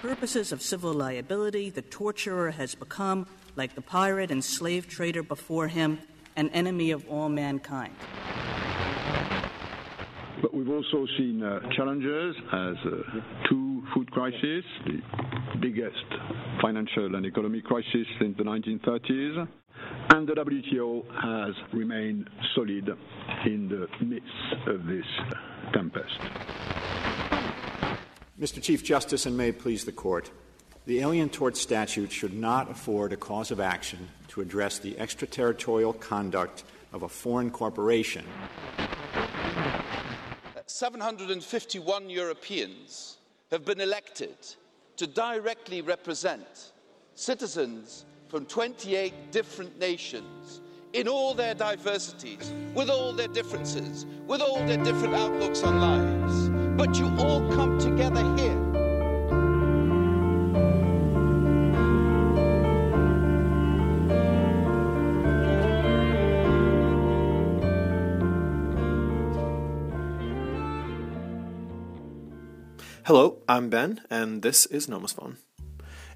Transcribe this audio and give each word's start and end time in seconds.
purposes 0.00 0.52
of 0.52 0.62
civil 0.62 0.92
liability, 0.92 1.70
the 1.70 1.82
torturer 1.82 2.50
has 2.52 2.74
become, 2.74 3.26
like 3.56 3.74
the 3.74 3.80
pirate 3.80 4.30
and 4.30 4.44
slave 4.44 4.86
trader 4.86 5.22
before 5.22 5.68
him, 5.68 5.98
an 6.36 6.48
enemy 6.50 6.92
of 6.92 7.08
all 7.08 7.28
mankind. 7.28 7.94
But 10.40 10.54
we've 10.54 10.68
also 10.68 11.06
seen 11.16 11.42
uh, 11.42 11.60
challenges 11.74 12.36
as 12.52 12.76
uh, 12.86 13.48
two 13.48 13.82
food 13.92 14.10
crises, 14.12 14.64
the 14.86 15.02
biggest 15.60 15.96
financial 16.62 17.16
and 17.16 17.26
economic 17.26 17.64
crisis 17.64 18.06
since 18.20 18.36
the 18.36 18.44
1930s, 18.44 19.48
and 20.10 20.28
the 20.28 20.34
WTO 20.34 21.04
has 21.22 21.54
remained 21.72 22.30
solid 22.54 22.88
in 23.46 23.68
the 23.68 23.88
midst 24.04 24.68
of 24.68 24.86
this 24.86 25.04
tempest. 25.72 26.20
Mr. 28.40 28.62
Chief 28.62 28.84
Justice, 28.84 29.26
and 29.26 29.36
may 29.36 29.48
it 29.48 29.58
please 29.58 29.84
the 29.84 29.92
Court, 29.92 30.30
the 30.86 31.00
Alien 31.00 31.28
Tort 31.28 31.56
Statute 31.56 32.12
should 32.12 32.32
not 32.32 32.70
afford 32.70 33.12
a 33.12 33.16
cause 33.16 33.50
of 33.50 33.58
action 33.58 34.08
to 34.28 34.40
address 34.40 34.78
the 34.78 34.98
extraterritorial 34.98 35.92
conduct 35.92 36.64
of 36.92 37.02
a 37.02 37.08
foreign 37.08 37.50
corporation 37.50 38.24
751 40.66 42.08
Europeans 42.08 43.16
have 43.50 43.64
been 43.64 43.80
elected 43.80 44.36
to 44.96 45.06
directly 45.06 45.82
represent 45.82 46.72
citizens 47.14 48.04
from 48.28 48.46
28 48.46 49.32
different 49.32 49.78
nations 49.78 50.60
in 50.92 51.08
all 51.08 51.34
their 51.34 51.54
diversities, 51.54 52.52
with 52.74 52.90
all 52.90 53.12
their 53.12 53.28
differences, 53.28 54.06
with 54.26 54.40
all 54.40 54.64
their 54.66 54.82
different 54.84 55.14
outlooks 55.14 55.62
on 55.62 55.80
lives. 55.80 56.57
But 56.78 56.96
you 56.96 57.12
all 57.18 57.40
come 57.52 57.76
together 57.76 58.22
here 58.36 58.56
Hello, 73.04 73.42
I'm 73.48 73.70
Ben, 73.70 74.02
and 74.08 74.42
this 74.42 74.66
is 74.66 74.86
Nomophone. 74.86 75.36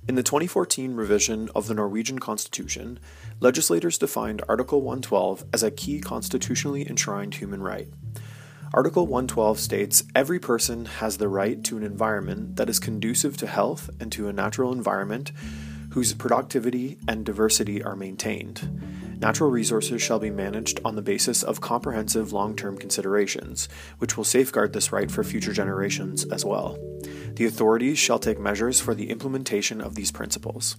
In 0.07 0.15
the 0.15 0.23
2014 0.23 0.95
revision 0.95 1.49
of 1.57 1.67
the 1.67 1.75
Norwegian 1.75 2.21
Constitution, 2.21 3.01
legislators 3.41 3.99
defined 3.99 4.43
Article 4.49 4.83
112 4.83 5.45
as 5.53 5.65
a 5.65 5.73
key 5.73 6.01
constitutionally 6.01 6.87
enshrined 6.89 7.35
human 7.35 7.63
right. 7.63 7.89
Article 8.75 9.07
112 9.07 9.61
states 9.61 10.03
every 10.15 10.39
person 10.39 10.87
has 10.87 11.19
the 11.19 11.29
right 11.29 11.63
to 11.63 11.77
an 11.77 11.83
environment 11.83 12.57
that 12.57 12.71
is 12.71 12.79
conducive 12.79 13.37
to 13.37 13.47
health 13.47 13.91
and 14.01 14.11
to 14.13 14.29
a 14.29 14.33
natural 14.33 14.73
environment 14.73 15.31
whose 15.91 16.15
productivity 16.15 16.97
and 17.07 17.27
diversity 17.27 17.83
are 17.83 17.95
maintained. 17.95 19.21
Natural 19.21 19.51
resources 19.51 20.01
shall 20.01 20.19
be 20.19 20.31
managed 20.31 20.81
on 20.87 20.97
the 20.97 21.03
basis 21.03 21.43
of 21.43 21.61
comprehensive 21.61 22.33
long 22.33 22.57
term 22.57 22.79
considerations, 22.79 23.69
which 23.99 24.17
will 24.17 24.25
safeguard 24.25 24.73
this 24.73 24.91
right 24.91 25.11
for 25.11 25.23
future 25.23 25.53
generations 25.53 26.25
as 26.25 26.43
well. 26.43 26.79
The 27.35 27.45
authorities 27.45 27.99
shall 27.99 28.19
take 28.19 28.41
measures 28.41 28.81
for 28.81 28.95
the 28.95 29.11
implementation 29.11 29.83
of 29.83 29.97
these 29.97 30.11
principles. 30.11 30.79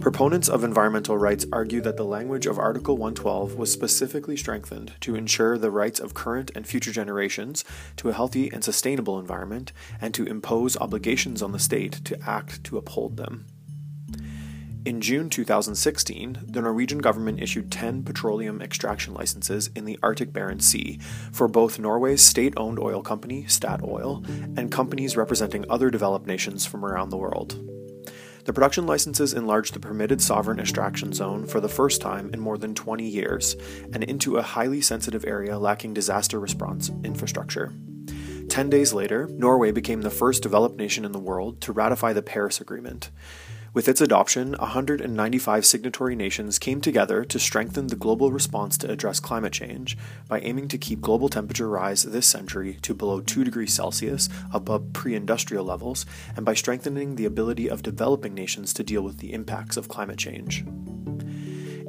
Proponents 0.00 0.48
of 0.48 0.64
environmental 0.64 1.18
rights 1.18 1.44
argue 1.52 1.82
that 1.82 1.98
the 1.98 2.06
language 2.06 2.46
of 2.46 2.58
Article 2.58 2.96
112 2.96 3.56
was 3.56 3.70
specifically 3.70 4.34
strengthened 4.34 4.94
to 5.00 5.14
ensure 5.14 5.58
the 5.58 5.70
rights 5.70 6.00
of 6.00 6.14
current 6.14 6.50
and 6.54 6.66
future 6.66 6.90
generations 6.90 7.66
to 7.96 8.08
a 8.08 8.14
healthy 8.14 8.50
and 8.50 8.64
sustainable 8.64 9.18
environment 9.18 9.72
and 10.00 10.14
to 10.14 10.24
impose 10.24 10.74
obligations 10.78 11.42
on 11.42 11.52
the 11.52 11.58
state 11.58 11.92
to 12.06 12.18
act 12.26 12.64
to 12.64 12.78
uphold 12.78 13.18
them. 13.18 13.44
In 14.86 15.02
June 15.02 15.28
2016, 15.28 16.44
the 16.46 16.62
Norwegian 16.62 17.00
government 17.00 17.42
issued 17.42 17.70
10 17.70 18.02
petroleum 18.02 18.62
extraction 18.62 19.12
licenses 19.12 19.68
in 19.76 19.84
the 19.84 19.98
Arctic 20.02 20.32
Barents 20.32 20.62
Sea 20.62 20.98
for 21.30 21.46
both 21.46 21.78
Norway's 21.78 22.22
state 22.22 22.54
owned 22.56 22.78
oil 22.78 23.02
company, 23.02 23.44
Statoil, 23.44 24.26
and 24.56 24.72
companies 24.72 25.18
representing 25.18 25.66
other 25.68 25.90
developed 25.90 26.26
nations 26.26 26.64
from 26.64 26.86
around 26.86 27.10
the 27.10 27.18
world. 27.18 27.69
The 28.50 28.54
production 28.54 28.84
licenses 28.84 29.32
enlarged 29.32 29.74
the 29.74 29.78
permitted 29.78 30.20
sovereign 30.20 30.58
extraction 30.58 31.12
zone 31.12 31.46
for 31.46 31.60
the 31.60 31.68
first 31.68 32.00
time 32.00 32.30
in 32.34 32.40
more 32.40 32.58
than 32.58 32.74
20 32.74 33.04
years 33.04 33.54
and 33.92 34.02
into 34.02 34.38
a 34.38 34.42
highly 34.42 34.80
sensitive 34.80 35.24
area 35.24 35.56
lacking 35.56 35.94
disaster 35.94 36.40
response 36.40 36.90
infrastructure. 37.04 37.72
Ten 38.48 38.68
days 38.68 38.92
later, 38.92 39.28
Norway 39.28 39.70
became 39.70 40.02
the 40.02 40.10
first 40.10 40.42
developed 40.42 40.76
nation 40.76 41.04
in 41.04 41.12
the 41.12 41.20
world 41.20 41.60
to 41.60 41.72
ratify 41.72 42.12
the 42.12 42.22
Paris 42.22 42.60
Agreement. 42.60 43.12
With 43.72 43.88
its 43.88 44.00
adoption, 44.00 44.56
195 44.58 45.64
signatory 45.64 46.16
nations 46.16 46.58
came 46.58 46.80
together 46.80 47.24
to 47.24 47.38
strengthen 47.38 47.86
the 47.86 47.94
global 47.94 48.32
response 48.32 48.76
to 48.78 48.90
address 48.90 49.20
climate 49.20 49.52
change 49.52 49.96
by 50.26 50.40
aiming 50.40 50.66
to 50.68 50.78
keep 50.78 51.00
global 51.00 51.28
temperature 51.28 51.68
rise 51.68 52.02
this 52.02 52.26
century 52.26 52.78
to 52.82 52.94
below 52.94 53.20
2 53.20 53.44
degrees 53.44 53.72
Celsius 53.72 54.28
above 54.52 54.92
pre 54.92 55.14
industrial 55.14 55.64
levels, 55.64 56.04
and 56.34 56.44
by 56.44 56.52
strengthening 56.54 57.14
the 57.14 57.26
ability 57.26 57.70
of 57.70 57.84
developing 57.84 58.34
nations 58.34 58.72
to 58.74 58.82
deal 58.82 59.02
with 59.02 59.18
the 59.18 59.32
impacts 59.32 59.76
of 59.76 59.88
climate 59.88 60.18
change. 60.18 60.64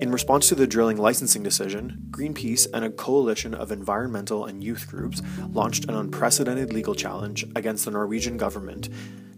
In 0.01 0.11
response 0.11 0.49
to 0.49 0.55
the 0.55 0.67
drilling 0.67 0.97
licensing 0.97 1.41
decision, 1.41 1.97
Greenpeace 2.11 2.67
and 2.75 2.85
a 2.85 2.91
coalition 2.91 3.55
of 3.55 3.71
environmental 3.71 4.45
and 4.45 4.63
youth 4.63 4.87
groups 4.87 5.23
launched 5.49 5.85
an 5.85 5.95
unprecedented 5.95 6.73
legal 6.73 6.93
challenge 6.93 7.43
against 7.55 7.85
the 7.85 7.91
Norwegian 7.91 8.37
government 8.37 8.89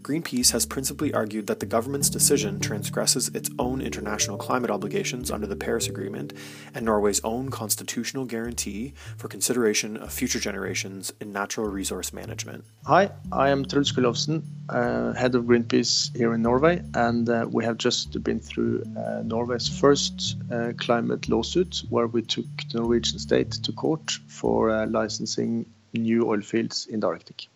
Greenpeace 0.04 0.52
has 0.52 0.66
principally 0.66 1.14
argued 1.14 1.46
that 1.46 1.60
the 1.60 1.66
government's 1.66 2.10
decision 2.10 2.60
transgresses 2.60 3.28
its 3.28 3.48
own 3.58 3.80
international 3.80 4.36
climate 4.36 4.70
obligations 4.70 5.30
under 5.30 5.46
the 5.46 5.56
Paris 5.56 5.88
Agreement 5.88 6.34
and 6.74 6.84
Norway's 6.84 7.22
own 7.24 7.48
constitutional 7.48 8.26
guarantee 8.26 8.92
for 9.16 9.28
consideration 9.28 9.96
of 9.96 10.12
future 10.12 10.38
generations 10.38 11.10
in 11.22 11.32
natural 11.32 11.68
resource 11.68 12.12
management. 12.12 12.66
Hi, 12.84 13.12
I 13.32 13.48
am 13.48 13.64
Truls 13.64 13.92
Gulowsen, 13.92 14.42
uh, 14.68 15.14
head 15.14 15.34
of 15.34 15.44
Greenpeace 15.44 16.14
here 16.14 16.34
in 16.34 16.42
Norway, 16.42 16.82
and 16.92 17.26
uh, 17.26 17.46
we 17.50 17.64
have 17.64 17.78
just 17.78 18.22
been 18.22 18.40
through 18.40 18.84
uh, 18.98 19.22
Norway's 19.24 19.68
first 19.68 20.36
uh, 20.52 20.74
climate 20.76 21.30
lawsuit 21.30 21.82
where 21.88 22.08
we 22.08 22.20
took 22.20 22.44
the 22.70 22.80
Norwegian 22.80 23.18
state 23.18 23.52
to 23.52 23.72
court 23.72 24.18
for 24.26 24.68
uh, 24.68 24.86
licensing 24.86 25.64
new 25.94 26.28
oil 26.28 26.42
fields 26.42 26.84
in 26.90 27.00
the 27.00 27.06
Arctic. 27.06 27.46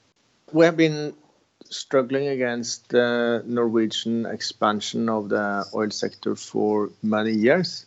We 0.51 0.65
have 0.65 0.79
been 0.79 1.13
struggling 1.71 2.29
against 2.29 2.89
the 2.89 3.43
Norwegian 3.47 4.27
expansion 4.27 5.09
of 5.09 5.29
the 5.29 5.65
oil 5.75 5.91
sector 5.91 6.35
for 6.35 6.91
many 7.03 7.33
years 7.33 7.87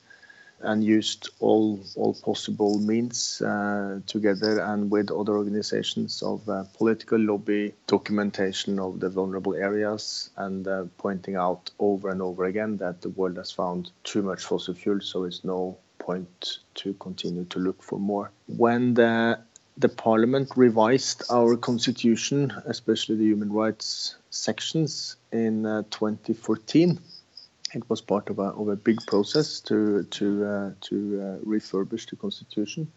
and 0.63 0.83
used 0.83 1.29
all 1.39 1.79
all 1.95 2.13
possible 2.13 2.77
means 2.79 3.41
uh, 3.41 3.99
together 4.05 4.59
and 4.59 4.91
with 4.91 5.11
other 5.11 5.33
organizations 5.33 6.21
of 6.21 6.47
uh, 6.47 6.63
political 6.77 7.19
lobby, 7.19 7.73
documentation 7.87 8.79
of 8.79 8.99
the 8.99 9.09
vulnerable 9.09 9.55
areas, 9.55 10.29
and 10.37 10.67
uh, 10.67 10.85
pointing 10.97 11.35
out 11.35 11.71
over 11.79 12.09
and 12.09 12.21
over 12.21 12.45
again 12.45 12.77
that 12.77 13.01
the 13.01 13.09
world 13.09 13.37
has 13.37 13.51
found 13.51 13.91
too 14.03 14.21
much 14.21 14.43
fossil 14.43 14.73
fuel, 14.73 14.99
so 15.01 15.23
it's 15.23 15.43
no 15.43 15.77
point 15.97 16.59
to 16.73 16.93
continue 16.93 17.45
to 17.45 17.59
look 17.59 17.81
for 17.81 17.99
more. 17.99 18.31
When 18.47 18.93
the 18.93 19.39
the 19.77 19.89
parliament 19.89 20.49
revised 20.55 21.23
our 21.29 21.55
constitution, 21.57 22.51
especially 22.65 23.15
the 23.15 23.25
human 23.25 23.51
rights 23.51 24.15
sections, 24.29 25.15
in 25.31 25.65
uh, 25.65 25.83
2014. 25.91 26.99
It 27.73 27.89
was 27.89 28.01
part 28.01 28.29
of 28.29 28.39
a, 28.39 28.49
of 28.61 28.67
a 28.67 28.75
big 28.75 28.97
process 29.07 29.61
to 29.61 30.03
to 30.03 30.45
uh, 30.45 30.71
to 30.81 30.95
uh, 31.21 31.45
refurbish 31.45 32.09
the 32.09 32.17
constitution. 32.17 32.91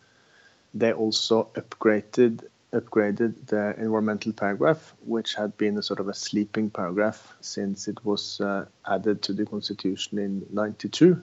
They 0.75 0.93
also 0.93 1.49
upgraded 1.55 2.45
upgraded 2.73 3.47
the 3.47 3.75
environmental 3.79 4.33
paragraph, 4.33 4.95
which 5.07 5.35
had 5.35 5.57
been 5.57 5.79
a 5.79 5.83
sort 5.83 6.01
of 6.01 6.09
a 6.09 6.15
sleeping 6.15 6.71
paragraph 6.71 7.37
since 7.41 7.87
it 7.87 8.05
was 8.05 8.41
uh, 8.41 8.67
added 8.85 9.23
to 9.23 9.33
the 9.33 9.47
constitution 9.47 10.19
in 10.19 10.45
'92 10.51 11.23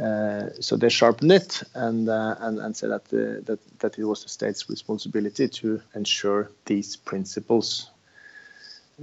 uh, 0.00 0.48
so 0.60 0.76
they 0.76 0.88
sharpened 0.88 1.32
it 1.32 1.62
and 1.74 2.08
uh, 2.08 2.34
and, 2.40 2.58
and 2.58 2.76
said 2.76 2.90
that, 2.90 3.04
uh, 3.12 3.40
that 3.44 3.58
that 3.80 3.98
it 3.98 4.04
was 4.04 4.22
the 4.22 4.28
state's 4.28 4.70
responsibility 4.70 5.48
to 5.48 5.82
ensure 5.94 6.50
these 6.64 6.96
principles, 6.96 7.90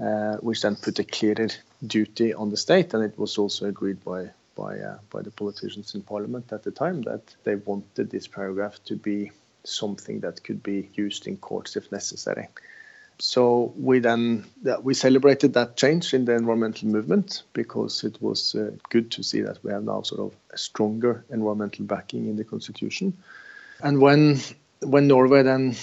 uh, 0.01 0.38
which 0.38 0.62
then 0.62 0.75
put 0.75 0.97
a 0.97 1.03
clearer 1.03 1.50
duty 1.86 2.33
on 2.33 2.50
the 2.50 2.57
state, 2.57 2.94
and 2.94 3.03
it 3.03 3.18
was 3.19 3.38
also 3.38 3.68
agreed 3.68 4.03
by 4.03 4.30
by 4.56 4.80
uh, 4.80 4.97
by 5.12 5.21
the 5.21 5.31
politicians 5.31 5.94
in 5.94 6.01
parliament 6.01 6.51
at 6.51 6.63
the 6.63 6.71
time 6.71 7.03
that 7.03 7.36
they 7.44 7.56
wanted 7.56 8.09
this 8.09 8.27
paragraph 8.27 8.83
to 8.86 8.95
be 8.95 9.31
something 9.63 10.21
that 10.21 10.44
could 10.44 10.63
be 10.63 10.89
used 10.95 11.27
in 11.27 11.38
courts 11.38 11.75
if 11.75 11.91
necessary 11.91 12.47
so 13.19 13.74
we 13.77 14.00
then 14.00 14.45
we 14.81 14.94
celebrated 14.94 15.54
that 15.54 15.75
change 15.75 16.13
in 16.13 16.25
the 16.25 16.33
environmental 16.33 16.88
movement 16.88 17.44
because 17.54 18.04
it 18.04 18.21
was 18.21 18.56
uh, 18.56 18.71
good 18.89 19.12
to 19.12 19.24
see 19.24 19.42
that 19.42 19.62
we 19.63 19.71
have 19.71 19.83
now 19.83 20.01
sort 20.01 20.21
of 20.21 20.33
a 20.51 20.57
stronger 20.57 21.24
environmental 21.30 21.86
backing 21.86 22.27
in 22.27 22.38
the 22.38 22.45
constitution. 22.45 23.13
And 23.81 24.00
when 24.00 24.39
when 24.81 25.07
Norway 25.07 25.44
then 25.44 25.75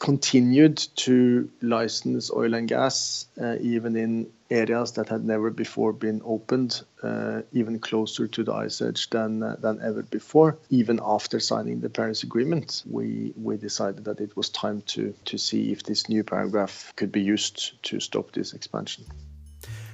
continued 0.00 0.78
to 0.96 1.48
license 1.60 2.32
oil 2.32 2.54
and 2.54 2.66
gas, 2.66 3.26
uh, 3.40 3.56
even 3.60 3.96
in 3.96 4.26
areas 4.50 4.92
that 4.92 5.08
had 5.08 5.24
never 5.24 5.50
before 5.50 5.92
been 5.92 6.20
opened, 6.24 6.82
uh, 7.02 7.42
even 7.52 7.78
closer 7.78 8.26
to 8.26 8.42
the 8.42 8.52
ice 8.52 8.80
edge 8.80 9.08
than 9.10 9.42
uh, 9.42 9.56
than 9.60 9.78
ever 9.82 10.02
before. 10.02 10.58
Even 10.70 10.98
after 11.04 11.38
signing 11.38 11.80
the 11.80 11.90
Paris 11.90 12.22
Agreement, 12.24 12.82
we 12.90 13.32
decided 13.58 14.04
that 14.04 14.20
it 14.20 14.34
was 14.36 14.48
time 14.48 14.82
to 14.86 15.14
see 15.36 15.70
if 15.70 15.82
this 15.82 16.08
new 16.08 16.24
paragraph 16.24 16.92
could 16.96 17.12
be 17.12 17.22
used 17.22 17.80
to 17.84 18.00
stop 18.00 18.32
this 18.32 18.54
expansion. 18.54 19.04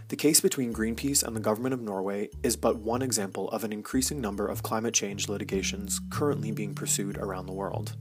The 0.08 0.16
case 0.16 0.40
between 0.40 0.72
Greenpeace 0.72 1.24
and 1.24 1.34
the 1.34 1.40
government 1.40 1.74
of 1.74 1.80
Norway 1.80 2.28
is 2.44 2.56
but 2.56 2.76
one 2.76 3.02
example 3.02 3.50
of 3.50 3.64
an 3.64 3.72
increasing 3.72 4.20
number 4.20 4.46
of 4.46 4.62
climate 4.62 4.94
change 4.94 5.28
litigations 5.28 6.00
currently 6.10 6.52
being 6.52 6.74
pursued 6.74 7.18
around 7.18 7.46
the 7.46 7.52
world 7.52 7.96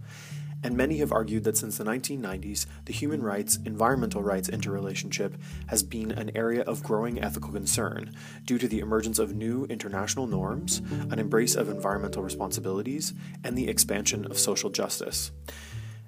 and 0.65 0.75
many 0.75 0.97
have 0.97 1.11
argued 1.11 1.43
that 1.43 1.55
since 1.55 1.77
the 1.77 1.83
1990s, 1.83 2.65
the 2.85 2.91
human 2.91 3.21
rights 3.21 3.59
environmental 3.65 4.23
rights 4.23 4.49
interrelationship 4.49 5.37
has 5.67 5.83
been 5.83 6.11
an 6.11 6.31
area 6.33 6.63
of 6.63 6.81
growing 6.81 7.21
ethical 7.21 7.51
concern 7.51 8.11
due 8.45 8.57
to 8.57 8.67
the 8.67 8.79
emergence 8.79 9.19
of 9.19 9.35
new 9.35 9.65
international 9.65 10.25
norms, 10.25 10.81
an 11.11 11.19
embrace 11.19 11.53
of 11.53 11.69
environmental 11.69 12.23
responsibilities, 12.23 13.13
and 13.43 13.55
the 13.55 13.69
expansion 13.69 14.25
of 14.25 14.39
social 14.39 14.71
justice. 14.71 15.29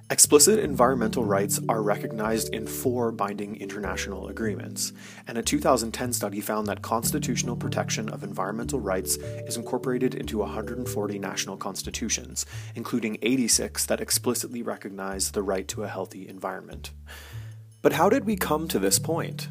Explicit 0.09 0.59
environmental 0.59 1.25
rights 1.25 1.59
are 1.67 1.81
recognized 1.81 2.53
in 2.53 2.65
four 2.65 3.11
binding 3.11 3.57
international 3.57 4.29
agreements, 4.29 4.93
and 5.27 5.37
a 5.37 5.41
2010 5.41 6.13
study 6.13 6.39
found 6.39 6.65
that 6.65 6.81
constitutional 6.81 7.57
protection 7.57 8.07
of 8.07 8.23
environmental 8.23 8.79
rights 8.79 9.17
is 9.17 9.57
incorporated 9.57 10.15
into 10.15 10.37
140 10.37 11.19
national 11.19 11.57
constitutions, 11.57 12.45
including 12.73 13.17
86 13.21 13.85
that 13.87 13.99
explicitly 13.99 14.63
recognize 14.63 15.31
the 15.31 15.43
right 15.43 15.67
to 15.67 15.83
a 15.83 15.89
healthy 15.89 16.25
environment. 16.29 16.91
But 17.81 17.91
how 17.91 18.07
did 18.07 18.23
we 18.23 18.37
come 18.37 18.69
to 18.69 18.79
this 18.79 18.99
point? 18.99 19.49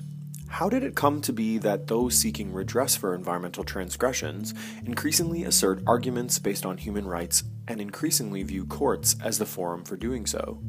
How 0.48 0.70
did 0.70 0.82
it 0.82 0.96
come 0.96 1.20
to 1.20 1.34
be 1.34 1.58
that 1.58 1.88
those 1.88 2.16
seeking 2.16 2.50
redress 2.50 2.96
for 2.96 3.14
environmental 3.14 3.62
transgressions 3.62 4.54
increasingly 4.86 5.44
assert 5.44 5.82
arguments 5.86 6.38
based 6.38 6.64
on 6.64 6.78
human 6.78 7.06
rights 7.06 7.42
and 7.68 7.80
increasingly 7.80 8.42
view 8.42 8.64
courts 8.64 9.16
as 9.22 9.38
the 9.38 9.46
forum 9.46 9.84
for 9.84 9.96
doing 9.96 10.26
so? 10.26 10.60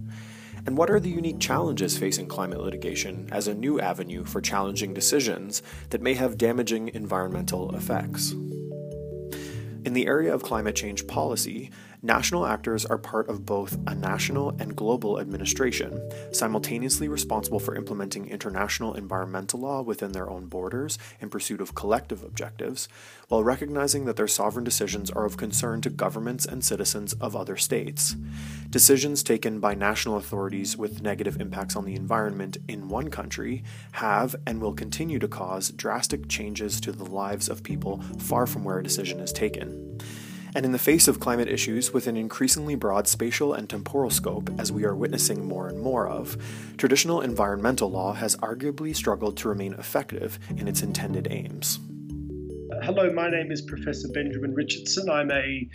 And 0.65 0.77
what 0.77 0.89
are 0.89 0.99
the 0.99 1.09
unique 1.09 1.39
challenges 1.39 1.97
facing 1.97 2.27
climate 2.27 2.59
litigation 2.59 3.29
as 3.31 3.47
a 3.47 3.53
new 3.55 3.79
avenue 3.79 4.25
for 4.25 4.41
challenging 4.41 4.93
decisions 4.93 5.63
that 5.91 6.01
may 6.01 6.13
have 6.15 6.37
damaging 6.37 6.89
environmental 6.89 7.73
effects? 7.75 8.31
In 9.85 9.93
the 9.93 10.07
area 10.07 10.33
of 10.33 10.43
climate 10.43 10.75
change 10.75 11.07
policy, 11.07 11.71
National 12.03 12.45
actors 12.45 12.85
are 12.85 12.99
part 12.99 13.27
of 13.27 13.43
both 13.43 13.75
a 13.87 13.95
national 13.95 14.51
and 14.59 14.75
global 14.75 15.19
administration, 15.19 15.99
simultaneously 16.31 17.07
responsible 17.07 17.59
for 17.59 17.75
implementing 17.75 18.29
international 18.29 18.93
environmental 18.93 19.61
law 19.61 19.81
within 19.81 20.11
their 20.11 20.29
own 20.29 20.45
borders 20.45 20.99
in 21.19 21.27
pursuit 21.27 21.59
of 21.59 21.73
collective 21.73 22.23
objectives, 22.23 22.87
while 23.29 23.43
recognizing 23.43 24.05
that 24.05 24.15
their 24.15 24.27
sovereign 24.27 24.63
decisions 24.63 25.09
are 25.09 25.25
of 25.25 25.37
concern 25.37 25.81
to 25.81 25.89
governments 25.89 26.45
and 26.45 26.63
citizens 26.63 27.13
of 27.13 27.35
other 27.35 27.57
states. 27.57 28.15
Decisions 28.69 29.23
taken 29.23 29.59
by 29.59 29.73
national 29.73 30.17
authorities 30.17 30.77
with 30.77 31.01
negative 31.01 31.41
impacts 31.41 31.75
on 31.75 31.85
the 31.85 31.95
environment 31.95 32.57
in 32.67 32.89
one 32.89 33.09
country 33.09 33.63
have 33.93 34.35
and 34.45 34.61
will 34.61 34.73
continue 34.73 35.17
to 35.17 35.27
cause 35.27 35.71
drastic 35.71 36.27
changes 36.29 36.79
to 36.79 36.91
the 36.91 37.05
lives 37.05 37.49
of 37.49 37.63
people 37.63 38.03
far 38.19 38.45
from 38.45 38.63
where 38.63 38.77
a 38.77 38.83
decision 38.83 39.19
is 39.19 39.33
taken. 39.33 39.99
And 40.55 40.65
in 40.65 40.71
the 40.71 40.79
face 40.79 41.07
of 41.07 41.19
climate 41.19 41.47
issues 41.47 41.93
with 41.93 42.07
an 42.07 42.17
increasingly 42.17 42.75
broad 42.75 43.07
spatial 43.07 43.53
and 43.53 43.69
temporal 43.69 44.09
scope, 44.09 44.49
as 44.57 44.71
we 44.71 44.85
are 44.85 44.95
witnessing 44.95 45.45
more 45.45 45.67
and 45.67 45.79
more 45.79 46.07
of, 46.07 46.37
traditional 46.77 47.21
environmental 47.21 47.91
law 47.91 48.13
has 48.13 48.35
arguably 48.37 48.95
struggled 48.95 49.37
to 49.37 49.49
remain 49.49 49.73
effective 49.73 50.39
in 50.57 50.67
its 50.67 50.81
intended 50.81 51.27
aims. 51.29 51.79
Hello, 52.83 53.11
my 53.11 53.29
name 53.29 53.51
is 53.51 53.61
Professor 53.61 54.07
Benjamin 54.09 54.53
Richardson. 54.53 55.09
I'm 55.09 55.31
a 55.31 55.67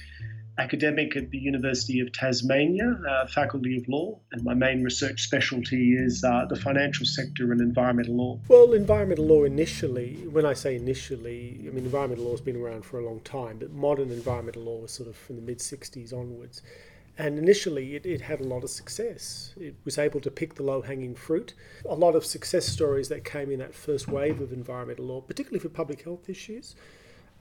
academic 0.58 1.16
at 1.16 1.30
the 1.30 1.38
University 1.38 2.00
of 2.00 2.12
Tasmania, 2.12 3.00
uh, 3.08 3.26
Faculty 3.26 3.78
of 3.78 3.88
Law, 3.88 4.18
and 4.32 4.44
my 4.44 4.54
main 4.54 4.82
research 4.82 5.22
specialty 5.22 5.96
is 5.96 6.22
uh, 6.24 6.44
the 6.48 6.56
financial 6.56 7.06
sector 7.06 7.52
and 7.52 7.60
environmental 7.60 8.16
law. 8.16 8.38
Well, 8.48 8.74
environmental 8.74 9.26
law 9.26 9.44
initially, 9.44 10.14
when 10.30 10.44
I 10.44 10.52
say 10.52 10.76
initially, 10.76 11.58
I 11.66 11.70
mean 11.70 11.84
environmental 11.84 12.26
law 12.26 12.32
has 12.32 12.40
been 12.40 12.56
around 12.56 12.84
for 12.84 12.98
a 12.98 13.04
long 13.04 13.20
time, 13.20 13.58
but 13.58 13.72
modern 13.72 14.10
environmental 14.10 14.62
law 14.62 14.78
was 14.78 14.92
sort 14.92 15.08
of 15.08 15.16
from 15.16 15.36
the 15.36 15.42
mid 15.42 15.58
60s 15.58 16.12
onwards. 16.12 16.62
And 17.18 17.38
initially, 17.38 17.94
it, 17.94 18.06
it 18.06 18.22
had 18.22 18.40
a 18.40 18.44
lot 18.44 18.64
of 18.64 18.70
success. 18.70 19.52
It 19.60 19.74
was 19.84 19.98
able 19.98 20.20
to 20.20 20.30
pick 20.30 20.54
the 20.54 20.62
low 20.62 20.80
hanging 20.80 21.14
fruit. 21.14 21.52
A 21.86 21.94
lot 21.94 22.14
of 22.14 22.24
success 22.24 22.66
stories 22.66 23.10
that 23.10 23.22
came 23.22 23.50
in 23.50 23.58
that 23.58 23.74
first 23.74 24.08
wave 24.08 24.40
of 24.40 24.50
environmental 24.50 25.04
law, 25.04 25.20
particularly 25.20 25.60
for 25.60 25.68
public 25.68 26.02
health 26.04 26.30
issues 26.30 26.74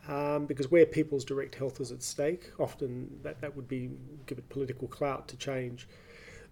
um, 0.07 0.45
because 0.45 0.71
where 0.71 0.85
people's 0.85 1.23
direct 1.23 1.55
health 1.55 1.79
is 1.79 1.91
at 1.91 2.01
stake, 2.01 2.51
often 2.59 3.19
that, 3.23 3.39
that 3.41 3.55
would 3.55 3.67
be 3.67 3.91
give 4.25 4.37
it 4.37 4.49
political 4.49 4.87
clout 4.87 5.27
to 5.29 5.37
change. 5.37 5.87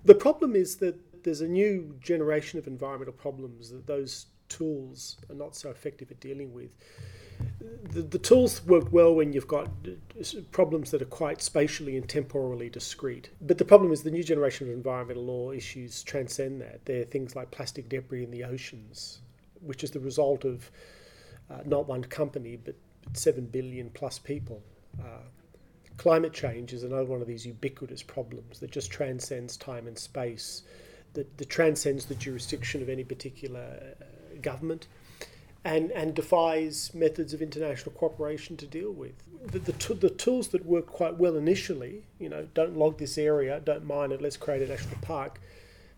The 0.05 0.15
problem 0.15 0.55
is 0.55 0.77
that 0.77 0.95
there's 1.23 1.41
a 1.41 1.47
new 1.47 1.95
generation 2.01 2.59
of 2.59 2.67
environmental 2.67 3.13
problems 3.13 3.69
that 3.71 3.87
those 3.87 4.27
tools 4.47 5.17
are 5.29 5.35
not 5.35 5.55
so 5.55 5.69
effective 5.69 6.11
at 6.11 6.19
dealing 6.19 6.53
with. 6.53 6.69
The, 7.91 8.01
the 8.01 8.19
tools 8.19 8.65
work 8.65 8.91
well 8.91 9.13
when 9.15 9.31
you've 9.31 9.47
got 9.47 9.69
problems 10.51 10.91
that 10.91 11.01
are 11.01 11.05
quite 11.05 11.41
spatially 11.41 11.95
and 11.95 12.07
temporally 12.07 12.69
discrete. 12.69 13.29
But 13.41 13.57
the 13.57 13.65
problem 13.65 13.91
is 13.91 14.03
the 14.03 14.11
new 14.11 14.23
generation 14.23 14.67
of 14.67 14.73
environmental 14.73 15.23
law 15.23 15.51
issues 15.51 16.03
transcend 16.03 16.61
that. 16.61 16.85
They're 16.85 17.05
things 17.05 17.35
like 17.35 17.49
plastic 17.51 17.87
debris 17.87 18.23
in 18.23 18.31
the 18.31 18.43
oceans, 18.43 19.19
which 19.61 19.83
is 19.83 19.91
the 19.91 19.99
result 19.99 20.43
of 20.45 20.69
uh, 21.49 21.59
not 21.65 21.87
one 21.87 22.03
company, 22.03 22.57
but 22.57 22.75
7 23.13 23.45
billion 23.45 23.89
plus 23.91 24.19
people. 24.19 24.61
Uh, 24.99 25.23
climate 25.97 26.33
change 26.33 26.73
is 26.73 26.83
another 26.83 27.05
one 27.05 27.21
of 27.21 27.27
these 27.27 27.45
ubiquitous 27.45 28.01
problems 28.01 28.59
that 28.59 28.71
just 28.71 28.89
transcends 28.89 29.57
time 29.57 29.85
and 29.87 29.97
space, 29.97 30.63
that, 31.13 31.37
that 31.37 31.49
transcends 31.49 32.05
the 32.05 32.15
jurisdiction 32.15 32.81
of 32.81 32.89
any 32.89 33.03
particular 33.03 33.95
uh, 34.01 34.05
government. 34.41 34.87
And, 35.65 35.91
and 35.91 36.15
defies 36.15 36.93
methods 36.93 37.33
of 37.33 37.41
international 37.41 37.91
cooperation 37.91 38.55
to 38.55 38.65
deal 38.65 38.93
with. 38.93 39.11
The, 39.51 39.59
the, 39.59 39.73
t- 39.73 39.93
the 39.93 40.09
tools 40.09 40.47
that 40.47 40.65
work 40.65 40.87
quite 40.87 41.17
well 41.17 41.35
initially, 41.35 42.05
you 42.17 42.29
know, 42.29 42.47
don't 42.53 42.77
log 42.77 42.97
this 42.97 43.17
area, 43.17 43.59
don't 43.59 43.85
mine 43.85 44.13
it, 44.13 44.21
let's 44.21 44.37
create 44.37 44.61
a 44.61 44.67
national 44.67 44.95
park, 45.01 45.41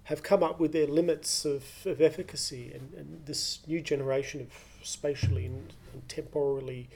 have 0.06 0.24
come 0.24 0.42
up 0.42 0.60
with 0.60 0.74
their 0.74 0.88
limits 0.88 1.46
of, 1.46 1.64
of 1.86 2.02
efficacy. 2.02 2.72
And, 2.74 2.92
and 2.96 3.26
this 3.28 3.60
new 3.68 3.82
generation 3.82 4.42
of 4.42 4.48
spatially 4.82 5.46
and, 5.46 5.74
and 5.94 6.08
temporally 6.08 6.90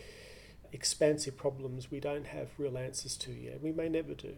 expansive 0.72 1.38
problems 1.38 1.90
we 1.90 2.00
don't 2.00 2.28
have 2.28 2.50
real 2.58 2.78
answers 2.78 3.16
to 3.18 3.32
yet. 3.32 3.62
We 3.62 3.72
may 3.72 3.90
never 3.90 4.14
do. 4.14 4.36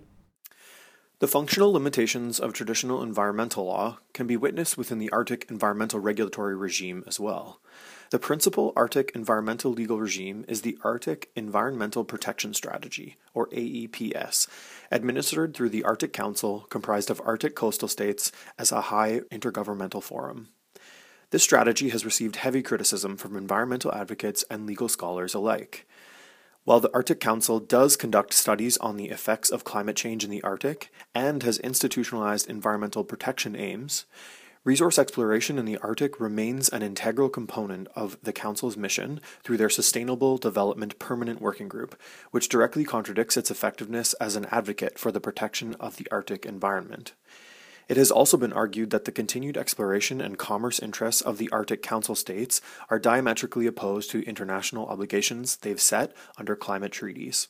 The 1.20 1.28
functional 1.28 1.74
limitations 1.74 2.40
of 2.40 2.54
traditional 2.54 3.02
environmental 3.02 3.66
law 3.66 3.98
can 4.14 4.28
be 4.28 4.38
witnessed 4.38 4.78
within 4.78 5.00
the 5.00 5.10
Arctic 5.10 5.48
environmental 5.50 6.00
regulatory 6.00 6.56
regime 6.56 7.04
as 7.08 7.20
well. 7.20 7.60
The 8.12 8.20
principal 8.20 8.72
Arctic 8.76 9.12
environmental 9.16 9.72
legal 9.72 10.00
regime 10.00 10.46
is 10.48 10.62
the 10.62 10.78
Arctic 10.84 11.32
Environmental 11.36 12.04
Protection 12.04 12.54
Strategy, 12.54 13.18
or 13.34 13.48
AEPS, 13.48 14.48
administered 14.92 15.56
through 15.56 15.70
the 15.70 15.84
Arctic 15.84 16.14
Council, 16.14 16.68
comprised 16.70 17.10
of 17.10 17.20
Arctic 17.26 17.56
coastal 17.56 17.88
states, 17.88 18.32
as 18.60 18.72
a 18.72 18.82
high 18.82 19.22
intergovernmental 19.32 20.04
forum. 20.04 20.50
This 21.30 21.44
strategy 21.44 21.90
has 21.90 22.06
received 22.06 22.38
heavy 22.38 22.64
criticism 22.64 23.18
from 23.18 23.36
environmental 23.36 23.94
advocates 23.94 24.46
and 24.50 24.66
legal 24.66 24.88
scholars 24.88 25.34
alike. 25.34 25.86
While 26.64 26.80
the 26.80 26.94
Arctic 26.94 27.20
Council 27.20 27.60
does 27.60 27.98
conduct 27.98 28.34
studies 28.34 28.78
on 28.78 28.96
the 28.96 29.10
effects 29.10 29.50
of 29.50 29.66
climate 29.66 29.98
change 29.98 30.24
in 30.24 30.30
the 30.30 30.42
Arctic 30.42 30.90
and 31.14 31.44
has 31.44 31.60
institutionalized 31.60 32.50
environmental 32.50 33.04
protection 33.04 33.58
aims, 33.58 34.06
resource 34.64 34.98
exploration 34.98 35.60
in 35.60 35.66
the 35.66 35.78
Arctic 35.80 36.18
remains 36.18 36.70
an 36.70 36.82
integral 36.82 37.28
component 37.28 37.90
of 37.94 38.18
the 38.24 38.34
Council's 38.34 38.78
mission 38.78 39.20
through 39.44 39.58
their 39.58 39.70
Sustainable 39.70 40.38
Development 40.38 40.98
Permanent 40.98 41.42
Working 41.42 41.68
Group, 41.68 42.00
which 42.32 42.48
directly 42.48 42.86
contradicts 42.86 43.36
its 43.36 43.52
effectiveness 43.52 44.14
as 44.14 44.38
an 44.38 44.46
advocate 44.46 44.98
for 44.98 45.12
the 45.12 45.22
protection 45.22 45.76
of 45.76 45.98
the 45.98 46.08
Arctic 46.10 46.46
environment. 46.46 47.12
It 47.88 47.98
has 47.98 48.12
also 48.12 48.38
been 48.38 48.54
argued 48.54 48.90
that 48.92 49.06
the 49.06 49.12
continued 49.12 49.58
exploration 49.58 50.20
and 50.20 50.38
commerce 50.38 50.80
interests 50.80 51.22
of 51.22 51.38
the 51.38 51.50
Arctic 51.52 51.82
Council 51.82 52.16
states 52.16 52.60
are 52.90 53.00
diametrically 53.00 53.66
opposed 53.66 54.12
to 54.12 54.28
international 54.28 54.88
obligations 54.88 55.58
they've 55.58 55.80
set 55.80 56.14
under 56.38 56.56
climate 56.56 56.92
treaties. 56.92 57.48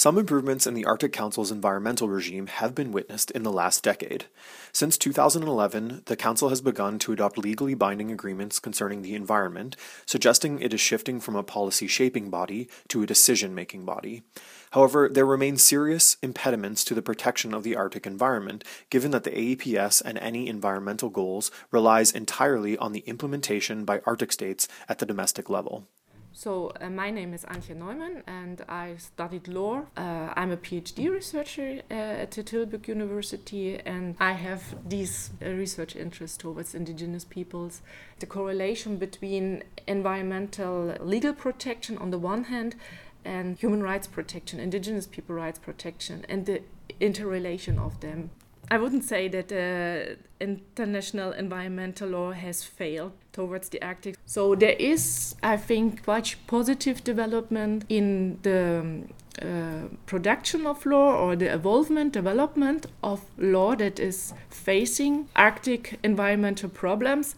Some 0.00 0.16
improvements 0.16 0.66
in 0.66 0.72
the 0.72 0.86
Arctic 0.86 1.12
Council's 1.12 1.50
environmental 1.50 2.08
regime 2.08 2.46
have 2.46 2.74
been 2.74 2.90
witnessed 2.90 3.30
in 3.32 3.42
the 3.42 3.52
last 3.52 3.84
decade. 3.84 4.24
Since 4.72 4.96
2011, 4.96 6.04
the 6.06 6.16
Council 6.16 6.48
has 6.48 6.62
begun 6.62 6.98
to 7.00 7.12
adopt 7.12 7.36
legally 7.36 7.74
binding 7.74 8.10
agreements 8.10 8.60
concerning 8.60 9.02
the 9.02 9.14
environment, 9.14 9.76
suggesting 10.06 10.58
it 10.58 10.72
is 10.72 10.80
shifting 10.80 11.20
from 11.20 11.36
a 11.36 11.42
policy 11.42 11.86
shaping 11.86 12.30
body 12.30 12.66
to 12.88 13.02
a 13.02 13.06
decision 13.06 13.54
making 13.54 13.84
body. 13.84 14.22
However, 14.70 15.08
there 15.08 15.26
remain 15.26 15.56
serious 15.56 16.16
impediments 16.22 16.84
to 16.84 16.94
the 16.94 17.02
protection 17.02 17.52
of 17.52 17.64
the 17.64 17.74
Arctic 17.74 18.06
environment, 18.06 18.62
given 18.88 19.10
that 19.10 19.24
the 19.24 19.30
AEPS 19.30 20.00
and 20.04 20.16
any 20.18 20.46
environmental 20.46 21.10
goals 21.10 21.50
relies 21.72 22.12
entirely 22.12 22.78
on 22.78 22.92
the 22.92 23.00
implementation 23.00 23.84
by 23.84 24.00
Arctic 24.06 24.30
states 24.30 24.68
at 24.88 24.98
the 24.98 25.06
domestic 25.06 25.50
level. 25.50 25.86
So, 26.32 26.72
uh, 26.80 26.88
my 26.88 27.10
name 27.10 27.34
is 27.34 27.44
Antje 27.44 27.74
Neumann 27.74 28.22
and 28.26 28.64
I 28.68 28.94
studied 28.98 29.48
law. 29.48 29.82
Uh, 29.96 30.32
I'm 30.36 30.52
a 30.52 30.56
PhD 30.56 31.10
researcher 31.10 31.82
uh, 31.90 31.94
at 31.94 32.30
Tilburg 32.30 32.86
University 32.86 33.78
and 33.84 34.14
I 34.20 34.32
have 34.32 34.62
these 34.88 35.30
uh, 35.42 35.50
research 35.50 35.96
interests 35.96 36.36
towards 36.36 36.74
indigenous 36.74 37.24
peoples. 37.24 37.82
The 38.20 38.26
correlation 38.26 38.96
between 38.96 39.64
environmental 39.88 40.94
legal 41.00 41.32
protection 41.32 41.98
on 41.98 42.10
the 42.10 42.18
one 42.18 42.44
hand 42.44 42.76
and 43.24 43.58
human 43.58 43.82
rights 43.82 44.06
protection, 44.06 44.60
indigenous 44.60 45.06
people 45.06 45.34
rights 45.34 45.58
protection, 45.58 46.24
and 46.28 46.46
the 46.46 46.62
interrelation 47.00 47.78
of 47.78 48.00
them. 48.00 48.30
I 48.72 48.78
wouldn't 48.78 49.02
say 49.04 49.26
that 49.28 50.18
international 50.38 51.32
environmental 51.32 52.08
law 52.10 52.30
has 52.30 52.62
failed 52.62 53.12
towards 53.32 53.68
the 53.70 53.82
Arctic. 53.82 54.16
So 54.26 54.54
there 54.54 54.76
is, 54.78 55.34
I 55.42 55.56
think, 55.56 56.04
quite 56.04 56.36
positive 56.46 57.02
development 57.02 57.84
in 57.88 58.38
the 58.42 58.80
um, 58.80 59.08
uh, 59.42 59.88
production 60.06 60.66
of 60.66 60.86
law 60.86 61.16
or 61.16 61.34
the 61.34 61.52
evolvement, 61.52 62.12
development 62.12 62.86
of 63.02 63.22
law 63.38 63.74
that 63.74 63.98
is 63.98 64.34
facing 64.50 65.28
Arctic 65.34 65.98
environmental 66.04 66.68
problems. 66.68 67.34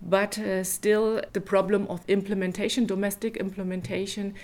But 0.00 0.38
uh, 0.38 0.62
still, 0.62 1.22
the 1.32 1.40
problem 1.40 1.86
of 1.88 2.00
implementation, 2.08 2.86
domestic 2.86 3.36
implementation, 3.36 4.34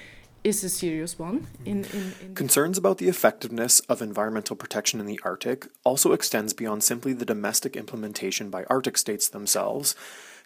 is 0.45 0.63
a 0.65 0.69
serious 0.69 1.19
one. 1.19 1.47
In, 1.65 1.85
in, 1.85 2.13
in 2.21 2.35
Concerns 2.35 2.79
about 2.79 2.99
the 2.99 3.09
effectiveness 3.09 3.81
of 3.81 4.01
environmental 4.01 4.57
protection 4.57 5.01
in 5.01 5.07
the 5.07 5.21
Arctic 5.25 5.67
also 5.85 6.13
extends 6.13 6.53
beyond 6.53 6.83
simply 6.83 7.13
the 7.13 7.25
domestic 7.25 7.77
implementation 7.77 8.51
by 8.51 8.65
Arctic 8.65 8.97
states 8.97 9.29
themselves 9.29 9.95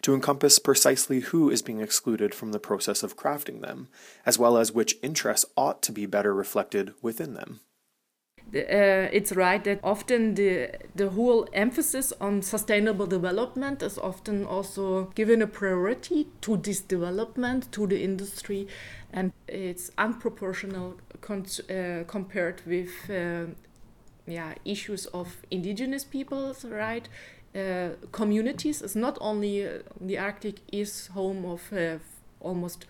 to 0.01 0.13
encompass 0.13 0.59
precisely 0.59 1.21
who 1.21 1.49
is 1.49 1.61
being 1.61 1.79
excluded 1.79 2.35
from 2.35 2.51
the 2.51 2.59
process 2.59 3.03
of 3.03 3.17
crafting 3.17 3.61
them, 3.61 3.87
as 4.25 4.37
well 4.37 4.57
as 4.57 4.71
which 4.71 4.97
interests 5.01 5.45
ought 5.55 5.81
to 5.81 5.91
be 5.91 6.05
better 6.05 6.33
reflected 6.33 6.93
within 7.01 7.33
them. 7.33 7.61
Uh, 8.55 9.09
it's 9.11 9.31
right 9.31 9.63
that 9.63 9.79
often 9.83 10.35
the 10.35 10.69
the 10.95 11.09
whole 11.09 11.47
emphasis 11.53 12.13
on 12.21 12.41
sustainable 12.43 13.07
development 13.07 13.81
is 13.81 13.97
often 13.97 14.45
also 14.45 15.05
given 15.15 15.41
a 15.41 15.47
priority 15.47 16.27
to 16.41 16.57
this 16.57 16.79
development 16.81 17.71
to 17.71 17.87
the 17.87 18.03
industry 18.03 18.67
and 19.11 19.31
it's 19.47 19.89
unproportional 19.97 20.93
uh, 21.29 22.03
compared 22.05 22.61
with 22.67 22.91
uh, 23.09 23.45
yeah 24.27 24.53
issues 24.65 25.07
of 25.07 25.37
indigenous 25.49 26.03
peoples 26.03 26.63
right? 26.65 27.09
Uh, 27.55 27.89
communities 28.11 28.81
is 28.81 28.95
not 28.95 29.17
only 29.21 29.63
uh, 29.67 29.79
the 30.01 30.17
arctic 30.17 30.55
is 30.71 31.07
home 31.07 31.45
of 31.45 31.71
uh, 31.71 31.97
almost 32.39 32.85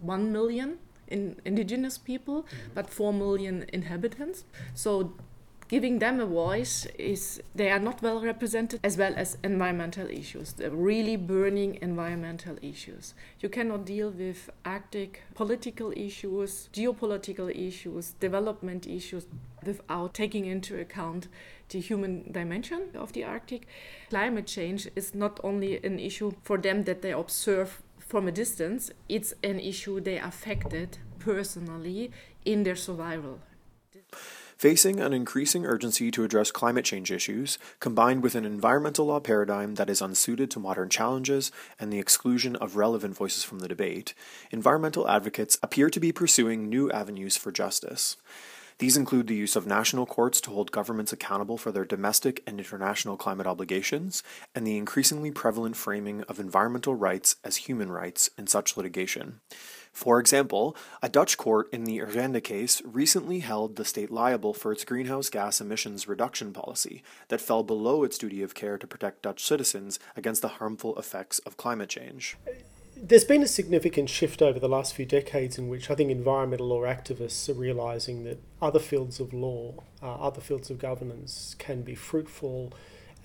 1 0.00 0.32
million 0.32 0.78
in 1.08 1.36
indigenous 1.44 1.98
people 1.98 2.42
mm-hmm. 2.42 2.74
but 2.74 2.90
4 2.90 3.12
million 3.12 3.64
inhabitants. 3.72 4.44
So 4.74 5.12
giving 5.68 5.98
them 5.98 6.18
a 6.18 6.26
voice 6.26 6.86
is 6.98 7.42
they 7.54 7.70
are 7.70 7.78
not 7.78 8.00
well 8.02 8.20
represented 8.22 8.80
as 8.82 8.96
well 8.96 9.12
as 9.16 9.36
environmental 9.44 10.08
issues 10.08 10.54
the 10.54 10.70
really 10.70 11.16
burning 11.16 11.78
environmental 11.82 12.56
issues. 12.62 13.14
You 13.40 13.48
cannot 13.48 13.84
deal 13.84 14.10
with 14.10 14.50
arctic 14.64 15.22
political 15.34 15.92
issues 15.94 16.68
geopolitical 16.72 17.50
issues 17.54 18.12
development 18.20 18.86
issues 18.86 19.26
without 19.64 20.14
taking 20.14 20.46
into 20.46 20.80
account 20.80 21.28
the 21.68 21.80
human 21.80 22.32
dimension 22.32 22.88
of 22.94 23.12
the 23.12 23.24
arctic. 23.24 23.66
Climate 24.08 24.46
change 24.46 24.88
is 24.96 25.14
not 25.14 25.38
only 25.44 25.82
an 25.84 25.98
issue 25.98 26.32
for 26.42 26.56
them 26.56 26.84
that 26.84 27.02
they 27.02 27.12
observe 27.12 27.82
from 28.08 28.26
a 28.26 28.32
distance 28.32 28.90
it's 29.08 29.34
an 29.44 29.60
issue 29.60 30.00
they 30.00 30.18
affected 30.18 30.98
personally 31.18 32.10
in 32.44 32.62
their 32.62 32.76
survival 32.76 33.38
facing 34.56 34.98
an 34.98 35.12
increasing 35.12 35.64
urgency 35.64 36.10
to 36.10 36.24
address 36.24 36.50
climate 36.50 36.84
change 36.84 37.12
issues, 37.12 37.60
combined 37.78 38.24
with 38.24 38.34
an 38.34 38.44
environmental 38.44 39.06
law 39.06 39.20
paradigm 39.20 39.76
that 39.76 39.88
is 39.88 40.02
unsuited 40.02 40.50
to 40.50 40.58
modern 40.58 40.88
challenges 40.88 41.52
and 41.78 41.92
the 41.92 42.00
exclusion 42.00 42.56
of 42.56 42.74
relevant 42.74 43.14
voices 43.14 43.44
from 43.44 43.60
the 43.60 43.68
debate, 43.68 44.14
environmental 44.50 45.08
advocates 45.08 45.58
appear 45.62 45.88
to 45.88 46.00
be 46.00 46.10
pursuing 46.10 46.68
new 46.68 46.90
avenues 46.90 47.36
for 47.36 47.52
justice. 47.52 48.16
These 48.78 48.96
include 48.96 49.26
the 49.26 49.34
use 49.34 49.56
of 49.56 49.66
national 49.66 50.06
courts 50.06 50.40
to 50.42 50.50
hold 50.50 50.70
governments 50.70 51.12
accountable 51.12 51.58
for 51.58 51.72
their 51.72 51.84
domestic 51.84 52.44
and 52.46 52.60
international 52.60 53.16
climate 53.16 53.46
obligations, 53.46 54.22
and 54.54 54.64
the 54.64 54.76
increasingly 54.76 55.32
prevalent 55.32 55.76
framing 55.76 56.22
of 56.22 56.38
environmental 56.38 56.94
rights 56.94 57.36
as 57.42 57.56
human 57.56 57.90
rights 57.90 58.30
in 58.38 58.46
such 58.46 58.76
litigation. 58.76 59.40
For 59.92 60.20
example, 60.20 60.76
a 61.02 61.08
Dutch 61.08 61.36
court 61.36 61.68
in 61.72 61.82
the 61.82 61.98
Urgenda 61.98 62.42
case 62.42 62.80
recently 62.84 63.40
held 63.40 63.74
the 63.74 63.84
state 63.84 64.12
liable 64.12 64.54
for 64.54 64.70
its 64.70 64.84
greenhouse 64.84 65.28
gas 65.28 65.60
emissions 65.60 66.06
reduction 66.06 66.52
policy 66.52 67.02
that 67.28 67.40
fell 67.40 67.64
below 67.64 68.04
its 68.04 68.16
duty 68.16 68.44
of 68.44 68.54
care 68.54 68.78
to 68.78 68.86
protect 68.86 69.22
Dutch 69.22 69.44
citizens 69.44 69.98
against 70.14 70.40
the 70.40 70.48
harmful 70.48 70.96
effects 70.96 71.40
of 71.40 71.56
climate 71.56 71.88
change. 71.88 72.36
There's 73.00 73.24
been 73.24 73.44
a 73.44 73.48
significant 73.48 74.10
shift 74.10 74.42
over 74.42 74.58
the 74.58 74.68
last 74.68 74.92
few 74.92 75.06
decades 75.06 75.56
in 75.56 75.68
which 75.68 75.88
I 75.88 75.94
think 75.94 76.10
environmental 76.10 76.66
law 76.66 76.82
activists 76.82 77.48
are 77.48 77.54
realizing 77.54 78.24
that 78.24 78.40
other 78.60 78.80
fields 78.80 79.20
of 79.20 79.32
law, 79.32 79.74
uh, 80.02 80.14
other 80.14 80.40
fields 80.40 80.68
of 80.68 80.78
governance 80.78 81.54
can 81.60 81.82
be 81.82 81.94
fruitful 81.94 82.72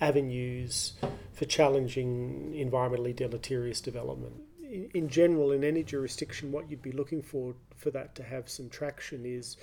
avenues 0.00 0.92
for 1.32 1.44
challenging 1.46 2.52
environmentally 2.54 3.16
deleterious 3.16 3.80
development. 3.80 4.34
In, 4.94 5.08
general, 5.08 5.50
in 5.50 5.64
any 5.64 5.82
jurisdiction, 5.82 6.52
what 6.52 6.70
you'd 6.70 6.80
be 6.82 6.92
looking 6.92 7.20
for 7.20 7.54
for 7.76 7.90
that 7.90 8.14
to 8.14 8.22
have 8.22 8.48
some 8.48 8.70
traction 8.70 9.26
is 9.26 9.56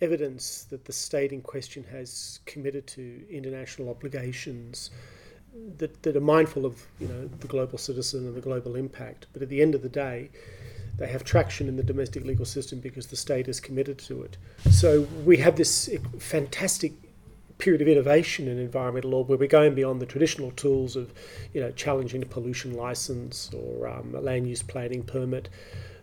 evidence 0.00 0.64
that 0.70 0.84
the 0.84 0.92
state 0.92 1.32
in 1.32 1.42
question 1.42 1.84
has 1.90 2.38
committed 2.46 2.86
to 2.86 3.26
international 3.28 3.90
obligations 3.90 4.90
that, 5.78 6.02
that 6.02 6.16
are 6.16 6.20
mindful 6.20 6.66
of 6.66 6.86
you 6.98 7.08
know 7.08 7.26
the 7.26 7.48
global 7.48 7.78
citizen 7.78 8.26
and 8.26 8.34
the 8.34 8.40
global 8.40 8.76
impact. 8.76 9.26
But 9.32 9.42
at 9.42 9.48
the 9.48 9.62
end 9.62 9.74
of 9.74 9.82
the 9.82 9.88
day, 9.88 10.30
they 10.98 11.08
have 11.08 11.24
traction 11.24 11.68
in 11.68 11.76
the 11.76 11.82
domestic 11.82 12.24
legal 12.24 12.44
system 12.44 12.80
because 12.80 13.06
the 13.06 13.16
state 13.16 13.48
is 13.48 13.60
committed 13.60 13.98
to 13.98 14.22
it. 14.22 14.36
So 14.70 15.02
we 15.24 15.38
have 15.38 15.56
this 15.56 15.88
fantastic 16.18 16.92
period 17.60 17.82
of 17.82 17.88
innovation 17.88 18.48
in 18.48 18.58
environmental 18.58 19.10
law 19.10 19.22
where 19.22 19.38
we're 19.38 19.46
going 19.46 19.74
beyond 19.74 20.00
the 20.00 20.06
traditional 20.06 20.50
tools 20.52 20.96
of, 20.96 21.12
you 21.52 21.60
know, 21.60 21.70
challenging 21.72 22.22
a 22.22 22.26
pollution 22.26 22.74
license 22.74 23.50
or 23.54 23.86
um, 23.86 24.14
a 24.14 24.20
land 24.20 24.48
use 24.48 24.62
planning 24.62 25.02
permit 25.02 25.48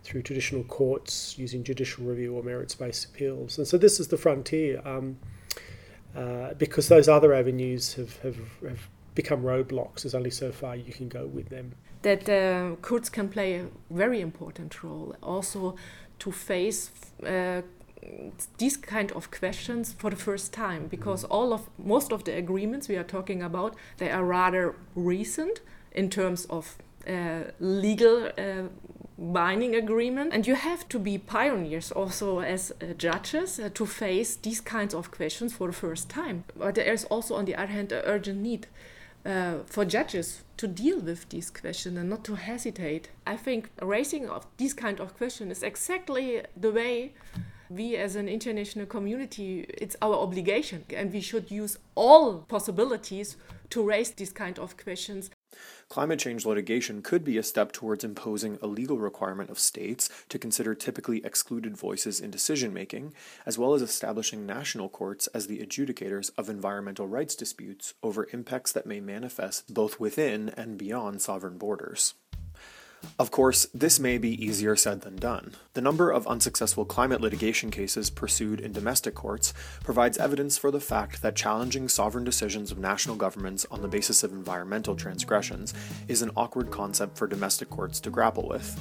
through 0.04 0.22
traditional 0.22 0.64
courts 0.64 1.38
using 1.38 1.64
judicial 1.64 2.06
review 2.06 2.34
or 2.34 2.44
merits-based 2.44 3.06
appeals. 3.06 3.58
And 3.58 3.68
so 3.68 3.78
this 3.78 4.00
is 4.00 4.08
the 4.08 4.18
frontier 4.18 4.82
um, 4.86 5.18
uh, 6.16 6.54
because 6.54 6.88
those 6.88 7.10
other 7.10 7.34
avenues 7.34 7.96
have, 7.96 8.18
have, 8.22 8.38
have 8.62 8.88
become 9.18 9.42
roadblocks. 9.42 10.04
There's 10.04 10.16
only 10.16 10.32
so 10.44 10.52
far 10.52 10.76
you 10.76 10.94
can 10.94 11.10
go 11.10 11.26
with 11.26 11.50
them. 11.50 11.74
That 12.04 12.30
uh, 12.30 12.76
courts 12.82 13.10
can 13.10 13.28
play 13.28 13.50
a 13.60 13.66
very 13.90 14.22
important 14.22 14.84
role 14.84 15.16
also 15.22 15.76
to 16.20 16.32
face 16.32 16.92
uh, 17.26 17.62
these 18.58 18.78
kind 18.78 19.12
of 19.12 19.32
questions 19.32 19.94
for 19.94 20.10
the 20.10 20.16
first 20.16 20.54
time 20.54 20.88
because 20.88 21.24
mm-hmm. 21.24 21.38
all 21.38 21.54
of 21.54 21.62
most 21.78 22.12
of 22.12 22.24
the 22.24 22.34
agreements 22.38 22.88
we 22.88 22.96
are 22.96 23.10
talking 23.18 23.42
about 23.44 23.76
they 23.98 24.10
are 24.12 24.24
rather 24.24 24.76
recent 24.96 25.62
in 25.92 26.10
terms 26.10 26.46
of 26.50 26.78
uh, 27.08 27.44
legal 27.60 28.18
uh, 28.38 28.64
binding 29.18 29.76
agreement 29.76 30.32
and 30.34 30.46
you 30.46 30.56
have 30.56 30.88
to 30.88 31.00
be 31.00 31.18
pioneers 31.18 31.92
also 31.92 32.40
as 32.40 32.72
uh, 32.72 32.94
judges 32.98 33.60
uh, 33.60 33.70
to 33.74 33.86
face 33.86 34.36
these 34.36 34.62
kinds 34.62 34.94
of 34.94 35.10
questions 35.10 35.54
for 35.54 35.68
the 35.68 35.74
first 35.74 36.08
time 36.10 36.44
but 36.56 36.76
there 36.76 36.94
is 36.94 37.06
also 37.06 37.36
on 37.36 37.46
the 37.46 37.56
other 37.56 37.74
hand 37.74 37.92
an 37.92 38.04
urgent 38.06 38.40
need 38.40 38.68
uh, 39.28 39.58
for 39.66 39.86
judges 39.86 40.44
to 40.56 40.68
deal 40.68 41.00
with 41.00 41.30
these 41.30 41.52
questions 41.52 41.98
and 41.98 42.10
not 42.10 42.24
to 42.24 42.36
hesitate 42.36 43.10
i 43.28 43.36
think 43.36 43.70
raising 43.82 44.30
of 44.30 44.48
these 44.58 44.74
kind 44.74 45.00
of 45.00 45.16
questions 45.18 45.58
is 45.58 45.64
exactly 45.64 46.42
the 46.56 46.72
way 46.72 47.12
we 47.70 47.96
as 47.96 48.16
an 48.16 48.30
international 48.30 48.86
community, 48.86 49.66
it's 49.70 49.96
our 50.02 50.16
obligation 50.16 50.86
and 50.96 51.12
we 51.12 51.22
should 51.22 51.52
use 51.52 51.78
all 51.96 52.40
possibilities 52.40 53.36
to 53.70 53.84
raise 53.84 54.12
these 54.12 54.32
kind 54.32 54.58
of 54.60 54.78
questions. 54.78 55.30
Climate 55.90 56.20
change 56.20 56.46
litigation 56.46 57.02
could 57.02 57.24
be 57.24 57.38
a 57.38 57.44
step 57.44 57.72
towards 57.72 58.04
imposing 58.04 58.60
a 58.62 58.68
legal 58.68 58.98
requirement 58.98 59.50
of 59.50 59.58
states 59.58 60.10
to 60.28 60.38
consider 60.38 60.76
typically 60.76 61.24
excluded 61.24 61.78
voices 61.78 62.20
in 62.20 62.30
decision 62.30 62.74
making, 62.74 63.14
as 63.46 63.58
well 63.58 63.74
as 63.74 63.82
establishing 63.82 64.46
national 64.46 64.90
courts 64.90 65.28
as 65.28 65.48
the 65.48 65.60
adjudicators 65.60 66.32
of 66.38 66.50
environmental 66.50 67.08
rights 67.08 67.36
disputes 67.36 67.94
over 68.04 68.28
impacts 68.34 68.74
that 68.74 68.86
may 68.86 69.00
manifest 69.00 69.74
both 69.74 70.00
within 70.00 70.50
and 70.50 70.78
beyond 70.78 71.22
sovereign 71.22 71.58
borders. 71.58 72.14
Of 73.20 73.32
course, 73.32 73.66
this 73.74 74.00
may 74.00 74.18
be 74.18 74.44
easier 74.44 74.76
said 74.76 75.02
than 75.02 75.16
done. 75.16 75.56
The 75.74 75.82
number 75.82 76.12
of 76.12 76.28
unsuccessful 76.28 76.86
climate 76.86 77.22
litigation 77.22 77.72
cases 77.72 78.10
pursued 78.10 78.60
in 78.60 78.74
domestic 78.74 79.16
courts 79.16 79.54
provides 79.84 80.18
evidence 80.18 80.58
for 80.58 80.70
the 80.72 80.80
fact 80.80 81.22
that 81.22 81.36
challenging 81.36 81.90
sovereign 81.90 82.24
decisions 82.24 82.72
of 82.72 82.78
national 82.78 83.16
governments 83.16 83.66
on 83.72 83.82
the 83.82 83.88
basis 83.88 84.24
of 84.24 84.32
environmental 84.32 84.96
transgressions 84.96 85.74
is 86.08 86.22
an 86.22 86.32
awkward 86.36 86.70
concept 86.70 87.18
for 87.18 87.28
domestic 87.28 87.70
courts 87.70 88.00
to 88.02 88.10
grapple 88.10 88.48
with. 88.48 88.80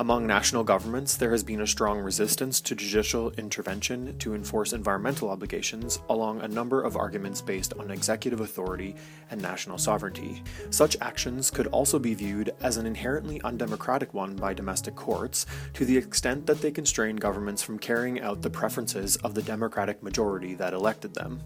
Among 0.00 0.26
national 0.26 0.64
governments, 0.64 1.18
there 1.18 1.30
has 1.32 1.44
been 1.44 1.60
a 1.60 1.66
strong 1.66 2.00
resistance 2.00 2.62
to 2.62 2.74
judicial 2.74 3.32
intervention 3.32 4.16
to 4.20 4.34
enforce 4.34 4.72
environmental 4.72 5.28
obligations 5.28 6.00
along 6.08 6.40
a 6.40 6.48
number 6.48 6.80
of 6.80 6.96
arguments 6.96 7.42
based 7.42 7.74
on 7.74 7.90
executive 7.90 8.40
authority 8.40 8.96
and 9.30 9.42
national 9.42 9.76
sovereignty. 9.76 10.42
Such 10.70 10.96
actions 11.02 11.50
could 11.50 11.66
also 11.66 11.98
be 11.98 12.14
viewed 12.14 12.54
as 12.62 12.78
an 12.78 12.86
inherently 12.86 13.42
undemocratic 13.42 14.14
one 14.14 14.36
by 14.36 14.54
domestic 14.54 14.96
courts 14.96 15.44
to 15.74 15.84
the 15.84 15.98
extent 15.98 16.46
that 16.46 16.62
they 16.62 16.70
constrain 16.70 17.16
governments 17.16 17.62
from 17.62 17.78
carrying 17.78 18.22
out 18.22 18.40
the 18.40 18.48
preferences 18.48 19.16
of 19.16 19.34
the 19.34 19.42
democratic 19.42 20.02
majority 20.02 20.54
that 20.54 20.72
elected 20.72 21.12
them. 21.12 21.42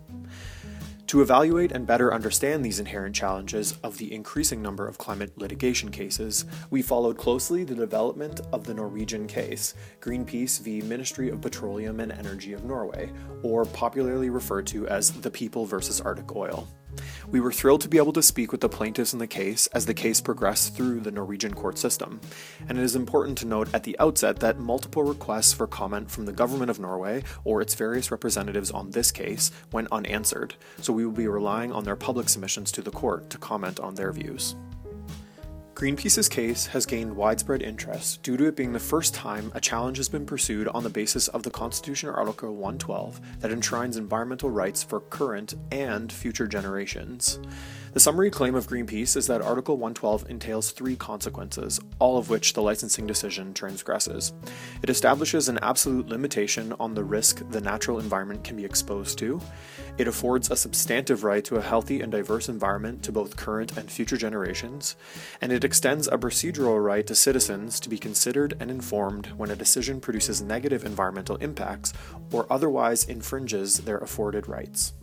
To 1.08 1.20
evaluate 1.20 1.70
and 1.72 1.86
better 1.86 2.14
understand 2.14 2.64
these 2.64 2.80
inherent 2.80 3.14
challenges 3.14 3.78
of 3.82 3.98
the 3.98 4.12
increasing 4.12 4.62
number 4.62 4.88
of 4.88 4.96
climate 4.96 5.36
litigation 5.36 5.90
cases, 5.90 6.46
we 6.70 6.80
followed 6.80 7.18
closely 7.18 7.62
the 7.62 7.74
development 7.74 8.40
of 8.52 8.64
the 8.64 8.72
Norwegian 8.72 9.26
case, 9.26 9.74
Greenpeace 10.00 10.60
v. 10.60 10.80
Ministry 10.80 11.28
of 11.28 11.42
Petroleum 11.42 12.00
and 12.00 12.10
Energy 12.10 12.54
of 12.54 12.64
Norway, 12.64 13.12
or 13.42 13.66
popularly 13.66 14.30
referred 14.30 14.66
to 14.68 14.88
as 14.88 15.10
the 15.10 15.30
People 15.30 15.66
versus 15.66 16.00
Arctic 16.00 16.34
Oil. 16.34 16.66
We 17.30 17.40
were 17.40 17.52
thrilled 17.52 17.80
to 17.82 17.88
be 17.88 17.98
able 17.98 18.12
to 18.12 18.22
speak 18.22 18.52
with 18.52 18.60
the 18.60 18.68
plaintiffs 18.68 19.12
in 19.12 19.18
the 19.18 19.26
case 19.26 19.66
as 19.68 19.86
the 19.86 19.94
case 19.94 20.20
progressed 20.20 20.74
through 20.74 21.00
the 21.00 21.10
Norwegian 21.10 21.54
court 21.54 21.78
system. 21.78 22.20
And 22.68 22.78
it 22.78 22.82
is 22.82 22.96
important 22.96 23.38
to 23.38 23.46
note 23.46 23.72
at 23.74 23.84
the 23.84 23.98
outset 23.98 24.40
that 24.40 24.58
multiple 24.58 25.02
requests 25.02 25.52
for 25.52 25.66
comment 25.66 26.10
from 26.10 26.26
the 26.26 26.32
government 26.32 26.70
of 26.70 26.80
Norway 26.80 27.24
or 27.44 27.60
its 27.60 27.74
various 27.74 28.10
representatives 28.10 28.70
on 28.70 28.90
this 28.90 29.10
case 29.10 29.50
went 29.72 29.88
unanswered, 29.90 30.54
so 30.80 30.92
we 30.92 31.04
will 31.04 31.12
be 31.12 31.28
relying 31.28 31.72
on 31.72 31.84
their 31.84 31.96
public 31.96 32.28
submissions 32.28 32.70
to 32.72 32.82
the 32.82 32.90
court 32.90 33.30
to 33.30 33.38
comment 33.38 33.80
on 33.80 33.94
their 33.94 34.12
views. 34.12 34.56
Greenpeace's 35.74 36.28
case 36.28 36.66
has 36.66 36.86
gained 36.86 37.16
widespread 37.16 37.60
interest 37.60 38.22
due 38.22 38.36
to 38.36 38.46
it 38.46 38.54
being 38.54 38.72
the 38.72 38.78
first 38.78 39.12
time 39.12 39.50
a 39.56 39.60
challenge 39.60 39.96
has 39.96 40.08
been 40.08 40.24
pursued 40.24 40.68
on 40.68 40.84
the 40.84 40.88
basis 40.88 41.26
of 41.26 41.42
the 41.42 41.50
Constitution 41.50 42.10
Article 42.10 42.54
112 42.54 43.20
that 43.40 43.50
enshrines 43.50 43.96
environmental 43.96 44.50
rights 44.50 44.84
for 44.84 45.00
current 45.00 45.54
and 45.72 46.12
future 46.12 46.46
generations. 46.46 47.40
The 47.94 48.00
summary 48.00 48.28
claim 48.28 48.56
of 48.56 48.66
Greenpeace 48.66 49.16
is 49.16 49.28
that 49.28 49.40
Article 49.40 49.76
112 49.76 50.28
entails 50.28 50.72
three 50.72 50.96
consequences, 50.96 51.78
all 52.00 52.18
of 52.18 52.28
which 52.28 52.52
the 52.52 52.60
licensing 52.60 53.06
decision 53.06 53.54
transgresses. 53.54 54.32
It 54.82 54.90
establishes 54.90 55.48
an 55.48 55.60
absolute 55.62 56.08
limitation 56.08 56.74
on 56.80 56.94
the 56.94 57.04
risk 57.04 57.48
the 57.50 57.60
natural 57.60 58.00
environment 58.00 58.42
can 58.42 58.56
be 58.56 58.64
exposed 58.64 59.16
to. 59.18 59.40
It 59.96 60.08
affords 60.08 60.50
a 60.50 60.56
substantive 60.56 61.22
right 61.22 61.44
to 61.44 61.54
a 61.54 61.62
healthy 61.62 62.00
and 62.00 62.10
diverse 62.10 62.48
environment 62.48 63.00
to 63.04 63.12
both 63.12 63.36
current 63.36 63.78
and 63.78 63.88
future 63.88 64.16
generations. 64.16 64.96
And 65.40 65.52
it 65.52 65.62
extends 65.62 66.08
a 66.08 66.18
procedural 66.18 66.84
right 66.84 67.06
to 67.06 67.14
citizens 67.14 67.78
to 67.78 67.88
be 67.88 67.96
considered 67.96 68.56
and 68.58 68.72
informed 68.72 69.28
when 69.36 69.52
a 69.52 69.56
decision 69.56 70.00
produces 70.00 70.42
negative 70.42 70.84
environmental 70.84 71.36
impacts 71.36 71.92
or 72.32 72.44
otherwise 72.50 73.04
infringes 73.04 73.78
their 73.78 73.98
afforded 73.98 74.48
rights 74.48 74.94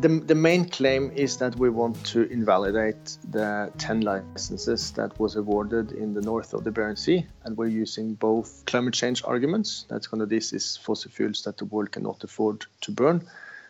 the, 0.00 0.08
the 0.08 0.34
main 0.34 0.68
claim 0.68 1.10
is 1.14 1.38
that 1.38 1.56
we 1.56 1.70
want 1.70 2.04
to 2.06 2.30
invalidate 2.30 3.16
the 3.30 3.72
10 3.78 4.02
licenses 4.02 4.90
that 4.92 5.18
was 5.18 5.36
awarded 5.36 5.92
in 5.92 6.12
the 6.12 6.20
north 6.20 6.52
of 6.52 6.64
the 6.64 6.70
Barents 6.70 6.98
Sea. 6.98 7.26
And 7.44 7.56
we're 7.56 7.68
using 7.68 8.14
both 8.14 8.64
climate 8.66 8.94
change 8.94 9.22
arguments, 9.24 9.86
that's 9.88 10.06
kind 10.06 10.22
of 10.22 10.28
this 10.28 10.52
is 10.52 10.76
fossil 10.76 11.10
fuels 11.10 11.42
that 11.42 11.56
the 11.56 11.64
world 11.64 11.92
cannot 11.92 12.22
afford 12.24 12.66
to 12.82 12.92
burn, 12.92 13.26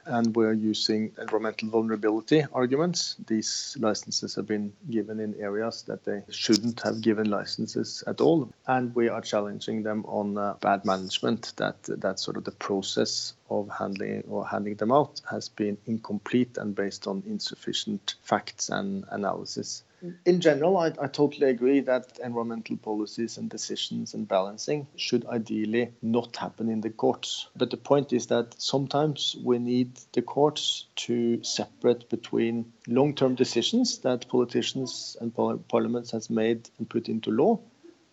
and 0.06 0.34
we're 0.34 0.52
using 0.52 1.12
environmental 1.20 1.68
vulnerability 1.68 2.44
arguments. 2.52 3.16
These 3.26 3.76
licenses 3.80 4.34
have 4.36 4.46
been 4.46 4.72
given 4.88 5.20
in 5.20 5.34
areas 5.40 5.82
that 5.82 6.04
they 6.04 6.22
shouldn't 6.30 6.80
have 6.82 7.00
given 7.00 7.28
licenses 7.30 8.02
at 8.06 8.20
all, 8.20 8.52
and 8.66 8.94
we 8.94 9.08
are 9.08 9.20
challenging 9.20 9.82
them 9.82 10.04
on 10.06 10.38
uh, 10.38 10.54
bad 10.60 10.84
management. 10.84 11.52
That 11.56 11.82
that 11.84 12.20
sort 12.20 12.36
of 12.36 12.44
the 12.44 12.52
process 12.52 13.34
of 13.50 13.68
handling 13.68 14.24
or 14.28 14.46
handing 14.46 14.74
them 14.76 14.92
out 14.92 15.20
has 15.30 15.48
been 15.48 15.78
incomplete 15.86 16.58
and 16.58 16.74
based 16.74 17.06
on 17.06 17.22
insufficient 17.26 18.14
facts 18.22 18.68
and 18.68 19.04
analysis 19.10 19.82
in 20.24 20.40
general, 20.40 20.76
I, 20.76 20.92
I, 21.00 21.06
totally 21.06 21.48
agree 21.48 21.80
that 21.80 22.18
environmental 22.22 22.76
policies 22.76 23.38
and 23.38 23.48
decisions 23.48 24.12
and 24.14 24.28
balancing 24.28 24.86
should 24.96 25.26
ideally 25.26 25.92
not 26.02 26.36
happen 26.36 26.68
in 26.68 26.80
the 26.80 26.90
courts. 26.90 27.48
But 27.56 27.70
the 27.70 27.76
point 27.76 28.12
is 28.12 28.26
that 28.26 28.54
sometimes 28.58 29.36
we 29.42 29.58
need 29.58 29.98
the 30.12 30.22
courts 30.22 30.86
to 30.96 31.42
separate 31.42 32.08
between 32.10 32.72
long 32.86 33.14
term 33.14 33.34
decisions 33.34 33.98
that 33.98 34.28
politicians 34.28 35.16
and 35.20 35.34
parliaments 35.68 36.10
has 36.10 36.28
made 36.28 36.68
and 36.78 36.88
put 36.88 37.08
into 37.08 37.30
law 37.30 37.58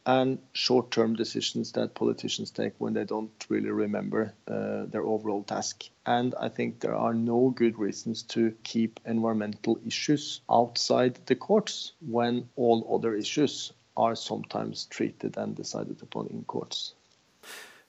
and 0.05 0.39
short-term 0.51 1.15
decisions 1.15 1.71
that 1.73 1.95
politicians 1.95 2.51
take 2.51 2.73
when 2.77 2.93
they 2.93 3.05
don't 3.05 3.31
really 3.49 3.69
remember 3.69 4.33
uh, 4.47 4.85
their 4.87 5.03
overall 5.03 5.43
task. 5.43 5.85
And 6.05 6.35
I 6.39 6.49
think 6.49 6.79
there 6.79 6.95
are 6.95 7.13
no 7.13 7.49
good 7.49 7.79
reasons 7.79 8.23
to 8.23 8.53
keep 8.63 8.99
environmental 9.05 9.79
issues 9.85 10.41
outside 10.49 11.19
the 11.25 11.35
courts 11.35 11.93
when 12.01 12.49
all 12.55 12.95
other 12.95 13.15
issues 13.15 13.71
are 13.95 14.15
sometimes 14.15 14.85
treated 14.85 15.37
and 15.37 15.55
decided 15.55 16.01
upon 16.01 16.27
in 16.27 16.43
courts. 16.43 16.93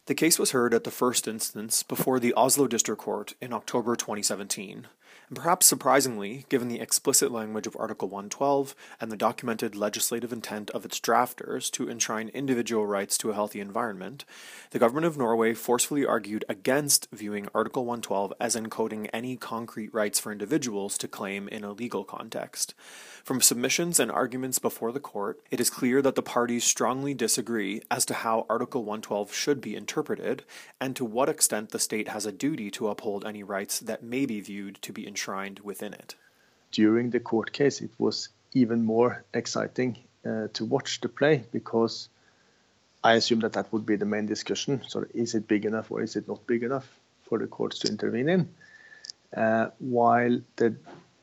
The 0.06 0.14
case 0.14 0.38
was 0.38 0.50
heard 0.50 0.74
at 0.74 0.84
the 0.84 0.90
first 0.90 1.26
instance 1.26 1.82
before 1.82 2.20
the 2.20 2.34
Oslo 2.34 2.66
District 2.66 3.00
Court 3.00 3.34
in 3.40 3.54
October 3.54 3.96
2017. 3.96 4.86
And 5.28 5.38
perhaps 5.38 5.66
surprisingly, 5.66 6.44
given 6.48 6.68
the 6.68 6.80
explicit 6.80 7.32
language 7.32 7.66
of 7.66 7.76
Article 7.78 8.08
112 8.08 8.74
and 9.00 9.10
the 9.10 9.16
documented 9.16 9.74
legislative 9.74 10.32
intent 10.32 10.70
of 10.70 10.84
its 10.84 11.00
drafters 11.00 11.70
to 11.72 11.88
enshrine 11.88 12.28
individual 12.34 12.86
rights 12.86 13.16
to 13.18 13.30
a 13.30 13.34
healthy 13.34 13.60
environment, 13.60 14.26
the 14.70 14.78
government 14.78 15.06
of 15.06 15.16
Norway 15.16 15.54
forcefully 15.54 16.04
argued 16.04 16.44
against 16.48 17.08
viewing 17.10 17.48
Article 17.54 17.86
112 17.86 18.34
as 18.38 18.54
encoding 18.54 19.08
any 19.14 19.36
concrete 19.36 19.92
rights 19.94 20.20
for 20.20 20.30
individuals 20.30 20.98
to 20.98 21.08
claim 21.08 21.48
in 21.48 21.64
a 21.64 21.72
legal 21.72 22.04
context. 22.04 22.74
From 23.24 23.40
submissions 23.40 23.98
and 23.98 24.10
arguments 24.10 24.58
before 24.58 24.92
the 24.92 25.00
court, 25.00 25.40
it 25.50 25.58
is 25.58 25.70
clear 25.70 26.02
that 26.02 26.14
the 26.14 26.22
parties 26.22 26.64
strongly 26.64 27.14
disagree 27.14 27.80
as 27.90 28.04
to 28.06 28.14
how 28.14 28.44
Article 28.50 28.82
112 28.82 29.32
should 29.32 29.62
be 29.62 29.74
interpreted 29.74 30.44
and 30.78 30.94
to 30.94 31.06
what 31.06 31.30
extent 31.30 31.70
the 31.70 31.78
state 31.78 32.08
has 32.08 32.26
a 32.26 32.32
duty 32.32 32.70
to 32.72 32.88
uphold 32.88 33.24
any 33.24 33.42
rights 33.42 33.80
that 33.80 34.02
may 34.02 34.26
be 34.26 34.40
viewed 34.40 34.78
to 34.82 34.92
be 34.92 35.06
enshrined 35.14 35.60
within 35.60 35.94
it. 35.94 36.16
During 36.72 37.10
the 37.10 37.20
court 37.20 37.52
case, 37.52 37.80
it 37.80 37.92
was 37.98 38.28
even 38.52 38.84
more 38.84 39.24
exciting 39.32 39.96
uh, 40.26 40.48
to 40.54 40.64
watch 40.64 41.00
the 41.00 41.08
play 41.08 41.44
because 41.52 42.08
I 43.04 43.12
assume 43.14 43.40
that 43.40 43.52
that 43.52 43.72
would 43.72 43.86
be 43.86 43.96
the 43.96 44.06
main 44.06 44.26
discussion. 44.26 44.82
So, 44.88 45.04
is 45.14 45.34
it 45.34 45.46
big 45.46 45.64
enough 45.66 45.92
or 45.92 46.02
is 46.02 46.16
it 46.16 46.26
not 46.26 46.46
big 46.46 46.62
enough 46.64 46.88
for 47.28 47.38
the 47.38 47.46
courts 47.46 47.78
to 47.80 47.88
intervene 47.88 48.28
in? 48.28 48.48
Uh, 49.36 49.70
while 49.78 50.40
the 50.56 50.74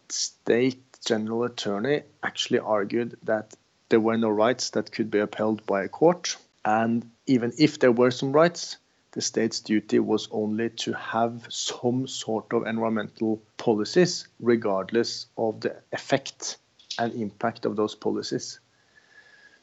state 0.10 0.84
general 1.06 1.44
attorney 1.44 2.04
actually 2.24 2.60
argued 2.60 3.18
that 3.24 3.54
there 3.90 4.00
were 4.00 4.18
no 4.18 4.30
rights 4.30 4.70
that 4.72 4.92
could 4.92 5.12
be 5.12 5.20
upheld 5.20 5.66
by 5.66 5.84
a 5.84 5.90
court. 5.90 6.38
And 6.64 7.10
even 7.26 7.52
if 7.58 7.80
there 7.80 7.92
were 7.92 8.12
some 8.12 8.32
rights, 8.32 8.78
the 9.12 9.22
state's 9.22 9.60
duty 9.60 10.00
was 10.00 10.28
only 10.32 10.70
to 10.70 10.94
have 10.94 11.46
some 11.50 12.08
sort 12.08 12.54
of 12.54 12.66
environmental 12.66 13.42
policies, 13.58 14.28
regardless 14.40 15.28
of 15.38 15.60
the 15.62 15.76
effect 15.92 16.58
and 16.98 17.14
impact 17.14 17.66
of 17.66 17.76
those 17.76 17.96
policies. 17.96 18.60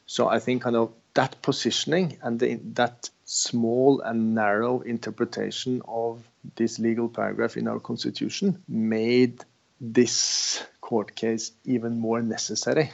So 0.05 0.27
I 0.27 0.39
think 0.39 0.63
kind 0.63 0.75
of 0.75 0.93
that 1.13 1.41
positioning 1.41 2.17
and 2.21 2.39
the, 2.39 2.59
that 2.73 3.09
small 3.25 4.01
and 4.01 4.35
narrow 4.35 4.81
interpretation 4.81 5.81
of 5.87 6.27
this 6.55 6.79
legal 6.79 7.09
paragraph 7.09 7.57
in 7.57 7.67
our 7.67 7.79
constitution 7.79 8.63
made 8.67 9.43
this 9.81 10.63
court 10.81 11.15
case 11.15 11.51
even 11.65 11.99
more 11.99 12.21
necessary. 12.21 12.91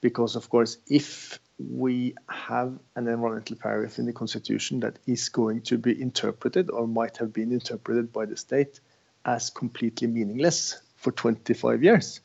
Because, 0.00 0.36
of 0.36 0.48
course, 0.48 0.78
if 0.88 1.38
we 1.70 2.14
have 2.28 2.78
an 2.96 3.08
environmental 3.08 3.56
paragraph 3.56 3.98
in 3.98 4.06
the 4.06 4.12
Constitution 4.12 4.80
that 4.80 4.98
is 5.06 5.28
going 5.28 5.62
to 5.62 5.78
be 5.78 6.00
interpreted 6.00 6.70
or 6.70 6.86
might 6.86 7.16
have 7.18 7.32
been 7.32 7.52
interpreted 7.52 8.12
by 8.12 8.26
the 8.26 8.36
state 8.36 8.80
as 9.24 9.50
completely 9.50 10.08
meaningless 10.08 10.80
for 10.96 11.12
25 11.12 11.82
years, 11.82 12.20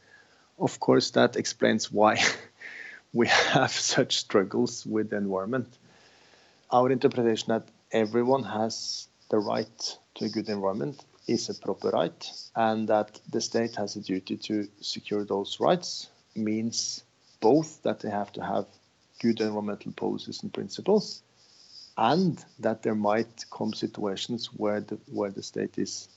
Of 0.60 0.80
course, 0.80 1.12
that 1.12 1.36
explains 1.36 1.91
why 1.91 2.23
we 3.13 3.28
have 3.28 3.71
such 3.71 4.17
struggles 4.17 4.86
with 4.86 5.10
the 5.12 5.17
environment. 5.17 5.67
Our 6.71 6.91
interpretation 6.91 7.50
that 7.50 7.67
everyone 7.91 8.43
has 8.43 9.08
the 9.30 9.39
right 9.39 9.97
to 10.15 10.26
a 10.26 10.30
good 10.30 10.50
environment 10.50 11.04
is 11.28 11.50
a 11.50 11.54
proper 11.54 11.89
right, 11.89 12.32
and 12.56 12.88
that 12.89 13.19
the 13.30 13.41
state 13.41 13.76
has 13.76 13.95
a 13.95 14.02
duty 14.02 14.38
to 14.38 14.67
secure 14.82 15.26
those 15.26 15.60
rights 15.60 16.10
means 16.36 17.04
both 17.39 17.84
that 17.84 18.00
they 18.00 18.10
have 18.10 18.32
to 18.34 18.43
have 18.43 18.65
good 19.20 19.42
environmental 19.42 19.92
policies 19.94 20.44
and 20.44 20.54
principles, 20.54 21.24
and 21.98 22.44
that 22.60 22.84
there 22.84 22.96
might 22.96 23.46
come 23.52 23.74
situations 23.74 24.48
where 24.48 24.82
the 24.82 24.98
where 25.12 25.32
the 25.32 25.44
state 25.44 25.78
is 25.78 26.10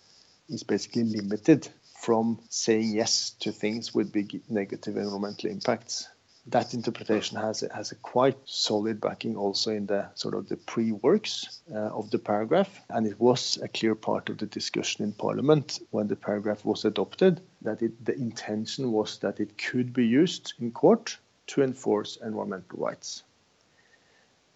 is 0.49 0.63
basically 0.63 1.05
limited 1.05 1.69
from 2.01 2.39
saying 2.49 2.93
yes 2.93 3.31
to 3.41 3.53
things 3.53 3.95
with 3.95 4.13
big 4.13 4.41
negative 4.49 4.97
environmental 4.97 5.51
impacts. 5.51 6.09
That 6.47 6.73
interpretation 6.73 7.37
has 7.37 7.63
a, 7.63 7.73
has 7.73 7.93
a 7.93 7.97
quite 7.97 8.39
solid 8.47 9.01
backing 9.01 9.37
also 9.37 9.71
in 9.71 9.87
the 9.87 10.09
sort 10.15 10.35
of 10.35 10.49
the 10.49 10.57
pre-works 10.57 11.61
uh, 11.73 11.77
of 11.79 12.11
the 12.11 12.19
paragraph, 12.19 12.83
and 12.89 13.07
it 13.07 13.21
was 13.21 13.59
a 13.63 13.69
clear 13.69 13.95
part 13.95 14.31
of 14.31 14.39
the 14.39 14.47
discussion 14.47 15.05
in 15.05 15.13
Parliament 15.13 15.81
when 15.91 16.09
the 16.09 16.17
paragraph 16.17 16.65
was 16.65 16.87
adopted 16.87 17.43
that 17.61 17.83
it, 17.83 18.05
the 18.05 18.15
intention 18.15 18.91
was 18.91 19.19
that 19.19 19.39
it 19.39 19.59
could 19.59 19.93
be 19.93 20.07
used 20.07 20.55
in 20.59 20.73
court 20.73 21.19
to 21.51 21.63
enforce 21.63 22.17
environmental 22.17 22.79
rights. 22.79 23.23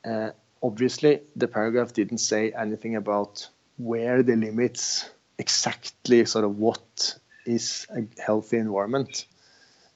Uh, 0.04 0.30
obviously, 0.62 1.20
the 1.36 1.48
paragraph 1.48 1.92
didn't 1.92 2.18
say 2.18 2.52
anything 2.52 2.96
about 2.96 3.48
where 3.76 4.22
the 4.22 4.36
limits 4.36 5.08
exactly 5.38 6.24
sort 6.24 6.44
of 6.44 6.58
what 6.58 7.18
is 7.46 7.86
a 7.90 8.04
healthy 8.22 8.56
environment 8.56 9.26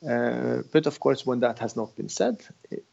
uh, 0.06 0.62
but 0.72 0.86
of 0.86 1.00
course, 1.00 1.26
when 1.26 1.40
that 1.40 1.58
has 1.58 1.76
not 1.76 1.96
been 1.96 2.08
said, 2.08 2.44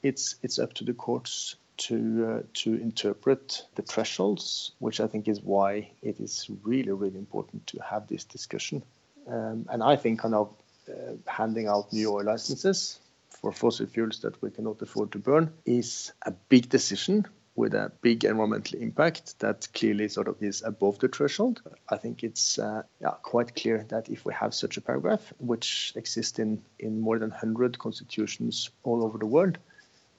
it's 0.01 0.35
it's 0.41 0.57
up 0.57 0.73
to 0.73 0.83
the 0.83 0.93
courts 0.93 1.55
to 1.77 2.25
uh, 2.27 2.41
to 2.53 2.73
interpret 2.73 3.63
the 3.75 3.83
thresholds, 3.83 4.71
which 4.79 4.99
I 4.99 5.07
think 5.07 5.27
is 5.27 5.41
why 5.41 5.91
it 6.01 6.19
is 6.19 6.49
really 6.63 6.91
really 6.91 7.19
important 7.19 7.67
to 7.67 7.79
have 7.79 8.07
this 8.07 8.23
discussion. 8.23 8.83
Um, 9.27 9.67
and 9.69 9.83
I 9.83 9.95
think 9.97 10.19
kind 10.19 10.33
of 10.33 10.53
uh, 10.89 11.13
handing 11.27 11.67
out 11.67 11.93
new 11.93 12.11
oil 12.11 12.23
licenses 12.23 12.99
for 13.41 13.51
fossil 13.51 13.85
fuels 13.85 14.19
that 14.21 14.41
we 14.41 14.49
cannot 14.49 14.81
afford 14.81 15.11
to 15.11 15.19
burn 15.19 15.51
is 15.65 16.13
a 16.23 16.31
big 16.31 16.69
decision 16.69 17.25
with 17.55 17.73
a 17.73 17.91
big 18.01 18.25
environmental 18.25 18.79
impact 18.79 19.39
that 19.39 19.67
clearly 19.73 20.09
sort 20.09 20.27
of 20.27 20.41
is 20.43 20.61
above 20.63 20.99
the 20.99 21.07
threshold. 21.07 21.61
I 21.89 21.97
think 21.97 22.23
it's 22.23 22.59
uh, 22.59 22.83
yeah, 22.99 23.11
quite 23.21 23.55
clear 23.55 23.85
that 23.89 24.09
if 24.09 24.25
we 24.25 24.33
have 24.33 24.53
such 24.53 24.75
a 24.77 24.81
paragraph, 24.81 25.33
which 25.39 25.93
exists 25.95 26.37
in, 26.37 26.61
in 26.79 26.99
more 26.99 27.17
than 27.17 27.29
100 27.29 27.79
constitutions 27.79 28.69
all 28.83 29.03
over 29.03 29.17
the 29.17 29.25
world, 29.25 29.57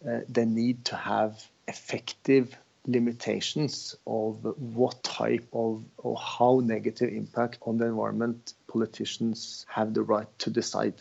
uh, 0.09 0.21
they 0.29 0.47
need 0.47 0.85
to 0.87 0.97
have 0.97 1.45
effective 1.69 2.57
limitations 2.87 3.97
of 4.07 4.39
what 4.59 5.03
type 5.03 5.47
of 5.53 5.85
or 5.99 6.17
how 6.17 6.61
negative 6.65 7.13
impact 7.13 7.59
on 7.63 7.79
the 7.79 7.85
environment 7.85 8.55
politicians 8.69 9.67
have 9.69 9.93
the 9.93 10.03
right 10.03 10.29
to 10.39 10.51
decide. 10.51 10.95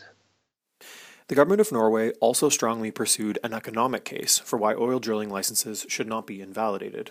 The 1.28 1.34
government 1.34 1.60
of 1.60 1.72
Norway 1.72 2.12
also 2.20 2.48
strongly 2.48 2.92
pursued 2.92 3.40
an 3.42 3.52
economic 3.52 4.04
case 4.04 4.38
for 4.38 4.56
why 4.56 4.74
oil 4.74 5.00
drilling 5.00 5.28
licenses 5.28 5.84
should 5.88 6.06
not 6.06 6.24
be 6.24 6.40
invalidated. 6.40 7.10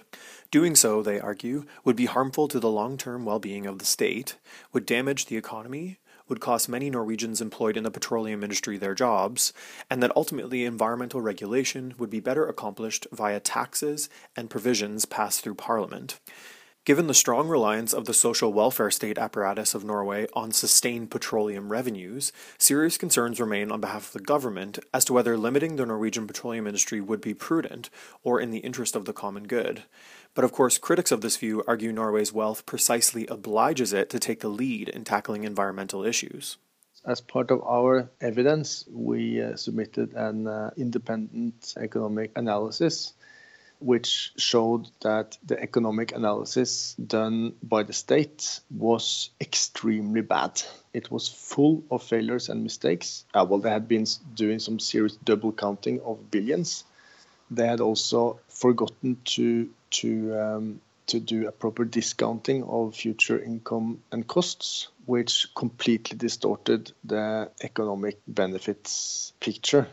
Doing 0.51 0.73
so, 0.73 1.01
they 1.01 1.19
argue, 1.19 1.65
would 1.83 1.97
be 1.97 2.05
harmful 2.05 2.47
to 2.47 2.59
the 2.61 2.69
long 2.69 2.97
term 2.97 3.25
well 3.25 3.39
being 3.39 3.65
of 3.65 3.77
the 3.77 3.85
state, 3.85 4.37
would 4.71 4.85
damage 4.85 5.25
the 5.25 5.35
economy, 5.35 5.97
would 6.29 6.39
cost 6.39 6.69
many 6.69 6.89
Norwegians 6.89 7.41
employed 7.41 7.75
in 7.75 7.83
the 7.83 7.91
petroleum 7.91 8.41
industry 8.41 8.77
their 8.77 8.95
jobs, 8.95 9.51
and 9.89 10.01
that 10.01 10.15
ultimately 10.15 10.63
environmental 10.63 11.19
regulation 11.19 11.93
would 11.97 12.09
be 12.09 12.21
better 12.21 12.47
accomplished 12.47 13.05
via 13.11 13.41
taxes 13.41 14.07
and 14.33 14.49
provisions 14.49 15.03
passed 15.03 15.41
through 15.41 15.55
Parliament. 15.55 16.21
Given 16.85 17.07
the 17.07 17.15
strong 17.15 17.47
reliance 17.47 17.95
of 17.95 18.05
the 18.05 18.13
social 18.13 18.53
welfare 18.53 18.91
state 18.91 19.17
apparatus 19.17 19.73
of 19.73 19.83
Norway 19.83 20.27
on 20.33 20.51
sustained 20.51 21.09
petroleum 21.09 21.69
revenues, 21.69 22.31
serious 22.59 22.95
concerns 22.95 23.39
remain 23.39 23.71
on 23.71 23.81
behalf 23.81 24.09
of 24.09 24.13
the 24.13 24.19
government 24.19 24.77
as 24.93 25.03
to 25.05 25.13
whether 25.13 25.35
limiting 25.35 25.77
the 25.77 25.85
Norwegian 25.87 26.27
petroleum 26.27 26.67
industry 26.67 27.01
would 27.01 27.21
be 27.21 27.33
prudent 27.33 27.89
or 28.21 28.39
in 28.39 28.51
the 28.51 28.59
interest 28.59 28.95
of 28.95 29.05
the 29.05 29.13
common 29.13 29.47
good. 29.47 29.81
But 30.35 30.45
of 30.45 30.51
course, 30.51 30.77
critics 30.77 31.11
of 31.11 31.21
this 31.21 31.37
view 31.37 31.63
argue 31.67 31.91
Norway's 31.91 32.31
wealth 32.31 32.67
precisely 32.67 33.25
obliges 33.25 33.91
it 33.91 34.11
to 34.11 34.19
take 34.19 34.41
the 34.41 34.47
lead 34.47 34.87
in 34.87 35.05
tackling 35.05 35.43
environmental 35.43 36.05
issues. 36.05 36.57
As 37.03 37.19
part 37.19 37.49
of 37.49 37.63
our 37.63 38.11
evidence, 38.21 38.85
we 38.91 39.41
uh, 39.41 39.55
submitted 39.55 40.13
an 40.13 40.45
uh, 40.45 40.69
independent 40.77 41.73
economic 41.77 42.31
analysis 42.35 43.13
which 43.79 44.31
showed 44.37 44.87
that 45.01 45.37
the 45.45 45.61
economic 45.61 46.13
analysis 46.13 46.95
done 46.95 47.53
by 47.61 47.83
the 47.83 47.93
state 47.93 48.59
was 48.69 49.29
extremely 49.39 50.21
bad. 50.21 50.61
It 50.93 51.11
was 51.11 51.27
full 51.27 51.83
of 51.91 52.03
failures 52.03 52.49
and 52.49 52.63
mistakes. 52.63 53.25
Uh, 53.33 53.45
well, 53.47 53.59
they 53.59 53.69
had 53.69 53.87
been 53.87 54.05
doing 54.33 54.59
some 54.59 54.79
serious 54.79 55.15
double 55.17 55.51
counting 55.51 56.01
of 56.01 56.31
billions. 56.31 56.83
They 57.51 57.67
had 57.67 57.81
also 57.81 58.39
forgotten 58.47 59.17
to 59.25 59.69
to 59.91 60.39
um, 60.39 60.81
to 61.07 61.19
do 61.19 61.47
a 61.47 61.51
proper 61.51 61.85
discounting 61.85 62.63
of 62.63 62.95
future 62.95 63.39
income 63.39 64.01
and 64.11 64.27
costs, 64.27 64.87
which 65.05 65.47
completely 65.53 66.17
distorted 66.17 66.91
the 67.03 67.51
economic 67.61 68.19
benefits 68.27 69.33
picture. 69.39 69.87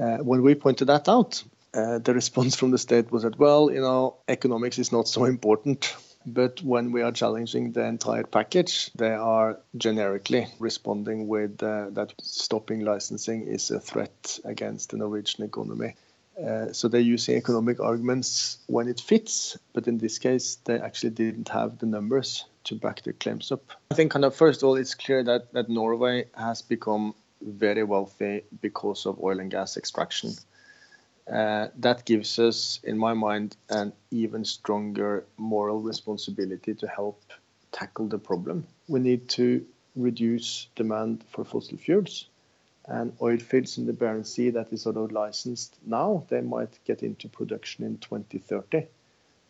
Uh, 0.00 0.18
when 0.18 0.42
we 0.42 0.54
pointed 0.54 0.86
that 0.86 1.08
out, 1.08 1.42
uh, 1.76 1.98
the 1.98 2.14
response 2.14 2.56
from 2.56 2.70
the 2.70 2.78
state 2.78 3.12
was 3.12 3.22
that, 3.22 3.38
well, 3.38 3.70
you 3.70 3.80
know, 3.80 4.16
economics 4.28 4.78
is 4.78 4.90
not 4.92 5.06
so 5.06 5.24
important. 5.24 5.94
But 6.28 6.60
when 6.60 6.90
we 6.90 7.02
are 7.02 7.12
challenging 7.12 7.70
the 7.70 7.84
entire 7.84 8.24
package, 8.24 8.90
they 8.94 9.12
are 9.12 9.60
generically 9.76 10.48
responding 10.58 11.28
with 11.28 11.62
uh, 11.62 11.90
that 11.90 12.14
stopping 12.20 12.80
licensing 12.80 13.46
is 13.46 13.70
a 13.70 13.78
threat 13.78 14.40
against 14.44 14.90
the 14.90 14.96
Norwegian 14.96 15.44
economy. 15.44 15.94
Uh, 16.36 16.72
so 16.72 16.88
they're 16.88 17.00
using 17.00 17.36
economic 17.36 17.78
arguments 17.78 18.58
when 18.66 18.88
it 18.88 19.00
fits, 19.00 19.56
but 19.72 19.86
in 19.86 19.98
this 19.98 20.18
case, 20.18 20.56
they 20.64 20.78
actually 20.80 21.10
didn't 21.10 21.48
have 21.48 21.78
the 21.78 21.86
numbers 21.86 22.44
to 22.64 22.74
back 22.74 23.02
their 23.02 23.14
claims 23.14 23.52
up. 23.52 23.70
I 23.92 23.94
think, 23.94 24.10
kind 24.10 24.24
of, 24.24 24.34
first 24.34 24.62
of 24.62 24.68
all, 24.68 24.74
it's 24.74 24.94
clear 24.94 25.22
that, 25.22 25.52
that 25.52 25.68
Norway 25.68 26.26
has 26.34 26.60
become 26.60 27.14
very 27.40 27.84
wealthy 27.84 28.42
because 28.60 29.06
of 29.06 29.22
oil 29.22 29.38
and 29.38 29.50
gas 29.50 29.76
extraction. 29.76 30.32
Uh, 31.30 31.68
that 31.76 32.04
gives 32.04 32.38
us, 32.38 32.80
in 32.84 32.96
my 32.96 33.12
mind, 33.12 33.56
an 33.68 33.92
even 34.10 34.44
stronger 34.44 35.24
moral 35.36 35.80
responsibility 35.80 36.74
to 36.74 36.86
help 36.86 37.20
tackle 37.72 38.06
the 38.06 38.18
problem. 38.18 38.66
We 38.86 39.00
need 39.00 39.28
to 39.30 39.66
reduce 39.96 40.68
demand 40.76 41.24
for 41.28 41.44
fossil 41.44 41.78
fuels. 41.78 42.28
And 42.88 43.12
oil 43.20 43.38
fields 43.38 43.78
in 43.78 43.86
the 43.86 43.92
Barents 43.92 44.28
Sea 44.28 44.50
that 44.50 44.72
is 44.72 44.82
sort 44.82 44.96
of 44.96 45.10
licensed 45.10 45.76
now, 45.84 46.24
they 46.28 46.40
might 46.40 46.78
get 46.84 47.02
into 47.02 47.28
production 47.28 47.84
in 47.84 47.98
2030, 47.98 48.86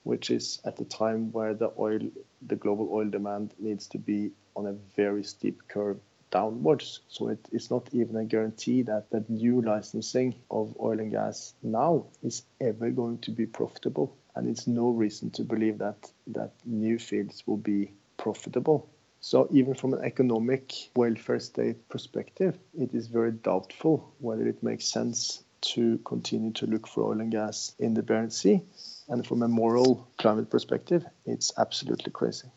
which 0.05 0.31
is 0.31 0.61
at 0.65 0.77
the 0.77 0.87
time 0.87 1.31
where 1.33 1.53
the 1.53 1.71
oil, 1.79 2.01
the 2.47 2.57
global 2.57 2.89
oil 2.91 3.05
demand 3.05 3.53
needs 3.59 3.87
to 3.89 3.99
be 3.99 4.31
on 4.57 4.67
a 4.67 4.73
very 4.97 5.23
steep 5.23 5.69
curve 5.69 6.01
downwards. 6.31 7.01
So 7.09 7.29
it 7.29 7.41
is 7.53 7.71
not 7.71 7.89
even 7.93 8.17
a 8.17 8.25
guarantee 8.25 8.83
that 8.83 9.11
the 9.11 9.25
new 9.29 9.63
licensing 9.63 10.35
of 10.51 10.77
oil 10.81 10.99
and 11.01 11.11
gas 11.11 11.55
now 11.63 12.07
is 12.23 12.43
ever 12.61 12.91
going 12.91 13.19
to 13.19 13.31
be 13.31 13.47
profitable. 13.47 14.17
And 14.35 14.49
it's 14.49 14.67
no 14.67 14.91
reason 14.91 15.31
to 15.31 15.45
believe 15.45 15.79
that, 15.79 16.11
that 16.29 16.53
new 16.65 16.99
fields 16.99 17.43
will 17.47 17.57
be 17.57 17.93
profitable. 18.17 18.89
So 19.21 19.49
even 19.51 19.75
from 19.75 19.95
an 19.95 20.05
economic 20.05 20.73
welfare 20.95 21.41
state 21.41 21.89
perspective, 21.89 22.59
it 22.79 22.95
is 22.95 23.09
very 23.09 23.33
doubtful 23.33 24.15
whether 24.19 24.47
it 24.47 24.63
makes 24.63 24.85
sense 24.85 25.43
to 25.63 25.99
continue 26.05 26.53
to 26.53 26.67
look 26.67 26.87
for 26.87 27.05
oil 27.05 27.21
and 27.21 27.33
gas 27.33 27.75
in 27.79 27.95
the 27.95 28.03
Barents 28.03 28.35
Sea. 28.35 28.63
And 29.09 29.27
from 29.27 29.43
a 29.43 29.49
moral 29.49 30.07
climate 30.19 30.51
perspective, 30.51 31.05
it's 31.25 31.53
absolutely 31.59 32.13
crazy. 32.13 32.49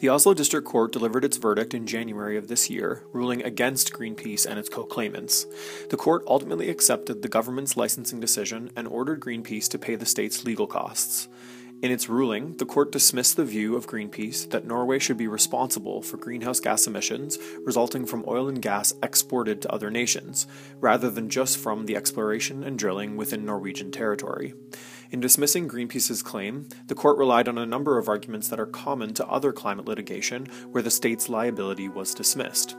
The 0.00 0.08
Oslo 0.08 0.32
District 0.32 0.66
Court 0.66 0.92
delivered 0.92 1.26
its 1.26 1.36
verdict 1.36 1.74
in 1.74 1.86
January 1.86 2.38
of 2.38 2.48
this 2.48 2.70
year, 2.70 3.02
ruling 3.12 3.42
against 3.44 3.92
Greenpeace 3.92 4.46
and 4.46 4.58
its 4.58 4.70
co 4.70 4.84
claimants. 4.84 5.44
The 5.90 5.98
court 5.98 6.24
ultimately 6.26 6.70
accepted 6.70 7.20
the 7.20 7.28
government's 7.28 7.76
licensing 7.76 8.18
decision 8.18 8.70
and 8.74 8.88
ordered 8.88 9.20
Greenpeace 9.20 9.68
to 9.68 9.78
pay 9.78 9.96
the 9.96 10.06
state's 10.06 10.42
legal 10.42 10.66
costs. 10.66 11.28
In 11.82 11.90
its 11.90 12.08
ruling, 12.08 12.56
the 12.56 12.64
court 12.64 12.92
dismissed 12.92 13.36
the 13.36 13.44
view 13.44 13.76
of 13.76 13.86
Greenpeace 13.86 14.48
that 14.48 14.66
Norway 14.66 14.98
should 14.98 15.18
be 15.18 15.28
responsible 15.28 16.00
for 16.00 16.16
greenhouse 16.16 16.60
gas 16.60 16.86
emissions 16.86 17.38
resulting 17.66 18.06
from 18.06 18.24
oil 18.26 18.48
and 18.48 18.62
gas 18.62 18.94
exported 19.02 19.60
to 19.60 19.72
other 19.72 19.90
nations, 19.90 20.46
rather 20.80 21.10
than 21.10 21.28
just 21.28 21.58
from 21.58 21.84
the 21.84 21.96
exploration 21.96 22.64
and 22.64 22.78
drilling 22.78 23.18
within 23.18 23.44
Norwegian 23.44 23.90
territory. 23.90 24.54
In 25.12 25.18
dismissing 25.18 25.68
Greenpeace's 25.68 26.22
claim, 26.22 26.68
the 26.86 26.94
court 26.94 27.18
relied 27.18 27.48
on 27.48 27.58
a 27.58 27.66
number 27.66 27.98
of 27.98 28.08
arguments 28.08 28.46
that 28.48 28.60
are 28.60 28.66
common 28.66 29.12
to 29.14 29.26
other 29.26 29.52
climate 29.52 29.86
litigation 29.86 30.46
where 30.70 30.84
the 30.84 30.90
state's 30.90 31.28
liability 31.28 31.88
was 31.88 32.14
dismissed 32.14 32.76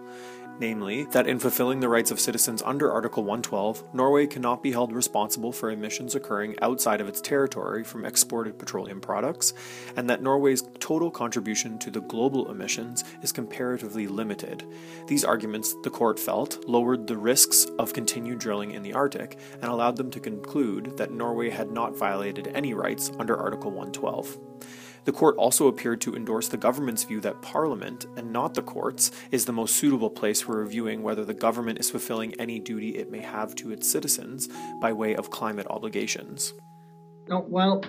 namely, 0.61 1.03
that 1.05 1.27
in 1.27 1.39
fulfilling 1.39 1.81
the 1.81 1.89
rights 1.89 2.11
of 2.11 2.19
citizens 2.19 2.61
under 2.61 2.89
Article 2.89 3.23
112, 3.23 3.83
Norway 3.93 4.27
cannot 4.27 4.63
be 4.63 4.71
held 4.71 4.93
responsible 4.93 5.51
for 5.51 5.71
emissions 5.71 6.15
occurring 6.15 6.55
outside 6.61 7.01
of 7.01 7.09
its 7.09 7.19
territory 7.19 7.83
from 7.83 8.05
exported 8.05 8.57
petroleum 8.57 9.01
products, 9.01 9.53
and 9.97 10.09
that 10.09 10.21
Norway's 10.21 10.63
total 10.79 11.11
contribution 11.11 11.77
to 11.79 11.89
the 11.89 11.99
global 12.01 12.49
emissions 12.49 13.03
is 13.21 13.33
comparatively 13.33 14.07
limited. 14.07 14.63
These 15.07 15.25
arguments, 15.25 15.75
the 15.83 15.89
court 15.89 16.19
felt, 16.19 16.63
lowered 16.69 17.07
the 17.07 17.17
risks 17.17 17.65
of 17.79 17.91
continued 17.91 18.39
drilling 18.39 18.71
in 18.71 18.83
the 18.83 18.93
Arctic 18.93 19.39
and 19.61 19.65
allowed 19.65 19.97
them 19.97 20.11
to 20.11 20.19
conclude 20.19 20.95
that 20.97 21.11
Norway 21.11 21.49
had 21.49 21.71
not 21.71 21.97
violated 21.97 22.51
any 22.53 22.73
rights 22.73 23.11
under 23.19 23.35
Article 23.35 23.71
112. 23.71 24.37
The 25.03 25.11
court 25.11 25.35
also 25.37 25.67
appeared 25.67 25.99
to 26.01 26.15
endorse 26.15 26.47
the 26.47 26.57
government's 26.57 27.03
view 27.03 27.19
that 27.21 27.41
Parliament, 27.41 28.05
and 28.17 28.31
not 28.31 28.53
the 28.53 28.61
courts, 28.61 29.11
is 29.31 29.45
the 29.45 29.51
most 29.51 29.75
suitable 29.75 30.11
place 30.11 30.41
for 30.41 30.57
reviewing 30.57 31.01
whether 31.01 31.25
the 31.25 31.33
government 31.33 31.79
is 31.79 31.89
fulfilling 31.89 32.39
any 32.39 32.59
duty 32.59 32.97
it 32.97 33.09
may 33.09 33.21
have 33.21 33.55
to 33.55 33.71
its 33.71 33.89
citizens 33.89 34.47
by 34.79 34.93
way 34.93 35.15
of 35.15 35.31
climate 35.31 35.65
obligations. 35.69 36.53
Oh, 37.31 37.45
well, 37.47 37.83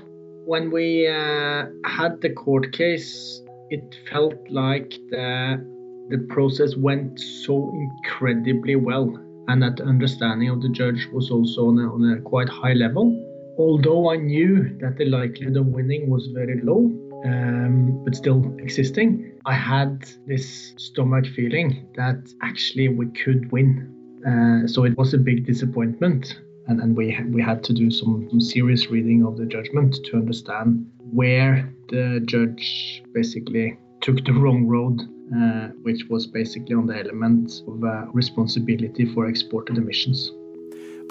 when 0.47 0.71
we 0.71 1.07
uh, 1.07 1.67
had 1.85 2.21
the 2.23 2.31
court 2.31 2.73
case, 2.73 3.43
it 3.69 3.95
felt 4.11 4.35
like 4.49 4.91
the, 5.11 5.63
the 6.09 6.27
process 6.31 6.77
went 6.77 7.21
so 7.21 7.71
incredibly 7.75 8.77
well, 8.77 9.15
and 9.49 9.63
that 9.63 9.77
the 9.77 9.85
understanding 9.85 10.49
of 10.49 10.63
the 10.63 10.71
judge 10.71 11.07
was 11.13 11.31
also 11.31 11.69
on 11.69 11.79
a, 11.79 11.93
on 11.93 12.19
a 12.19 12.23
quite 12.23 12.49
high 12.49 12.73
level 12.73 13.19
although 13.59 14.11
I 14.11 14.17
knew 14.17 14.77
that 14.81 14.97
the 14.97 15.05
likelihood 15.05 15.57
of 15.57 15.67
winning 15.67 16.09
was 16.09 16.27
very 16.29 16.61
low, 16.63 16.91
um, 17.25 18.03
but 18.05 18.15
still 18.15 18.55
existing, 18.59 19.33
I 19.47 19.55
had 19.55 20.05
this 20.27 20.75
stomach 20.77 21.27
feeling 21.27 21.87
that 21.97 22.33
actually 22.43 22.89
we 22.89 23.07
could 23.07 23.51
win. 23.53 23.89
Uh, 24.27 24.67
so 24.67 24.85
it 24.85 24.97
was 24.97 25.15
a 25.15 25.19
big 25.19 25.47
disappointment, 25.47 26.41
and, 26.69 26.81
and 26.81 26.97
we 26.97 27.19
we 27.31 27.43
had 27.43 27.65
to 27.65 27.73
do 27.73 27.91
some, 27.91 28.29
some 28.31 28.41
serious 28.41 28.89
reading 28.89 29.25
of 29.25 29.37
the 29.37 29.47
judgment 29.47 29.97
to 30.05 30.17
understand 30.17 30.87
where 30.99 31.73
the 31.89 32.23
judge 32.25 33.03
basically 33.13 33.79
took 34.01 34.25
the 34.25 34.33
wrong 34.33 34.67
road, 34.67 35.01
uh, 35.37 35.69
which 35.83 36.05
was 36.09 36.27
basically 36.27 36.75
on 36.75 36.87
the 36.87 36.97
element 36.97 37.63
of 37.67 37.83
uh, 37.85 38.07
responsibility 38.13 39.07
for 39.13 39.27
exported 39.27 39.77
emissions. 39.77 40.31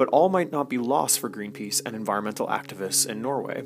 But 0.01 0.09
all 0.09 0.29
might 0.29 0.51
not 0.51 0.67
be 0.67 0.79
lost 0.79 1.19
for 1.19 1.29
Greenpeace 1.29 1.79
and 1.85 1.95
environmental 1.95 2.47
activists 2.47 3.07
in 3.07 3.21
Norway. 3.21 3.63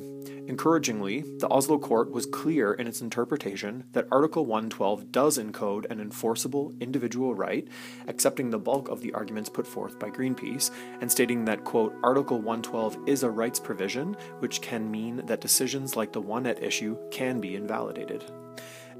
Encouragingly, 0.49 1.21
the 1.39 1.47
Oslo 1.47 1.79
court 1.79 2.11
was 2.11 2.25
clear 2.25 2.73
in 2.73 2.87
its 2.87 2.99
interpretation 2.99 3.85
that 3.93 4.09
Article 4.11 4.45
112 4.45 5.13
does 5.13 5.37
encode 5.37 5.89
an 5.89 6.01
enforceable 6.01 6.73
individual 6.81 7.33
right, 7.33 7.65
accepting 8.09 8.49
the 8.49 8.59
bulk 8.59 8.89
of 8.89 8.99
the 8.99 9.13
arguments 9.13 9.47
put 9.49 9.65
forth 9.65 9.97
by 9.97 10.09
Greenpeace, 10.09 10.71
and 10.99 11.09
stating 11.09 11.45
that, 11.45 11.63
quote, 11.63 11.95
Article 12.03 12.39
112 12.39 12.97
is 13.07 13.23
a 13.23 13.29
rights 13.29 13.61
provision, 13.61 14.17
which 14.39 14.59
can 14.59 14.91
mean 14.91 15.25
that 15.27 15.39
decisions 15.39 15.95
like 15.95 16.11
the 16.11 16.19
one 16.19 16.45
at 16.45 16.61
issue 16.61 16.97
can 17.11 17.39
be 17.39 17.55
invalidated. 17.55 18.25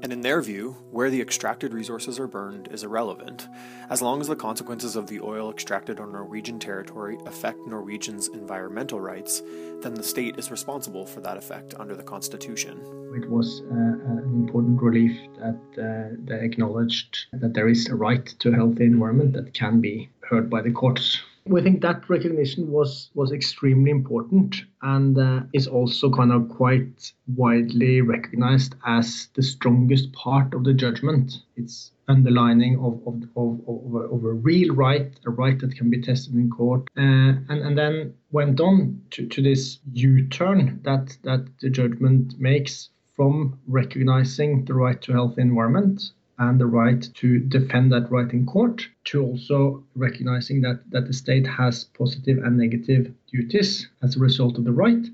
And 0.02 0.12
in 0.12 0.20
their 0.20 0.42
view, 0.42 0.76
where 0.90 1.10
the 1.10 1.20
extracted 1.20 1.72
resources 1.72 2.18
are 2.18 2.26
burned 2.26 2.68
is 2.70 2.84
irrelevant. 2.84 3.48
As 3.88 4.02
long 4.02 4.20
as 4.20 4.28
the 4.28 4.36
consequences 4.36 4.94
of 4.94 5.06
the 5.06 5.20
oil 5.20 5.50
extracted 5.50 6.00
on 6.00 6.12
Norwegian 6.12 6.58
territory 6.58 7.18
affect 7.26 7.58
Norwegians' 7.66 8.28
environmental 8.28 9.00
rights, 9.00 9.42
then 9.80 9.94
the 9.94 10.02
state 10.02 10.38
is 10.38 10.50
responsible 10.50 11.06
for 11.06 11.20
that 11.20 11.36
effect 11.36 11.74
under 11.78 11.96
the 11.96 12.02
Constitution. 12.02 12.78
It 13.14 13.28
was 13.30 13.62
uh, 13.70 13.74
an 13.74 14.44
important 14.46 14.80
relief 14.82 15.18
that 15.38 15.58
uh, 15.78 16.16
they 16.24 16.44
acknowledged 16.44 17.26
that 17.32 17.54
there 17.54 17.68
is 17.68 17.88
a 17.88 17.94
right 17.94 18.26
to 18.26 18.50
a 18.50 18.54
healthy 18.54 18.84
environment 18.84 19.32
that 19.32 19.54
can 19.54 19.80
be 19.80 20.10
heard 20.20 20.50
by 20.50 20.60
the 20.60 20.72
courts 20.72 21.22
we 21.48 21.62
think 21.62 21.80
that 21.80 22.08
recognition 22.10 22.70
was 22.70 23.10
was 23.14 23.32
extremely 23.32 23.90
important 23.90 24.64
and 24.82 25.16
uh, 25.18 25.40
is 25.52 25.66
also 25.66 26.10
kind 26.10 26.32
of 26.32 26.48
quite 26.48 27.12
widely 27.36 28.00
recognized 28.00 28.74
as 28.84 29.28
the 29.34 29.42
strongest 29.42 30.12
part 30.12 30.54
of 30.54 30.64
the 30.64 30.74
judgment. 30.74 31.42
It's 31.56 31.92
underlining 32.08 32.78
of, 32.78 33.00
of, 33.06 33.22
of, 33.36 33.60
of, 33.68 34.12
of 34.12 34.24
a 34.24 34.32
real 34.32 34.74
right, 34.74 35.10
a 35.26 35.30
right 35.30 35.58
that 35.58 35.74
can 35.76 35.90
be 35.90 36.00
tested 36.00 36.34
in 36.34 36.50
court, 36.50 36.82
uh, 36.96 37.00
and, 37.48 37.50
and 37.50 37.76
then 37.76 38.14
went 38.30 38.60
on 38.60 39.02
to, 39.10 39.26
to 39.26 39.42
this 39.42 39.78
U-turn 39.92 40.80
that, 40.84 41.16
that 41.24 41.46
the 41.60 41.68
judgment 41.68 42.38
makes 42.38 42.90
from 43.16 43.58
recognizing 43.66 44.64
the 44.66 44.74
right 44.74 45.00
to 45.02 45.12
a 45.12 45.14
healthy 45.14 45.42
environment 45.42 46.12
and 46.38 46.60
the 46.60 46.66
right 46.66 47.08
to 47.14 47.38
defend 47.38 47.92
that 47.92 48.10
right 48.10 48.30
in 48.32 48.46
court, 48.46 48.86
to 49.04 49.22
also 49.22 49.84
recognizing 49.94 50.60
that, 50.60 50.80
that 50.90 51.06
the 51.06 51.12
state 51.12 51.46
has 51.46 51.84
positive 51.84 52.38
and 52.38 52.56
negative 52.56 53.12
duties 53.32 53.88
as 54.02 54.16
a 54.16 54.20
result 54.20 54.58
of 54.58 54.64
the 54.64 54.72
right, 54.72 55.06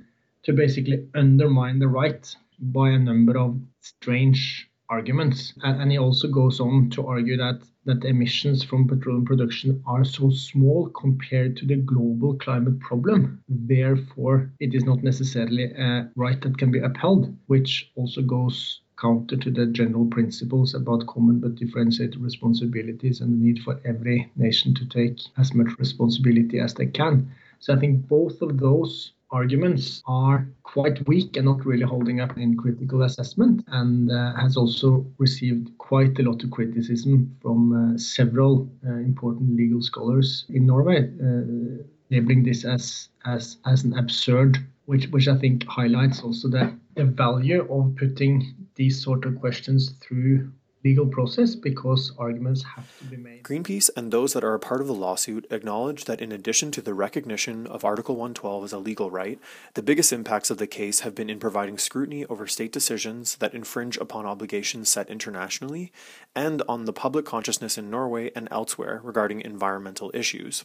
to 0.42 0.52
basically 0.52 1.06
undermine 1.14 1.78
the 1.78 1.88
right 1.88 2.34
by 2.58 2.90
a 2.90 2.98
number 2.98 3.38
of 3.38 3.60
strange 3.80 4.68
arguments. 4.88 5.54
And, 5.62 5.90
he 5.90 5.98
also 5.98 6.28
goes 6.28 6.60
on 6.60 6.90
to 6.90 7.06
argue 7.06 7.36
that, 7.38 7.62
that 7.84 8.04
emissions 8.04 8.62
from 8.62 8.86
petroleum 8.86 9.24
production 9.24 9.82
are 9.86 10.04
so 10.04 10.30
small 10.30 10.88
compared 10.90 11.56
to 11.56 11.66
the 11.66 11.76
global 11.76 12.34
climate 12.34 12.78
problem. 12.80 13.42
Therefore, 13.48 14.52
it 14.60 14.74
is 14.74 14.84
not 14.84 15.02
necessarily 15.02 15.64
a 15.64 16.10
right 16.14 16.40
that 16.42 16.58
can 16.58 16.70
be 16.70 16.80
upheld, 16.80 17.34
which 17.46 17.90
also 17.96 18.20
goes 18.22 18.82
counter 19.02 19.36
to 19.36 19.50
the 19.50 19.66
general 19.66 20.06
principles 20.06 20.74
about 20.74 21.06
common 21.08 21.40
but 21.40 21.56
differentiated 21.56 22.20
responsibilities 22.20 23.20
and 23.20 23.32
the 23.32 23.44
need 23.44 23.58
for 23.62 23.80
every 23.84 24.30
nation 24.36 24.72
to 24.74 24.86
take 24.88 25.18
as 25.38 25.52
much 25.52 25.68
responsibility 25.78 26.60
as 26.60 26.74
they 26.74 26.86
can. 26.86 27.28
So 27.58 27.74
I 27.74 27.78
think 27.78 28.08
both 28.08 28.40
of 28.42 28.58
those 28.58 29.12
arguments 29.32 30.02
are 30.06 30.46
quite 30.62 31.06
weak 31.08 31.36
and 31.36 31.46
not 31.46 31.64
really 31.64 31.84
holding 31.84 32.20
up 32.20 32.36
in 32.36 32.56
critical 32.56 33.02
assessment 33.02 33.64
and 33.68 34.10
uh, 34.12 34.34
has 34.34 34.56
also 34.56 35.06
received 35.18 35.76
quite 35.78 36.18
a 36.18 36.22
lot 36.22 36.44
of 36.44 36.50
criticism 36.50 37.34
from 37.40 37.72
uh, 37.72 37.98
several 37.98 38.70
uh, 38.86 38.92
important 38.96 39.56
legal 39.56 39.82
scholars 39.82 40.44
in 40.50 40.66
Norway, 40.66 41.08
uh, 41.22 41.82
labeling 42.10 42.42
this 42.44 42.64
as, 42.64 43.08
as, 43.24 43.56
as 43.64 43.84
an 43.84 43.98
absurd, 43.98 44.58
which, 44.84 45.06
which 45.06 45.28
I 45.28 45.38
think 45.38 45.66
highlights 45.66 46.20
also 46.20 46.48
the, 46.48 46.72
the 46.94 47.04
value 47.04 47.66
of 47.72 47.96
putting 47.96 48.54
these 48.74 49.02
sort 49.02 49.24
of 49.24 49.38
questions 49.40 49.92
through 50.00 50.50
legal 50.84 51.06
process 51.06 51.54
because 51.54 52.12
arguments 52.18 52.62
have 52.62 52.98
to 52.98 53.04
be 53.04 53.16
made. 53.16 53.42
Greenpeace 53.44 53.88
and 53.96 54.12
those 54.12 54.32
that 54.32 54.44
are 54.44 54.54
a 54.54 54.58
part 54.58 54.80
of 54.80 54.86
the 54.86 54.94
lawsuit 54.94 55.46
acknowledge 55.50 56.04
that 56.06 56.20
in 56.20 56.32
addition 56.32 56.70
to 56.72 56.82
the 56.82 56.94
recognition 56.94 57.66
of 57.66 57.84
Article 57.84 58.16
112 58.16 58.64
as 58.64 58.72
a 58.72 58.78
legal 58.78 59.10
right, 59.10 59.38
the 59.74 59.82
biggest 59.82 60.12
impacts 60.12 60.50
of 60.50 60.58
the 60.58 60.66
case 60.66 61.00
have 61.00 61.14
been 61.14 61.30
in 61.30 61.38
providing 61.38 61.78
scrutiny 61.78 62.24
over 62.26 62.46
state 62.46 62.72
decisions 62.72 63.36
that 63.36 63.54
infringe 63.54 63.96
upon 63.98 64.26
obligations 64.26 64.88
set 64.88 65.08
internationally 65.08 65.92
and 66.34 66.62
on 66.68 66.84
the 66.84 66.92
public 66.92 67.24
consciousness 67.24 67.78
in 67.78 67.90
Norway 67.90 68.30
and 68.34 68.48
elsewhere 68.50 69.00
regarding 69.04 69.40
environmental 69.40 70.10
issues. 70.14 70.64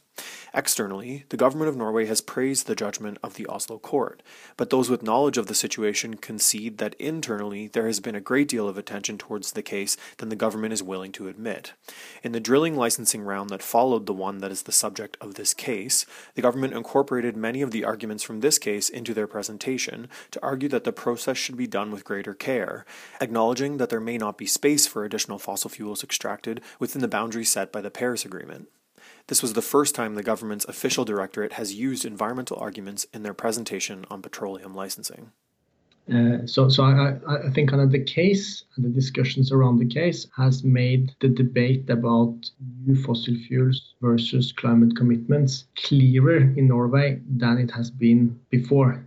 Externally, 0.54 1.26
the 1.30 1.38
government 1.38 1.70
of 1.70 1.78
Norway 1.78 2.06
has 2.06 2.22
praised 2.22 2.66
the 2.68 2.76
judgment 2.76 3.18
of 3.22 3.36
the 3.36 3.46
Oslo 3.48 3.78
court, 3.78 4.24
but 4.56 4.70
those 4.70 4.90
with 4.90 5.04
knowledge 5.04 5.38
of 5.38 5.48
the 5.48 5.56
situation 5.56 6.16
concede 6.16 6.78
that 6.80 6.96
internally 6.96 7.68
there 7.68 7.86
has 7.86 8.00
been 8.00 8.16
a 8.16 8.22
great 8.22 8.48
deal 8.48 8.68
of 8.68 8.78
attention 8.78 9.18
towards 9.18 9.52
the 9.52 9.62
case 9.62 9.96
than 10.18 10.30
the 10.30 10.36
government 10.36 10.74
is 10.74 10.84
willing 10.84 11.12
to 11.14 11.28
admit. 11.28 11.74
In 12.24 12.32
the 12.32 12.40
drilling 12.40 12.76
licensing 12.76 13.22
round 13.22 13.50
that 13.50 13.62
followed 13.62 14.06
the 14.06 14.14
one 14.14 14.40
that 14.40 14.52
is 14.52 14.64
the 14.64 14.72
subject 14.72 15.18
of 15.22 15.36
this 15.36 15.54
case, 15.54 16.06
the 16.36 16.42
government 16.42 16.74
incorporated 16.74 17.36
many 17.36 17.62
of 17.62 17.72
the 17.72 17.86
arguments 17.86 18.24
from 18.24 18.40
this 18.40 18.58
case 18.58 18.90
into 18.90 19.14
their 19.14 19.28
presentation 19.28 20.10
to 20.32 20.42
argue 20.42 20.70
that 20.70 20.84
the 20.84 20.94
process 20.94 21.38
should 21.38 21.58
be 21.58 21.68
done 21.68 21.92
with 21.92 22.06
greater 22.06 22.34
care, 22.34 22.86
acknowledging 23.22 23.78
that 23.78 23.90
there 23.90 24.00
may 24.00 24.18
not 24.18 24.38
be 24.38 24.46
space 24.46 24.88
for 24.88 25.04
additional 25.04 25.40
fossil 25.40 25.70
fuels 25.70 26.04
extracted 26.04 26.62
within 26.80 27.02
the 27.02 27.08
boundaries 27.08 27.52
set 27.52 27.72
by 27.72 27.82
the 27.82 27.92
Paris 27.92 28.26
Agreement. 28.26 28.68
This 29.28 29.42
was 29.42 29.54
the 29.54 29.62
first 29.62 29.94
time 29.94 30.16
the 30.16 30.24
government's 30.24 30.66
official 30.66 31.04
directorate 31.04 31.54
has 31.54 31.74
used 31.74 32.06
environmental 32.06 32.58
arguments 32.58 33.06
in 33.14 33.24
their 33.24 33.34
presentation 33.34 34.06
on 34.10 34.22
petroleum 34.22 34.74
licensing. 34.74 35.32
Uh, 36.14 36.46
so, 36.46 36.70
so 36.70 36.84
I, 36.84 37.18
I 37.28 37.50
think 37.50 37.70
kind 37.70 37.82
of 37.82 37.92
the 37.92 38.04
case 38.04 38.64
and 38.76 38.86
the 38.86 38.90
discussions 38.90 39.52
around 39.52 39.78
the 39.78 39.86
case 39.86 40.26
has 40.38 40.64
made 40.64 41.14
the 41.20 41.28
debate 41.28 41.90
about 41.90 42.50
new 42.86 42.96
fossil 43.04 43.36
fuels 43.36 43.96
versus 44.02 44.54
climate 44.54 44.96
commitments 44.96 45.66
clearer 45.76 46.38
in 46.38 46.70
Norway 46.70 47.20
than 47.30 47.58
it 47.58 47.72
has 47.72 47.92
been 47.92 48.40
before. 48.50 49.04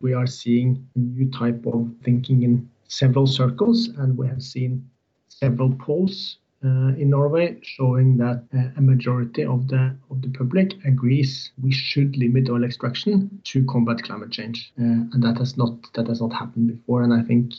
We 0.00 0.12
are 0.12 0.26
seeing 0.26 0.84
a 0.96 0.98
new 0.98 1.30
type 1.30 1.64
of 1.66 1.88
thinking 2.02 2.42
in 2.42 2.68
several 2.88 3.28
circles, 3.28 3.88
and 3.98 4.18
we 4.18 4.26
have 4.26 4.42
seen 4.42 4.90
several 5.28 5.72
polls 5.74 6.38
in 6.62 7.10
Norway, 7.10 7.58
showing 7.62 8.16
that 8.18 8.44
uh, 8.54 8.68
a 8.76 8.80
majority 8.80 9.44
of 9.44 9.68
the 9.68 9.96
of 10.10 10.20
the 10.22 10.28
public 10.30 10.74
agrees 10.84 11.52
we 11.62 11.72
should 11.72 12.16
limit 12.16 12.50
oil 12.50 12.64
extraction 12.64 13.40
to 13.44 13.64
combat 13.64 14.02
climate 14.02 14.30
change, 14.30 14.72
uh, 14.78 14.82
and 15.12 15.22
that 15.22 15.38
has 15.38 15.56
not 15.56 15.74
that 15.94 16.06
has 16.08 16.20
not 16.20 16.32
happened 16.32 16.68
before. 16.68 17.02
And 17.02 17.14
I 17.14 17.22
think 17.22 17.54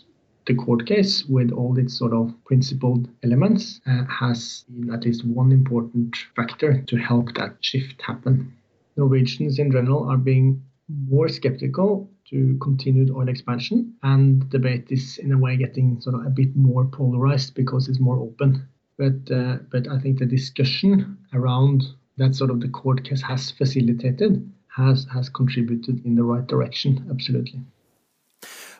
the 0.46 0.56
court 0.56 0.86
case, 0.86 1.26
with 1.26 1.52
all 1.52 1.78
its 1.78 1.98
sort 1.98 2.14
of 2.14 2.34
principled 2.46 3.08
elements, 3.24 3.82
uh, 3.88 4.06
has 4.06 4.66
been 4.70 4.94
at 4.94 5.06
least 5.06 5.26
one 5.26 5.52
important 5.52 6.16
factor 6.36 6.82
to 6.82 6.98
help 6.98 7.34
that 7.36 7.56
shift 7.62 8.02
happen. 8.02 8.54
Norwegians 8.98 9.60
in 9.60 9.72
general 9.72 10.10
are 10.10 10.18
being 10.18 10.62
more 11.10 11.30
skeptical 11.30 12.10
to 12.30 12.58
continued 12.62 13.12
oil 13.12 13.30
expansion, 13.30 13.94
and 14.04 14.50
debate 14.50 14.88
is 14.90 15.18
in 15.18 15.32
a 15.32 15.38
way 15.38 15.58
getting 15.58 16.00
sort 16.02 16.16
of 16.16 16.26
a 16.26 16.30
bit 16.30 16.56
more 16.56 16.86
polarized 16.86 17.56
because 17.56 17.88
it's 17.88 18.00
more 18.00 18.20
open. 18.20 18.68
But 19.02 19.32
uh, 19.36 19.58
but 19.72 19.88
I 19.88 19.98
think 19.98 20.20
the 20.20 20.28
discussion 20.28 21.18
around 21.34 21.82
that 22.18 22.36
sort 22.36 22.52
of 22.52 22.60
the 22.60 22.68
court 22.68 23.04
case 23.04 23.24
has 23.24 23.50
facilitated 23.50 24.48
has 24.68 25.08
has 25.12 25.28
contributed 25.28 26.06
in 26.06 26.14
the 26.14 26.24
right 26.24 26.46
direction. 26.46 27.08
Absolutely. 27.10 27.62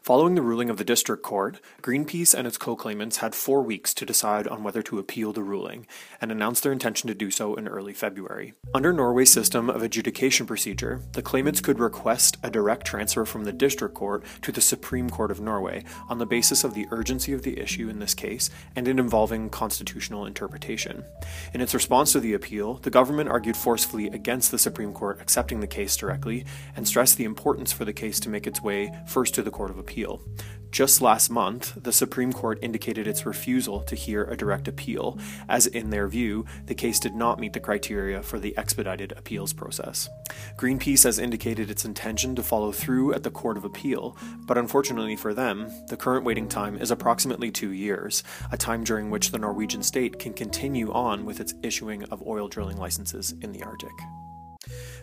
Following 0.04 0.34
the 0.34 0.42
ruling 0.42 0.72
of 0.72 0.78
the 0.78 0.84
district 0.84 1.22
court, 1.22 1.60
Greenpeace 1.84 2.34
and 2.34 2.48
its 2.48 2.58
co 2.58 2.76
claimants 2.76 3.18
had 3.18 3.36
four 3.36 3.62
weeks 3.62 3.94
to 3.94 4.04
decide 4.04 4.48
on 4.48 4.64
whether 4.64 4.82
to 4.82 4.98
appeal 4.98 5.32
the 5.32 5.44
ruling 5.44 5.86
and 6.20 6.32
announced 6.32 6.64
their 6.64 6.72
intention 6.72 7.08
to 7.08 7.14
do 7.14 7.30
so 7.30 7.54
in 7.54 7.68
early 7.68 7.94
February. 7.94 8.54
Under 8.74 8.92
Norway's 8.92 9.30
system 9.30 9.70
of 9.70 9.84
adjudication 9.84 10.48
procedure, 10.48 11.04
the 11.12 11.22
claimants 11.22 11.62
could 11.62 11.78
request 11.78 12.38
a 12.42 12.50
direct 12.50 12.88
transfer 12.88 13.26
from 13.26 13.44
the 13.44 13.54
district 13.54 13.94
court 13.94 14.24
to 14.42 14.52
the 14.52 14.60
Supreme 14.60 15.08
Court 15.08 15.30
of 15.30 15.40
Norway 15.40 15.84
on 16.10 16.18
the 16.18 16.26
basis 16.26 16.64
of 16.64 16.74
the 16.74 16.88
urgency 16.90 17.32
of 17.32 17.44
the 17.44 17.60
issue 17.60 17.88
in 17.88 18.00
this 18.00 18.16
case 18.16 18.50
and 18.76 18.88
in 18.88 18.98
involving 18.98 19.52
constitutional 19.52 20.26
interpretation. 20.26 21.06
In 21.54 21.62
its 21.62 21.76
response 21.76 22.12
to 22.14 22.20
the 22.20 22.34
appeal, 22.34 22.80
the 22.82 22.90
government 22.90 23.30
argued 23.30 23.56
forcefully 23.56 24.08
against 24.08 24.50
the 24.50 24.58
Supreme 24.58 24.94
Court 24.94 25.22
accepting 25.22 25.60
the 25.60 25.68
case 25.68 25.96
directly 25.96 26.44
and 26.76 26.88
stressed 26.88 27.18
the 27.18 27.24
importance 27.24 27.72
for 27.72 27.86
the 27.86 27.94
case 27.94 28.20
to 28.22 28.30
make 28.30 28.48
its 28.48 28.64
way 28.64 28.92
first 29.06 29.36
to 29.36 29.44
the 29.44 29.52
Court 29.52 29.70
of 29.70 29.78
Appeal 29.78 29.91
appeal. 29.92 30.22
Just 30.72 31.02
last 31.02 31.30
month, 31.30 31.74
the 31.84 31.92
Supreme 31.92 32.32
Court 32.32 32.58
indicated 32.62 33.06
its 33.06 33.26
refusal 33.26 33.82
to 33.82 33.94
hear 33.94 34.24
a 34.24 34.38
direct 34.38 34.70
appeal, 34.70 35.20
as 35.50 35.68
in 35.68 35.90
their 35.90 36.08
view, 36.08 36.46
the 36.66 36.74
case 36.74 36.98
did 36.98 37.14
not 37.14 37.42
meet 37.42 37.52
the 37.52 37.60
criteria 37.60 38.24
for 38.24 38.40
the 38.40 38.58
expedited 38.58 39.12
appeals 39.18 39.52
process. 39.52 40.08
Greenpeace 40.58 41.04
has 41.04 41.20
indicated 41.20 41.70
its 41.70 41.84
intention 41.84 42.36
to 42.36 42.42
follow 42.42 42.72
through 42.72 43.14
at 43.14 43.24
the 43.24 43.30
Court 43.30 43.58
of 43.58 43.66
Appeal, 43.66 44.16
but 44.48 44.58
unfortunately 44.58 45.18
for 45.18 45.34
them, 45.34 45.70
the 45.90 45.98
current 45.98 46.24
waiting 46.24 46.48
time 46.48 46.78
is 46.78 46.90
approximately 46.90 47.52
two 47.52 47.74
years, 47.74 48.24
a 48.54 48.58
time 48.58 48.86
during 48.86 49.10
which 49.10 49.32
the 49.32 49.40
Norwegian 49.40 49.84
state 49.84 50.20
can 50.20 50.32
continue 50.32 50.90
on 50.94 51.26
with 51.26 51.42
its 51.42 51.54
issuing 51.64 52.06
of 52.06 52.26
oil 52.26 52.48
drilling 52.48 52.78
licenses 52.78 53.34
in 53.42 53.52
the 53.52 53.62
Arctic. 53.64 53.92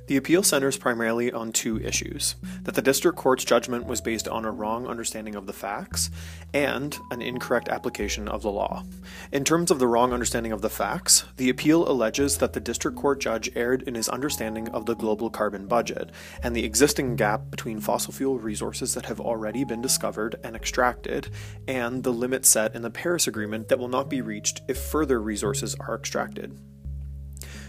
The 0.09 0.17
appeal 0.17 0.43
centers 0.43 0.79
primarily 0.79 1.31
on 1.31 1.53
two 1.53 1.79
issues 1.81 2.37
that 2.63 2.75
the 2.75 2.81
district 2.81 3.19
court's 3.19 3.45
judgment 3.45 3.85
was 3.85 4.01
based 4.01 4.27
on 4.27 4.47
a 4.47 4.51
wrong 4.51 4.87
understanding 4.87 5.35
of 5.35 5.45
the 5.45 5.53
facts 5.53 6.09
and 6.55 6.97
an 7.11 7.21
incorrect 7.21 7.69
application 7.69 8.27
of 8.27 8.41
the 8.41 8.51
law. 8.51 8.85
In 9.33 9.45
terms 9.45 9.71
of 9.71 9.79
the 9.79 9.87
wrong 9.87 10.15
understanding 10.15 10.51
of 10.51 10.63
the 10.63 10.71
facts, 10.71 11.27
the 11.37 11.51
appeal 11.51 11.87
alleges 11.87 12.39
that 12.39 12.55
the 12.55 12.61
district 12.61 12.97
court 12.97 13.21
judge 13.21 13.51
erred 13.55 13.83
in 13.83 13.95
his 13.95 14.09
understanding 14.09 14.71
of 14.71 14.87
the 14.87 14.97
global 14.97 15.29
carbon 15.29 15.67
budget 15.67 16.11
and 16.43 16.57
the 16.57 16.65
existing 16.65 17.15
gap 17.15 17.51
between 17.51 17.79
fossil 17.79 18.15
fuel 18.15 18.39
resources 18.39 18.95
that 18.95 19.05
have 19.05 19.21
already 19.21 19.63
been 19.63 19.83
discovered 19.83 20.37
and 20.43 20.57
extracted 20.57 21.29
and 21.67 22.03
the 22.03 22.15
limit 22.15 22.47
set 22.47 22.75
in 22.75 22.81
the 22.81 22.91
Paris 22.91 23.27
Agreement 23.27 23.69
that 23.69 23.79
will 23.79 23.89
not 23.89 24.09
be 24.09 24.23
reached 24.23 24.63
if 24.69 24.79
further 24.79 25.21
resources 25.21 25.77
are 25.81 25.95
extracted. 25.95 26.59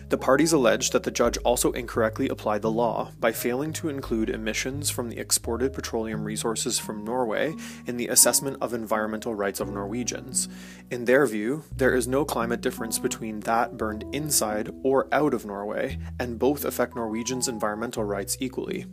The 0.10 0.18
parties 0.18 0.54
allege 0.54 0.90
that 0.90 1.04
the 1.04 1.12
judge 1.12 1.38
also 1.46 1.72
incorrectly 1.74 2.30
applied 2.30 2.64
the 2.64 2.72
law 2.72 3.12
by 3.20 3.32
failing 3.32 3.72
to 3.74 3.90
include 3.90 4.32
emissions 4.32 4.90
from 4.90 5.08
the 5.08 5.20
exported 5.20 5.72
petroleum 5.72 6.24
resources 6.24 6.80
from 6.80 7.06
Norway 7.06 7.56
in 7.86 7.96
the 7.96 8.08
assessment 8.08 8.58
of 8.60 8.74
environmental 8.74 9.36
rights 9.36 9.60
of 9.60 9.70
Norwegians. 9.70 10.50
In 10.90 11.06
their 11.06 11.28
view, 11.28 11.64
there 11.78 11.94
is 11.94 12.08
no 12.08 12.26
climate 12.26 12.60
difference 12.60 12.98
between 12.98 13.42
that 13.42 13.78
burned 13.78 14.04
inside 14.12 14.74
or 14.82 15.08
out 15.12 15.36
of 15.36 15.46
Norway, 15.46 16.00
and 16.20 16.40
both 16.40 16.66
affect 16.66 16.96
Norwegians' 16.96 17.48
environmental 17.48 18.04
rights 18.04 18.36
equally. 18.40 18.88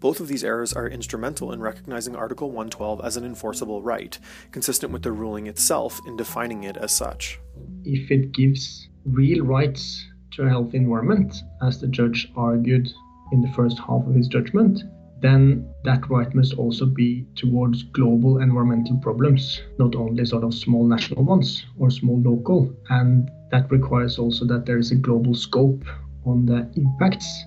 Both 0.00 0.20
of 0.20 0.28
these 0.28 0.42
errors 0.42 0.72
are 0.72 0.88
instrumental 0.88 1.52
in 1.52 1.60
recognizing 1.60 2.16
Article 2.16 2.48
112 2.48 3.02
as 3.04 3.18
an 3.18 3.26
enforceable 3.26 3.82
right, 3.82 4.18
consistent 4.52 4.90
with 4.90 5.02
the 5.02 5.12
ruling 5.12 5.48
itself 5.48 6.00
in 6.06 6.16
defining 6.16 6.64
it 6.64 6.78
as 6.78 6.92
such. 6.92 7.38
If 7.84 8.10
it 8.10 8.32
gives 8.32 8.88
real 9.04 9.44
rights 9.44 10.06
to 10.34 10.44
a 10.44 10.48
healthy 10.48 10.78
environment, 10.78 11.42
as 11.62 11.80
the 11.80 11.88
judge 11.88 12.32
argued 12.36 12.88
in 13.32 13.40
the 13.40 13.52
first 13.52 13.78
half 13.78 14.06
of 14.06 14.14
his 14.14 14.28
judgment, 14.28 14.82
then 15.20 15.68
that 15.84 16.08
right 16.10 16.34
must 16.34 16.54
also 16.54 16.84
be 16.84 17.24
towards 17.36 17.84
global 17.84 18.40
environmental 18.40 18.96
problems, 18.98 19.60
not 19.78 19.94
only 19.94 20.24
sort 20.24 20.44
of 20.44 20.52
small 20.52 20.84
national 20.84 21.24
ones 21.24 21.64
or 21.78 21.90
small 21.90 22.20
local. 22.20 22.74
And 22.90 23.30
that 23.50 23.70
requires 23.70 24.18
also 24.18 24.44
that 24.46 24.66
there 24.66 24.78
is 24.78 24.90
a 24.90 24.96
global 24.96 25.34
scope 25.34 25.84
on 26.24 26.46
the 26.46 26.68
impacts 26.76 27.44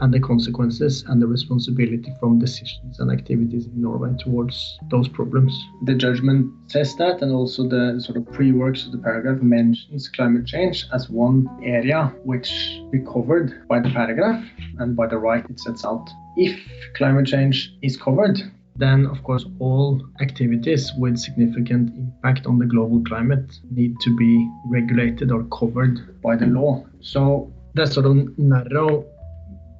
and 0.00 0.12
the 0.12 0.20
consequences 0.20 1.04
and 1.08 1.20
the 1.20 1.26
responsibility 1.26 2.12
from 2.20 2.38
decisions 2.38 3.00
and 3.00 3.10
activities 3.10 3.66
in 3.66 3.80
Norway 3.80 4.14
towards 4.18 4.78
those 4.90 5.08
problems. 5.08 5.52
The 5.84 5.94
judgment 5.94 6.52
says 6.70 6.94
that, 6.96 7.22
and 7.22 7.32
also 7.32 7.68
the 7.68 8.00
sort 8.00 8.18
of 8.18 8.30
pre 8.32 8.52
works 8.52 8.86
of 8.86 8.92
the 8.92 8.98
paragraph 8.98 9.40
mentions 9.40 10.08
climate 10.08 10.46
change 10.46 10.86
as 10.92 11.08
one 11.08 11.48
area 11.62 12.12
which 12.24 12.80
we 12.90 13.00
covered 13.00 13.66
by 13.68 13.80
the 13.80 13.90
paragraph 13.90 14.44
and 14.78 14.96
by 14.96 15.06
the 15.06 15.18
right 15.18 15.44
it 15.48 15.60
sets 15.60 15.84
out. 15.84 16.08
If 16.36 16.60
climate 16.94 17.26
change 17.26 17.74
is 17.82 17.96
covered, 17.96 18.40
then 18.76 19.06
of 19.06 19.22
course 19.22 19.46
all 19.60 20.02
activities 20.20 20.92
with 20.98 21.16
significant 21.16 21.94
impact 21.96 22.46
on 22.46 22.58
the 22.58 22.66
global 22.66 23.02
climate 23.04 23.52
need 23.70 23.94
to 24.00 24.16
be 24.16 24.50
regulated 24.66 25.30
or 25.30 25.44
covered 25.44 26.20
by 26.22 26.34
the 26.36 26.46
law. 26.46 26.84
So 27.00 27.52
that 27.74 27.92
sort 27.92 28.06
of 28.06 28.38
narrow 28.38 29.04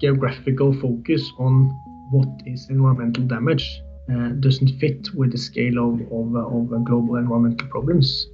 geographical 0.05 0.71
focus 0.85 1.23
on 1.39 1.53
what 2.11 2.29
is 2.45 2.69
environmental 2.69 3.25
damage 3.25 3.67
uh, 4.13 4.29
doesn't 4.45 4.79
fit 4.79 5.09
with 5.15 5.33
the 5.33 5.39
scale 5.39 5.79
of, 5.79 5.95
of, 6.13 6.27
of 6.73 6.85
global 6.85 7.17
environmental 7.17 7.67
problems. 7.69 8.27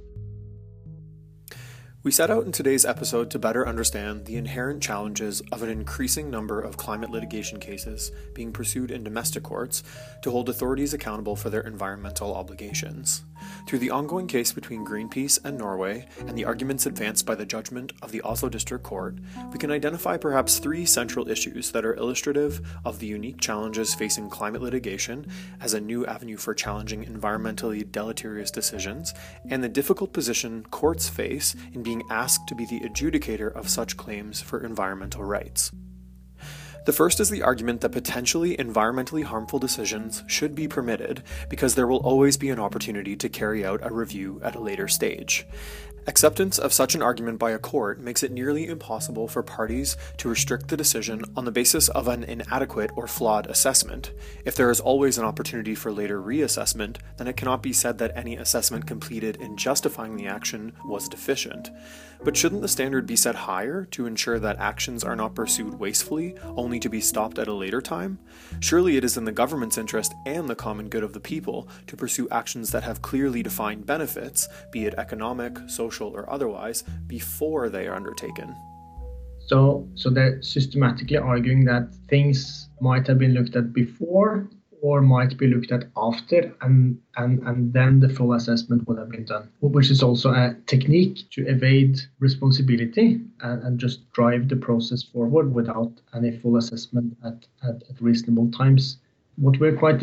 We 2.03 2.09
set 2.09 2.31
out 2.31 2.45
in 2.45 2.51
today's 2.51 2.83
episode 2.83 3.29
to 3.29 3.37
better 3.37 3.67
understand 3.67 4.25
the 4.25 4.35
inherent 4.35 4.81
challenges 4.81 5.39
of 5.51 5.61
an 5.61 5.69
increasing 5.69 6.31
number 6.31 6.59
of 6.59 6.75
climate 6.75 7.11
litigation 7.11 7.59
cases 7.59 8.11
being 8.33 8.51
pursued 8.51 8.89
in 8.89 9.03
domestic 9.03 9.43
courts 9.43 9.83
to 10.23 10.31
hold 10.31 10.49
authorities 10.49 10.95
accountable 10.95 11.35
for 11.35 11.51
their 11.51 11.61
environmental 11.61 12.33
obligations. 12.33 13.21
Through 13.67 13.79
the 13.79 13.91
ongoing 13.91 14.27
case 14.27 14.51
between 14.51 14.85
Greenpeace 14.85 15.39
and 15.43 15.57
Norway 15.57 16.07
and 16.19 16.35
the 16.35 16.45
arguments 16.45 16.85
advanced 16.85 17.25
by 17.25 17.35
the 17.35 17.45
judgment 17.45 17.93
of 18.01 18.11
the 18.11 18.21
Oslo 18.21 18.49
District 18.49 18.83
Court, 18.83 19.17
we 19.51 19.59
can 19.59 19.71
identify 19.71 20.17
perhaps 20.17 20.57
three 20.57 20.85
central 20.85 21.29
issues 21.29 21.71
that 21.71 21.85
are 21.85 21.95
illustrative 21.95 22.61
of 22.83 22.97
the 22.99 23.07
unique 23.07 23.39
challenges 23.39 23.93
facing 23.93 24.29
climate 24.29 24.61
litigation 24.61 25.27
as 25.59 25.73
a 25.73 25.81
new 25.81 26.05
avenue 26.05 26.37
for 26.37 26.53
challenging 26.53 27.05
environmentally 27.05 27.89
deleterious 27.91 28.49
decisions, 28.49 29.13
and 29.49 29.63
the 29.63 29.69
difficult 29.69 30.13
position 30.13 30.65
courts 30.71 31.09
face 31.09 31.55
in 31.73 31.83
being 31.83 31.90
asked 32.09 32.47
to 32.47 32.55
be 32.55 32.65
the 32.65 32.79
adjudicator 32.81 33.51
of 33.53 33.69
such 33.69 33.97
claims 33.97 34.39
for 34.39 34.63
environmental 34.63 35.23
rights. 35.23 35.71
The 36.85 36.93
first 36.93 37.19
is 37.19 37.29
the 37.29 37.43
argument 37.43 37.81
that 37.81 37.91
potentially 37.91 38.57
environmentally 38.57 39.23
harmful 39.23 39.59
decisions 39.59 40.23
should 40.25 40.55
be 40.55 40.67
permitted 40.67 41.21
because 41.47 41.75
there 41.75 41.85
will 41.85 41.97
always 41.97 42.37
be 42.37 42.49
an 42.49 42.59
opportunity 42.59 43.15
to 43.17 43.29
carry 43.29 43.63
out 43.63 43.81
a 43.83 43.93
review 43.93 44.41
at 44.43 44.55
a 44.55 44.59
later 44.59 44.87
stage. 44.87 45.45
Acceptance 46.07 46.57
of 46.57 46.73
such 46.73 46.95
an 46.95 47.03
argument 47.03 47.37
by 47.37 47.51
a 47.51 47.59
court 47.59 47.99
makes 47.99 48.23
it 48.23 48.31
nearly 48.31 48.67
impossible 48.67 49.27
for 49.27 49.43
parties 49.43 49.97
to 50.17 50.27
restrict 50.27 50.67
the 50.67 50.77
decision 50.77 51.23
on 51.37 51.45
the 51.45 51.51
basis 51.51 51.89
of 51.89 52.07
an 52.07 52.23
inadequate 52.23 52.89
or 52.95 53.05
flawed 53.05 53.45
assessment. 53.45 54.11
If 54.43 54.55
there 54.55 54.71
is 54.71 54.79
always 54.79 55.19
an 55.19 55.25
opportunity 55.25 55.75
for 55.75 55.91
later 55.91 56.19
reassessment, 56.19 56.97
then 57.17 57.27
it 57.27 57.37
cannot 57.37 57.61
be 57.61 57.71
said 57.71 57.99
that 57.99 58.17
any 58.17 58.35
assessment 58.35 58.87
completed 58.87 59.35
in 59.35 59.57
justifying 59.57 60.15
the 60.15 60.25
action 60.25 60.73
was 60.85 61.07
deficient. 61.07 61.69
But 62.23 62.37
shouldn't 62.37 62.61
the 62.61 62.67
standard 62.67 63.05
be 63.05 63.15
set 63.15 63.33
higher 63.33 63.85
to 63.91 64.05
ensure 64.05 64.39
that 64.39 64.59
actions 64.59 65.03
are 65.03 65.15
not 65.15 65.35
pursued 65.35 65.79
wastefully, 65.79 66.35
only 66.43 66.79
to 66.79 66.89
be 66.89 67.01
stopped 67.01 67.39
at 67.39 67.47
a 67.47 67.53
later 67.53 67.81
time? 67.81 68.19
Surely 68.59 68.95
it 68.97 69.03
is 69.03 69.17
in 69.17 69.25
the 69.25 69.31
government's 69.31 69.77
interest 69.77 70.13
and 70.25 70.47
the 70.47 70.55
common 70.55 70.87
good 70.87 71.03
of 71.03 71.13
the 71.13 71.19
people 71.19 71.67
to 71.87 71.97
pursue 71.97 72.27
actions 72.29 72.71
that 72.71 72.83
have 72.83 73.01
clearly 73.01 73.41
defined 73.41 73.87
benefits, 73.87 74.47
be 74.71 74.85
it 74.85 74.93
economic, 74.97 75.57
social, 75.67 75.90
or 75.99 76.31
otherwise, 76.31 76.83
before 77.07 77.69
they 77.69 77.87
are 77.87 77.95
undertaken. 77.95 78.55
So, 79.47 79.89
so 79.95 80.09
they're 80.09 80.41
systematically 80.41 81.17
arguing 81.17 81.65
that 81.65 81.93
things 82.07 82.69
might 82.79 83.05
have 83.07 83.19
been 83.19 83.33
looked 83.33 83.55
at 83.55 83.73
before 83.73 84.47
or 84.81 85.01
might 85.01 85.37
be 85.37 85.47
looked 85.47 85.71
at 85.71 85.85
after, 85.95 86.55
and, 86.61 86.99
and, 87.17 87.39
and 87.43 87.71
then 87.71 87.99
the 87.99 88.09
full 88.09 88.33
assessment 88.33 88.87
would 88.87 88.97
have 88.97 89.09
been 89.09 89.25
done, 89.25 89.47
which 89.59 89.91
is 89.91 90.01
also 90.01 90.31
a 90.31 90.55
technique 90.65 91.29
to 91.31 91.45
evade 91.47 91.99
responsibility 92.19 93.21
and, 93.41 93.63
and 93.63 93.79
just 93.79 94.11
drive 94.13 94.49
the 94.49 94.55
process 94.55 95.03
forward 95.03 95.53
without 95.53 95.91
any 96.15 96.35
full 96.39 96.57
assessment 96.57 97.15
at, 97.23 97.45
at, 97.63 97.83
at 97.89 98.01
reasonable 98.01 98.49
times. 98.51 98.97
What 99.41 99.59
we're 99.59 99.75
quite 99.75 99.99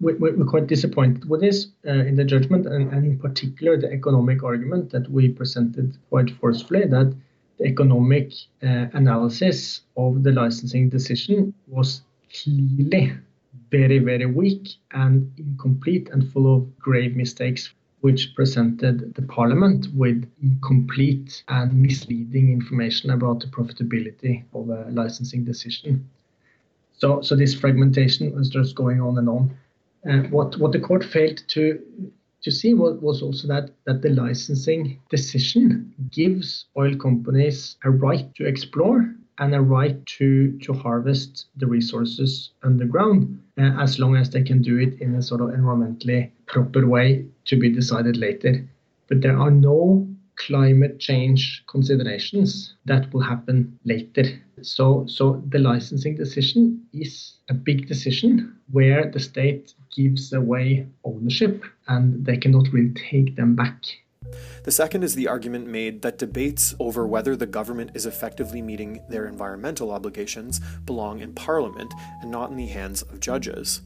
we're 0.00 0.50
quite 0.54 0.66
disappointed 0.66 1.26
with 1.28 1.40
this 1.40 1.68
uh, 1.86 1.92
in 2.10 2.16
the 2.16 2.24
judgment, 2.24 2.66
and, 2.66 2.92
and 2.92 3.06
in 3.06 3.18
particular 3.18 3.78
the 3.78 3.90
economic 3.90 4.42
argument 4.42 4.90
that 4.90 5.10
we 5.10 5.30
presented 5.30 5.96
quite 6.10 6.30
forcefully 6.38 6.84
that 6.86 7.14
the 7.58 7.64
economic 7.64 8.32
uh, 8.62 8.86
analysis 8.92 9.82
of 9.96 10.22
the 10.22 10.32
licensing 10.32 10.90
decision 10.90 11.54
was 11.66 12.02
clearly 12.30 13.14
very, 13.70 13.98
very 13.98 14.26
weak 14.26 14.68
and 14.92 15.32
incomplete 15.38 16.10
and 16.12 16.30
full 16.30 16.54
of 16.54 16.78
grave 16.78 17.16
mistakes, 17.16 17.72
which 18.00 18.34
presented 18.34 19.14
the 19.14 19.22
parliament 19.22 19.86
with 19.94 20.30
incomplete 20.42 21.42
and 21.48 21.72
misleading 21.72 22.52
information 22.52 23.08
about 23.10 23.40
the 23.40 23.46
profitability 23.46 24.44
of 24.52 24.68
a 24.68 24.90
licensing 24.90 25.42
decision. 25.42 26.06
So, 26.98 27.22
so 27.22 27.34
this 27.36 27.54
fragmentation 27.54 28.34
was 28.34 28.48
just 28.48 28.74
going 28.74 29.00
on 29.00 29.18
and 29.18 29.28
on. 29.28 29.56
Uh, 30.08 30.28
what, 30.28 30.56
what 30.58 30.72
the 30.72 30.80
court 30.80 31.04
failed 31.04 31.42
to 31.48 31.80
to 32.42 32.50
see 32.50 32.74
was, 32.74 33.00
was 33.00 33.22
also 33.22 33.46
that, 33.48 33.70
that 33.86 34.02
the 34.02 34.10
licensing 34.10 35.00
decision 35.10 35.94
gives 36.10 36.66
oil 36.76 36.94
companies 36.96 37.76
a 37.84 37.90
right 37.90 38.34
to 38.34 38.46
explore 38.46 39.14
and 39.38 39.54
a 39.54 39.60
right 39.60 40.04
to, 40.06 40.58
to 40.58 40.72
harvest 40.72 41.46
the 41.56 41.66
resources 41.66 42.50
underground 42.62 43.40
uh, 43.58 43.70
as 43.80 43.98
long 43.98 44.16
as 44.16 44.30
they 44.30 44.42
can 44.42 44.60
do 44.60 44.78
it 44.78 45.00
in 45.00 45.14
a 45.14 45.22
sort 45.22 45.40
of 45.40 45.48
environmentally 45.48 46.30
proper 46.46 46.86
way 46.86 47.24
to 47.44 47.56
be 47.56 47.70
decided 47.70 48.16
later. 48.16 48.68
But 49.08 49.20
there 49.20 49.38
are 49.38 49.50
no 49.50 50.06
climate 50.36 50.98
change 50.98 51.64
considerations 51.68 52.74
that 52.84 53.12
will 53.12 53.20
happen 53.20 53.78
later. 53.84 54.24
So, 54.62 55.04
so 55.06 55.42
the 55.48 55.58
licensing 55.58 56.16
decision 56.16 56.84
is 56.92 57.36
a 57.48 57.54
big 57.54 57.88
decision 57.88 58.56
where 58.70 59.10
the 59.10 59.20
state 59.20 59.74
gives 59.94 60.32
away 60.32 60.86
ownership 61.04 61.64
and 61.88 62.24
they 62.24 62.36
cannot 62.36 62.72
really 62.72 62.94
take 62.94 63.36
them 63.36 63.54
back. 63.54 63.82
The 64.64 64.70
second 64.70 65.02
is 65.02 65.14
the 65.14 65.28
argument 65.28 65.66
made 65.66 66.02
that 66.02 66.18
debates 66.18 66.74
over 66.78 67.06
whether 67.06 67.36
the 67.36 67.46
government 67.46 67.90
is 67.94 68.06
effectively 68.06 68.62
meeting 68.62 69.02
their 69.08 69.26
environmental 69.26 69.90
obligations 69.90 70.60
belong 70.86 71.20
in 71.20 71.34
Parliament 71.34 71.92
and 72.20 72.30
not 72.30 72.50
in 72.50 72.56
the 72.56 72.66
hands 72.66 73.02
of 73.02 73.20
judges. 73.20 73.82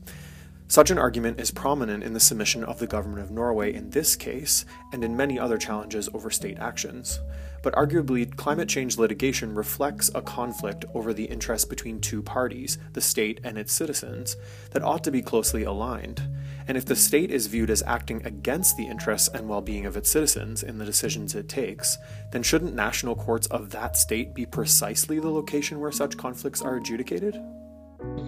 Such 0.69 0.91
an 0.91 0.99
argument 0.99 1.41
is 1.41 1.53
prominent 1.53 2.03
in 2.03 2.13
the 2.13 2.21
submission 2.21 2.65
of 2.65 2.81
the 2.81 2.89
Government 2.89 3.23
of 3.23 3.31
Norway 3.31 3.73
in 3.73 3.91
this 3.91 4.17
case, 4.17 4.65
and 4.93 5.05
in 5.05 5.17
many 5.17 5.39
other 5.39 5.59
challenges 5.59 6.09
over 6.13 6.29
state 6.29 6.59
actions. 6.59 7.21
But 7.63 7.75
arguably, 7.75 8.35
climate 8.37 8.69
change 8.69 8.99
litigation 8.99 9.55
reflects 9.55 10.11
a 10.15 10.23
conflict 10.23 10.85
over 10.93 11.15
the 11.15 11.25
interests 11.25 11.65
between 11.65 12.01
two 12.01 12.21
parties, 12.21 12.79
the 12.95 13.01
state 13.01 13.41
and 13.45 13.57
its 13.57 13.73
citizens, 13.73 14.37
that 14.73 14.83
ought 14.83 15.05
to 15.05 15.13
be 15.13 15.23
closely 15.23 15.63
aligned. 15.63 16.23
And 16.67 16.77
if 16.77 16.85
the 16.85 16.97
state 16.97 17.31
is 17.31 17.47
viewed 17.47 17.71
as 17.71 17.83
acting 17.83 18.27
against 18.27 18.77
the 18.77 18.89
interests 18.89 19.29
and 19.29 19.49
well 19.49 19.63
being 19.63 19.87
of 19.87 19.97
its 19.97 20.11
citizens 20.11 20.65
in 20.65 20.79
the 20.79 20.85
decisions 20.85 21.37
it 21.37 21.49
takes, 21.49 21.97
then 22.33 22.43
shouldn't 22.43 22.75
national 22.75 23.15
courts 23.15 23.47
of 23.49 23.71
that 23.71 23.97
state 23.97 24.35
be 24.35 24.47
precisely 24.47 25.21
the 25.21 25.31
location 25.31 25.79
where 25.79 25.93
such 25.93 26.17
conflicts 26.17 26.61
are 26.61 26.77
adjudicated? 26.77 27.41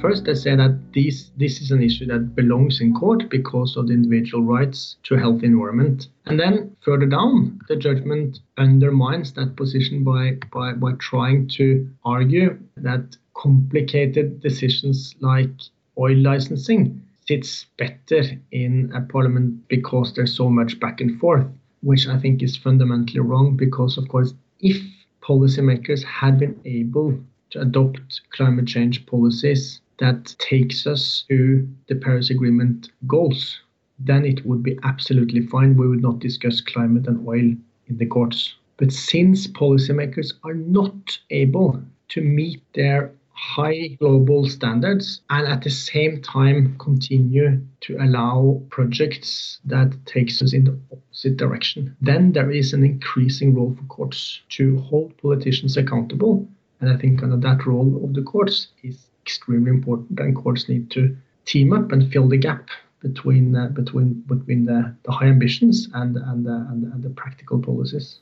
First, 0.00 0.26
they 0.26 0.34
say 0.34 0.54
that 0.54 0.78
this, 0.92 1.30
this 1.36 1.60
is 1.60 1.72
an 1.72 1.82
issue 1.82 2.06
that 2.06 2.36
belongs 2.36 2.80
in 2.80 2.94
court 2.94 3.28
because 3.28 3.76
of 3.76 3.88
the 3.88 3.94
individual 3.94 4.44
rights 4.44 4.96
to 5.02 5.16
a 5.16 5.18
healthy 5.18 5.46
environment. 5.46 6.06
And 6.26 6.38
then 6.38 6.76
further 6.80 7.06
down, 7.06 7.58
the 7.68 7.74
judgment 7.74 8.38
undermines 8.56 9.32
that 9.32 9.56
position 9.56 10.04
by, 10.04 10.38
by, 10.52 10.74
by 10.74 10.92
trying 11.00 11.48
to 11.56 11.90
argue 12.04 12.58
that 12.76 13.16
complicated 13.34 14.40
decisions 14.40 15.16
like 15.20 15.50
oil 15.98 16.16
licensing 16.16 17.02
sits 17.26 17.66
better 17.76 18.22
in 18.52 18.92
a 18.94 19.00
parliament 19.00 19.66
because 19.68 20.14
there's 20.14 20.34
so 20.34 20.48
much 20.48 20.78
back 20.78 21.00
and 21.00 21.18
forth, 21.18 21.46
which 21.82 22.06
I 22.06 22.18
think 22.18 22.42
is 22.42 22.56
fundamentally 22.56 23.20
wrong 23.20 23.56
because, 23.56 23.98
of 23.98 24.08
course, 24.08 24.32
if 24.60 24.80
policymakers 25.22 26.02
had 26.04 26.38
been 26.38 26.58
able 26.64 27.18
to 27.50 27.60
adopt 27.60 28.20
climate 28.30 28.66
change 28.66 29.06
policies 29.06 29.80
that 29.98 30.34
takes 30.38 30.86
us 30.86 31.24
to 31.28 31.68
the 31.88 31.94
Paris 31.94 32.30
Agreement 32.30 32.90
goals, 33.06 33.60
then 33.98 34.24
it 34.24 34.44
would 34.46 34.62
be 34.62 34.78
absolutely 34.84 35.40
fine. 35.40 35.76
We 35.76 35.88
would 35.88 36.02
not 36.02 36.20
discuss 36.20 36.60
climate 36.60 37.06
and 37.06 37.26
oil 37.26 37.54
in 37.88 37.96
the 37.96 38.06
courts. 38.06 38.54
But 38.76 38.92
since 38.92 39.46
policymakers 39.48 40.34
are 40.44 40.54
not 40.54 41.18
able 41.30 41.82
to 42.10 42.20
meet 42.20 42.62
their 42.74 43.12
high 43.38 43.96
global 44.00 44.48
standards 44.48 45.20
and 45.30 45.46
at 45.46 45.62
the 45.62 45.70
same 45.70 46.20
time 46.22 46.76
continue 46.78 47.60
to 47.80 47.96
allow 47.98 48.60
projects 48.70 49.60
that 49.64 49.94
takes 50.06 50.42
us 50.42 50.52
in 50.52 50.64
the 50.64 50.76
opposite 50.90 51.36
direction 51.36 51.94
then 52.00 52.32
there 52.32 52.50
is 52.50 52.72
an 52.72 52.82
increasing 52.82 53.54
role 53.54 53.76
for 53.76 53.84
courts 53.84 54.40
to 54.48 54.78
hold 54.78 55.16
politicians 55.18 55.76
accountable 55.76 56.48
and 56.80 56.90
I 56.90 56.96
think 56.96 57.20
kind 57.20 57.32
of 57.32 57.40
that 57.42 57.66
role 57.66 58.04
of 58.04 58.14
the 58.14 58.22
courts 58.22 58.68
is 58.82 58.98
extremely 59.22 59.70
important, 59.70 60.18
and 60.20 60.34
courts 60.34 60.68
need 60.68 60.90
to 60.92 61.16
team 61.44 61.72
up 61.72 61.92
and 61.92 62.10
fill 62.12 62.28
the 62.28 62.36
gap 62.36 62.68
between 63.00 63.56
uh, 63.56 63.68
between 63.68 64.14
between 64.26 64.64
the, 64.64 64.94
the 65.04 65.12
high 65.12 65.26
ambitions 65.26 65.88
and 65.94 66.16
and, 66.16 66.46
uh, 66.46 66.70
and 66.70 66.92
and 66.92 67.02
the 67.02 67.10
practical 67.10 67.58
policies. 67.58 68.20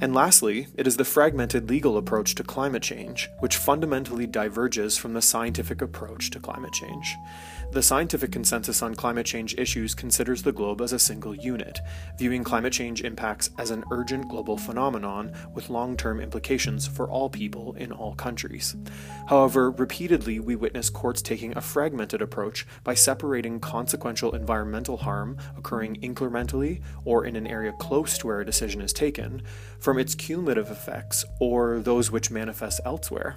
And 0.00 0.14
lastly, 0.14 0.68
it 0.76 0.86
is 0.86 0.96
the 0.96 1.04
fragmented 1.04 1.68
legal 1.68 1.96
approach 1.96 2.34
to 2.36 2.42
climate 2.42 2.82
change, 2.82 3.28
which 3.40 3.56
fundamentally 3.56 4.26
diverges 4.26 4.96
from 4.96 5.14
the 5.14 5.22
scientific 5.22 5.82
approach 5.82 6.30
to 6.30 6.40
climate 6.40 6.72
change. 6.72 7.16
The 7.72 7.82
scientific 7.82 8.30
consensus 8.30 8.82
on 8.82 8.94
climate 8.94 9.24
change 9.24 9.54
issues 9.56 9.94
considers 9.94 10.42
the 10.42 10.52
globe 10.52 10.82
as 10.82 10.92
a 10.92 10.98
single 10.98 11.34
unit, 11.34 11.80
viewing 12.18 12.44
climate 12.44 12.74
change 12.74 13.02
impacts 13.02 13.48
as 13.56 13.70
an 13.70 13.82
urgent 13.90 14.28
global 14.28 14.58
phenomenon 14.58 15.32
with 15.54 15.70
long 15.70 15.96
term 15.96 16.20
implications 16.20 16.86
for 16.86 17.08
all 17.08 17.30
people 17.30 17.72
in 17.78 17.90
all 17.90 18.14
countries. 18.14 18.76
However, 19.26 19.70
repeatedly 19.70 20.38
we 20.38 20.54
witness 20.54 20.90
courts 20.90 21.22
taking 21.22 21.56
a 21.56 21.62
fragmented 21.62 22.20
approach 22.20 22.66
by 22.84 22.92
separating 22.92 23.58
consequential 23.58 24.34
environmental 24.34 24.98
harm 24.98 25.38
occurring 25.56 25.96
incrementally 26.02 26.82
or 27.06 27.24
in 27.24 27.36
an 27.36 27.46
area 27.46 27.72
close 27.78 28.18
to 28.18 28.26
where 28.26 28.42
a 28.42 28.46
decision 28.46 28.82
is 28.82 28.92
taken 28.92 29.40
from 29.82 29.98
its 29.98 30.14
cumulative 30.14 30.70
effects 30.70 31.24
or 31.40 31.80
those 31.80 32.08
which 32.08 32.30
manifest 32.30 32.80
elsewhere. 32.84 33.36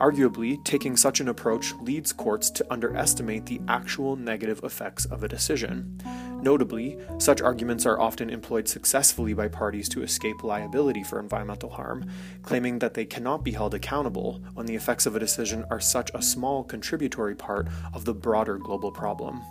Arguably, 0.00 0.56
taking 0.64 0.96
such 0.96 1.20
an 1.20 1.28
approach 1.28 1.74
leads 1.74 2.10
courts 2.10 2.50
to 2.50 2.66
underestimate 2.72 3.44
the 3.44 3.60
actual 3.68 4.16
negative 4.16 4.60
effects 4.64 5.04
of 5.04 5.22
a 5.22 5.28
decision. 5.28 6.00
Notably, 6.42 6.98
such 7.18 7.42
arguments 7.42 7.84
are 7.84 8.00
often 8.00 8.30
employed 8.30 8.66
successfully 8.66 9.34
by 9.34 9.48
parties 9.48 9.88
to 9.90 10.02
escape 10.02 10.42
liability 10.42 11.04
for 11.04 11.20
environmental 11.20 11.68
harm, 11.68 12.10
claiming 12.42 12.78
that 12.78 12.94
they 12.94 13.04
cannot 13.04 13.44
be 13.44 13.52
held 13.52 13.74
accountable 13.74 14.42
when 14.54 14.66
the 14.66 14.74
effects 14.74 15.04
of 15.04 15.14
a 15.14 15.20
decision 15.20 15.64
are 15.70 15.80
such 15.80 16.10
a 16.14 16.22
small 16.22 16.64
contributory 16.64 17.36
part 17.36 17.68
of 17.92 18.06
the 18.06 18.14
broader 18.14 18.58
global 18.58 18.90
problem. 18.90 19.42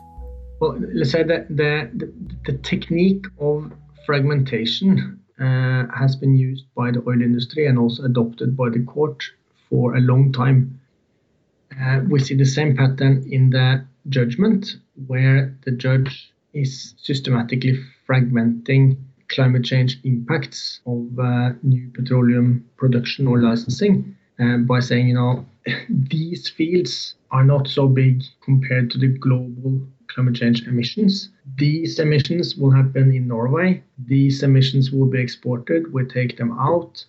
Well, 0.59 0.79
let's 0.93 1.11
say 1.11 1.23
that 1.23 1.47
the, 1.49 1.91
the, 1.93 2.13
the 2.45 2.57
technique 2.59 3.25
of 3.39 3.71
fragmentation 4.05 5.22
has 5.39 6.15
been 6.15 6.35
used 6.35 6.65
by 6.75 6.91
the 6.91 7.03
oil 7.07 7.21
industry 7.21 7.65
and 7.65 7.77
also 7.77 8.03
adopted 8.03 8.55
by 8.55 8.69
the 8.69 8.83
court 8.83 9.23
for 9.69 9.95
a 9.95 9.99
long 9.99 10.31
time. 10.31 10.79
Uh, 11.81 12.01
we 12.07 12.19
see 12.19 12.35
the 12.35 12.45
same 12.45 12.75
pattern 12.75 13.25
in 13.31 13.49
the 13.49 13.83
judgment, 14.09 14.75
where 15.07 15.55
the 15.65 15.71
judge 15.71 16.31
is 16.53 16.93
systematically 16.97 17.79
fragmenting 18.07 18.97
climate 19.29 19.63
change 19.63 19.99
impacts 20.03 20.81
of 20.85 21.07
uh, 21.19 21.49
new 21.63 21.89
petroleum 21.93 22.63
production 22.77 23.27
or 23.27 23.41
licensing 23.41 24.15
uh, 24.39 24.57
by 24.57 24.79
saying, 24.79 25.07
you 25.07 25.15
know, 25.15 25.45
these 25.89 26.49
fields 26.49 27.15
are 27.31 27.43
not 27.43 27.67
so 27.67 27.87
big 27.87 28.21
compared 28.41 28.91
to 28.91 28.97
the 28.97 29.07
global 29.07 29.81
climate 30.13 30.35
change 30.35 30.67
emissions. 30.67 31.29
These 31.57 31.99
emissions 31.99 32.55
will 32.55 32.71
happen 32.71 33.11
in 33.11 33.27
Norway. 33.27 33.83
These 33.97 34.43
emissions 34.43 34.91
will 34.91 35.07
be 35.07 35.19
exported. 35.19 35.91
We 35.91 36.05
take 36.05 36.37
them 36.37 36.57
out. 36.59 37.03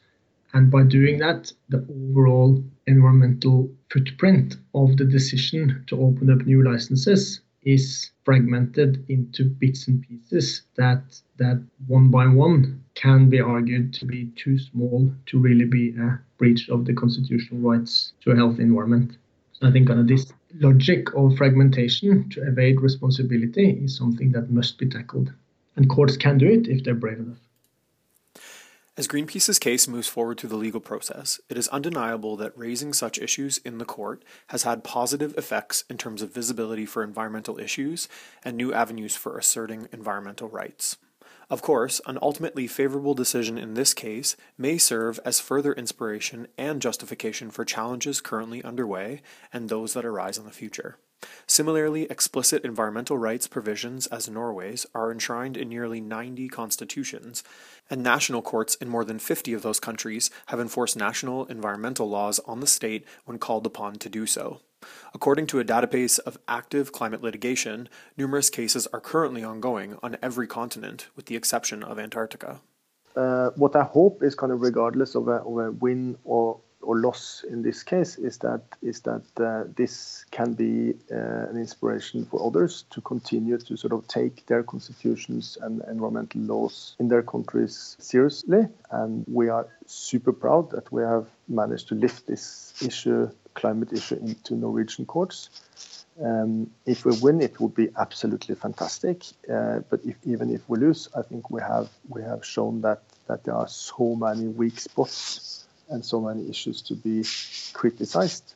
And 0.53 0.71
by 0.71 0.85
doing 0.85 1.19
that, 1.19 1.53
the 1.69 1.85
overall 1.91 2.63
environmental 2.87 3.71
footprint 3.91 4.57
of 4.75 4.97
the 4.97 5.05
decision 5.05 5.85
to 5.89 6.01
open 6.01 6.31
up 6.31 6.47
new 6.47 6.63
licenses 6.63 7.41
is 7.65 8.11
fragmented 8.25 9.05
into 9.09 9.45
bits 9.45 9.89
and 9.89 10.03
pieces 10.07 10.63
that 10.77 11.03
that 11.39 11.63
one 11.87 12.11
by 12.11 12.27
one 12.27 12.83
can 12.95 13.29
be 13.29 13.41
argued 13.41 13.93
to 13.95 14.05
be 14.07 14.27
too 14.37 14.59
small 14.59 15.11
to 15.27 15.39
really 15.39 15.65
be 15.65 15.95
a 15.97 16.21
breach 16.39 16.69
of 16.69 16.85
the 16.85 16.93
constitutional 16.93 17.61
rights 17.61 18.13
to 18.21 18.31
a 18.31 18.37
healthy 18.37 18.63
environment. 18.63 19.17
So 19.53 19.69
I 19.69 19.73
think 19.73 19.91
uh, 19.91 20.03
this 20.03 20.33
logic 20.61 21.15
of 21.15 21.37
fragmentation 21.37 22.29
to 22.31 22.47
evade 22.47 22.81
responsibility 22.81 23.71
is 23.71 23.97
something 23.97 24.33
that 24.33 24.51
must 24.51 24.79
be 24.79 24.89
tackled. 24.89 25.33
And 25.77 25.89
courts 25.89 26.17
can 26.17 26.39
do 26.39 26.47
it 26.47 26.69
if 26.69 26.85
they're 26.85 26.95
brave 26.95 27.19
enough. 27.19 27.39
As 28.97 29.09
Greenpeace's 29.09 29.59
case 29.59 29.89
moves 29.89 30.07
forward 30.07 30.39
through 30.39 30.51
the 30.51 30.57
legal 30.57 30.81
process, 30.81 31.41
it 31.49 31.59
is 31.59 31.67
undeniable 31.69 32.37
that 32.37 32.57
raising 32.57 32.93
such 32.93 33.19
issues 33.19 33.59
in 33.59 33.79
the 33.79 33.85
court 33.85 34.25
has 34.49 34.63
had 34.63 34.85
positive 34.85 35.37
effects 35.37 35.83
in 35.91 35.99
terms 35.99 36.23
of 36.23 36.33
visibility 36.33 36.87
for 36.87 37.03
environmental 37.03 37.59
issues 37.59 38.09
and 38.45 38.57
new 38.57 38.73
avenues 38.73 39.17
for 39.17 39.37
asserting 39.37 39.89
environmental 39.91 40.49
rights. 40.49 40.97
Of 41.55 41.63
course, 41.63 42.01
an 42.05 42.19
ultimately 42.21 42.67
favorable 42.67 43.15
decision 43.15 43.59
in 43.59 43.75
this 43.75 43.95
case 43.95 44.35
may 44.59 44.77
serve 44.77 45.21
as 45.25 45.39
further 45.39 45.73
inspiration 45.73 46.49
and 46.59 46.83
justification 46.83 47.53
for 47.53 47.65
challenges 47.65 48.21
currently 48.21 48.61
underway 48.65 49.23
and 49.53 49.69
those 49.69 49.95
that 49.95 50.05
arise 50.05 50.37
in 50.37 50.47
the 50.47 50.51
future. 50.51 50.97
Similarly, 51.47 52.11
explicit 52.11 52.65
environmental 52.65 53.19
rights 53.19 53.47
provisions, 53.47 54.09
as 54.09 54.29
Norway's, 54.29 54.85
are 54.97 55.13
enshrined 55.13 55.57
in 55.57 55.69
nearly 55.69 56.01
90 56.01 56.49
constitutions, 56.49 57.45
and 57.89 58.03
national 58.03 58.43
courts 58.43 58.75
in 58.75 58.89
more 58.89 59.05
than 59.05 59.21
50 59.21 59.53
of 59.53 59.63
those 59.63 59.79
countries 59.79 60.33
have 60.47 60.59
enforced 60.59 60.97
national 60.97 61.45
environmental 61.45 62.09
laws 62.11 62.41
on 62.47 62.59
the 62.59 62.67
state 62.67 63.07
when 63.27 63.39
called 63.39 63.65
upon 63.65 63.95
to 64.01 64.09
do 64.09 64.27
so. 64.27 64.61
According 65.15 65.47
to 65.49 65.61
a 65.61 65.65
database 65.65 66.19
of 66.21 66.39
active 66.49 66.93
climate 66.93 67.23
litigation, 67.23 67.89
numerous 68.17 68.51
cases 68.51 68.87
are 68.93 69.01
currently 69.01 69.45
ongoing 69.45 69.99
on 70.03 70.17
every 70.23 70.47
continent, 70.47 71.09
with 71.17 71.27
the 71.27 71.37
exception 71.37 71.83
of 71.83 71.99
Antarctica. 71.99 72.61
Uh, 73.17 73.51
what 73.57 73.77
I 73.77 73.85
hope 73.85 74.23
is 74.23 74.35
kind 74.35 74.53
of 74.53 74.61
regardless 74.61 75.15
of 75.15 75.29
a, 75.29 75.37
of 75.37 75.59
a 75.59 75.71
win 75.71 76.19
or 76.25 76.61
or 76.85 76.99
loss 76.99 77.45
in 77.49 77.63
this 77.63 77.83
case 77.83 78.19
is 78.19 78.39
that 78.39 78.63
is 78.83 79.01
that 79.01 79.25
uh, 79.41 79.65
this 79.77 80.25
can 80.31 80.53
be 80.53 80.95
uh, 81.11 81.49
an 81.51 81.57
inspiration 81.57 82.25
for 82.27 82.47
others 82.47 82.85
to 82.91 83.01
continue 83.01 83.59
to 83.59 83.77
sort 83.77 83.93
of 83.93 84.07
take 84.07 84.47
their 84.47 84.63
constitutions 84.63 85.59
and 85.63 85.83
environmental 85.91 86.41
laws 86.43 86.95
in 86.99 87.09
their 87.09 87.23
countries 87.23 87.97
seriously 87.99 88.69
and 88.91 89.25
we 89.27 89.49
are 89.49 89.67
super 89.87 90.33
proud 90.33 90.71
that 90.71 90.91
we 90.93 91.03
have 91.03 91.27
managed 91.49 91.89
to 91.89 91.95
lift 91.95 92.27
this 92.27 92.75
issue 92.83 93.31
climate 93.55 93.93
issue 93.93 94.17
into 94.17 94.55
Norwegian 94.57 95.07
courts 95.07 95.51
um, 96.23 96.71
if 96.87 97.05
we 97.05 97.17
win, 97.21 97.41
it 97.41 97.59
would 97.61 97.75
be 97.75 97.89
absolutely 97.99 98.55
fantastic. 98.55 99.25
Uh, 99.51 99.81
but 99.91 100.01
if, 100.05 100.17
even 100.25 100.51
if 100.55 100.69
we 100.69 100.79
lose, 100.79 101.09
I 101.17 101.23
think 101.23 101.51
we 101.51 101.61
have 101.61 101.89
we 102.09 102.23
have 102.23 102.45
shown 102.45 102.83
that 102.83 103.03
that 103.27 103.45
there 103.45 103.55
are 103.55 103.69
so 103.69 104.15
many 104.15 104.47
weak 104.47 104.79
spots 104.79 105.65
and 105.89 106.05
so 106.05 106.21
many 106.21 106.49
issues 106.49 106.83
to 106.83 106.95
be 106.95 107.25
criticized, 107.73 108.55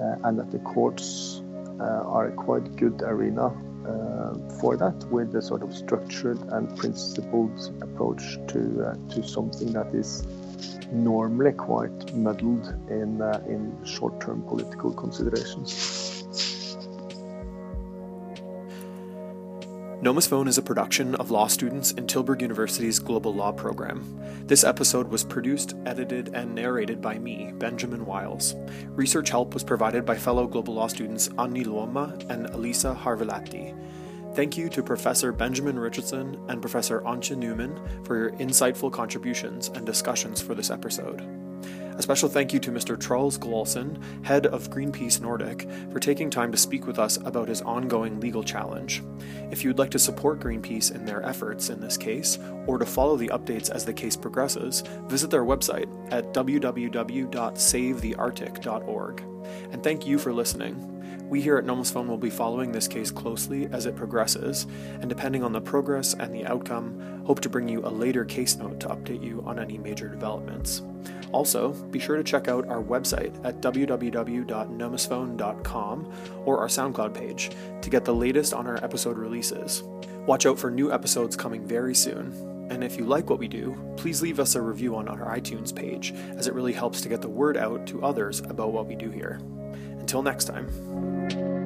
uh, 0.00 0.16
and 0.24 0.38
that 0.38 0.50
the 0.50 0.58
courts 0.60 1.42
uh, 1.78 1.82
are 1.82 2.28
a 2.28 2.32
quite 2.32 2.76
good 2.76 3.02
arena 3.02 3.46
uh, 3.46 4.58
for 4.60 4.76
that, 4.76 4.96
with 5.10 5.34
a 5.36 5.42
sort 5.42 5.62
of 5.62 5.76
structured 5.76 6.38
and 6.52 6.74
principled 6.76 7.70
approach 7.82 8.38
to 8.48 8.86
uh, 8.86 9.14
to 9.14 9.22
something 9.22 9.72
that 9.72 9.94
is 9.94 10.26
normally 10.92 11.52
quite 11.52 12.14
muddled 12.14 12.74
in 12.88 13.20
uh, 13.20 13.42
in 13.48 13.76
short-term 13.84 14.42
political 14.42 14.92
considerations. 14.92 16.24
Nomophone 20.04 20.48
is 20.48 20.58
a 20.58 20.62
production 20.62 21.14
of 21.14 21.30
law 21.30 21.46
students 21.46 21.92
in 21.92 22.06
Tilburg 22.06 22.42
University's 22.42 22.98
Global 22.98 23.32
Law 23.32 23.52
program. 23.52 24.04
This 24.46 24.62
episode 24.62 25.08
was 25.08 25.24
produced, 25.24 25.74
edited, 25.86 26.28
and 26.34 26.54
narrated 26.54 27.00
by 27.00 27.18
me, 27.18 27.52
Benjamin 27.56 28.04
Wiles. 28.04 28.54
Research 28.88 29.30
help 29.30 29.54
was 29.54 29.64
provided 29.64 30.04
by 30.04 30.14
fellow 30.18 30.46
Global 30.46 30.74
Law 30.74 30.88
students 30.88 31.30
Anni 31.38 31.64
Luoma 31.64 32.22
and 32.28 32.50
Elisa 32.50 32.94
Harvelatti. 32.94 33.74
Thank 34.34 34.56
you 34.56 34.68
to 34.70 34.82
Professor 34.82 35.30
Benjamin 35.30 35.78
Richardson 35.78 36.40
and 36.48 36.60
Professor 36.60 37.02
Antje 37.02 37.36
Newman 37.36 37.80
for 38.02 38.18
your 38.18 38.30
insightful 38.32 38.90
contributions 38.90 39.68
and 39.68 39.86
discussions 39.86 40.42
for 40.42 40.56
this 40.56 40.70
episode. 40.70 41.22
A 41.96 42.02
special 42.02 42.28
thank 42.28 42.52
you 42.52 42.58
to 42.58 42.72
Mr. 42.72 42.98
Truls 42.98 43.38
Gulowsen, 43.38 44.24
head 44.24 44.46
of 44.46 44.70
Greenpeace 44.70 45.20
Nordic, 45.20 45.68
for 45.92 46.00
taking 46.00 46.30
time 46.30 46.50
to 46.50 46.58
speak 46.58 46.84
with 46.84 46.98
us 46.98 47.16
about 47.18 47.46
his 47.46 47.62
ongoing 47.62 48.18
legal 48.18 48.42
challenge. 48.42 49.04
If 49.52 49.62
you'd 49.62 49.78
like 49.78 49.92
to 49.92 50.00
support 50.00 50.40
Greenpeace 50.40 50.92
in 50.92 51.04
their 51.04 51.24
efforts 51.24 51.70
in 51.70 51.80
this 51.80 51.96
case, 51.96 52.40
or 52.66 52.78
to 52.78 52.86
follow 52.86 53.16
the 53.16 53.28
updates 53.28 53.70
as 53.70 53.84
the 53.84 53.92
case 53.92 54.16
progresses, 54.16 54.82
visit 55.04 55.30
their 55.30 55.44
website 55.44 55.86
at 56.12 56.34
www.savethearctic.org. 56.34 59.22
And 59.70 59.84
thank 59.84 60.08
you 60.08 60.18
for 60.18 60.32
listening. 60.32 60.93
We 61.28 61.40
here 61.40 61.56
at 61.56 61.64
Phone 61.86 62.06
will 62.06 62.18
be 62.18 62.30
following 62.30 62.70
this 62.70 62.86
case 62.86 63.10
closely 63.10 63.66
as 63.72 63.86
it 63.86 63.96
progresses, 63.96 64.66
and 65.00 65.08
depending 65.08 65.42
on 65.42 65.52
the 65.52 65.60
progress 65.60 66.14
and 66.14 66.32
the 66.34 66.46
outcome, 66.46 67.22
hope 67.24 67.40
to 67.40 67.48
bring 67.48 67.68
you 67.68 67.84
a 67.84 67.88
later 67.88 68.24
case 68.24 68.54
note 68.56 68.78
to 68.80 68.88
update 68.88 69.22
you 69.22 69.42
on 69.46 69.58
any 69.58 69.78
major 69.78 70.08
developments. 70.08 70.82
Also, 71.32 71.72
be 71.90 71.98
sure 71.98 72.16
to 72.16 72.22
check 72.22 72.46
out 72.46 72.68
our 72.68 72.82
website 72.82 73.34
at 73.44 73.60
www.nomophone.com 73.60 76.12
or 76.44 76.60
our 76.60 76.68
SoundCloud 76.68 77.14
page 77.14 77.50
to 77.82 77.90
get 77.90 78.04
the 78.04 78.14
latest 78.14 78.54
on 78.54 78.66
our 78.66 78.82
episode 78.84 79.18
releases. 79.18 79.82
Watch 80.26 80.46
out 80.46 80.58
for 80.58 80.70
new 80.70 80.92
episodes 80.92 81.36
coming 81.36 81.66
very 81.66 81.94
soon. 81.94 82.32
And 82.70 82.84
if 82.84 82.96
you 82.96 83.04
like 83.04 83.28
what 83.28 83.40
we 83.40 83.48
do, 83.48 83.76
please 83.96 84.22
leave 84.22 84.40
us 84.40 84.54
a 84.54 84.62
review 84.62 84.96
on 84.96 85.08
our 85.08 85.36
iTunes 85.36 85.74
page, 85.74 86.14
as 86.36 86.46
it 86.46 86.54
really 86.54 86.72
helps 86.72 87.00
to 87.00 87.08
get 87.08 87.20
the 87.20 87.28
word 87.28 87.56
out 87.56 87.86
to 87.88 88.04
others 88.04 88.38
about 88.40 88.72
what 88.72 88.86
we 88.86 88.94
do 88.94 89.10
here. 89.10 89.40
Until 90.04 90.22
next 90.22 90.44
time. 90.44 91.63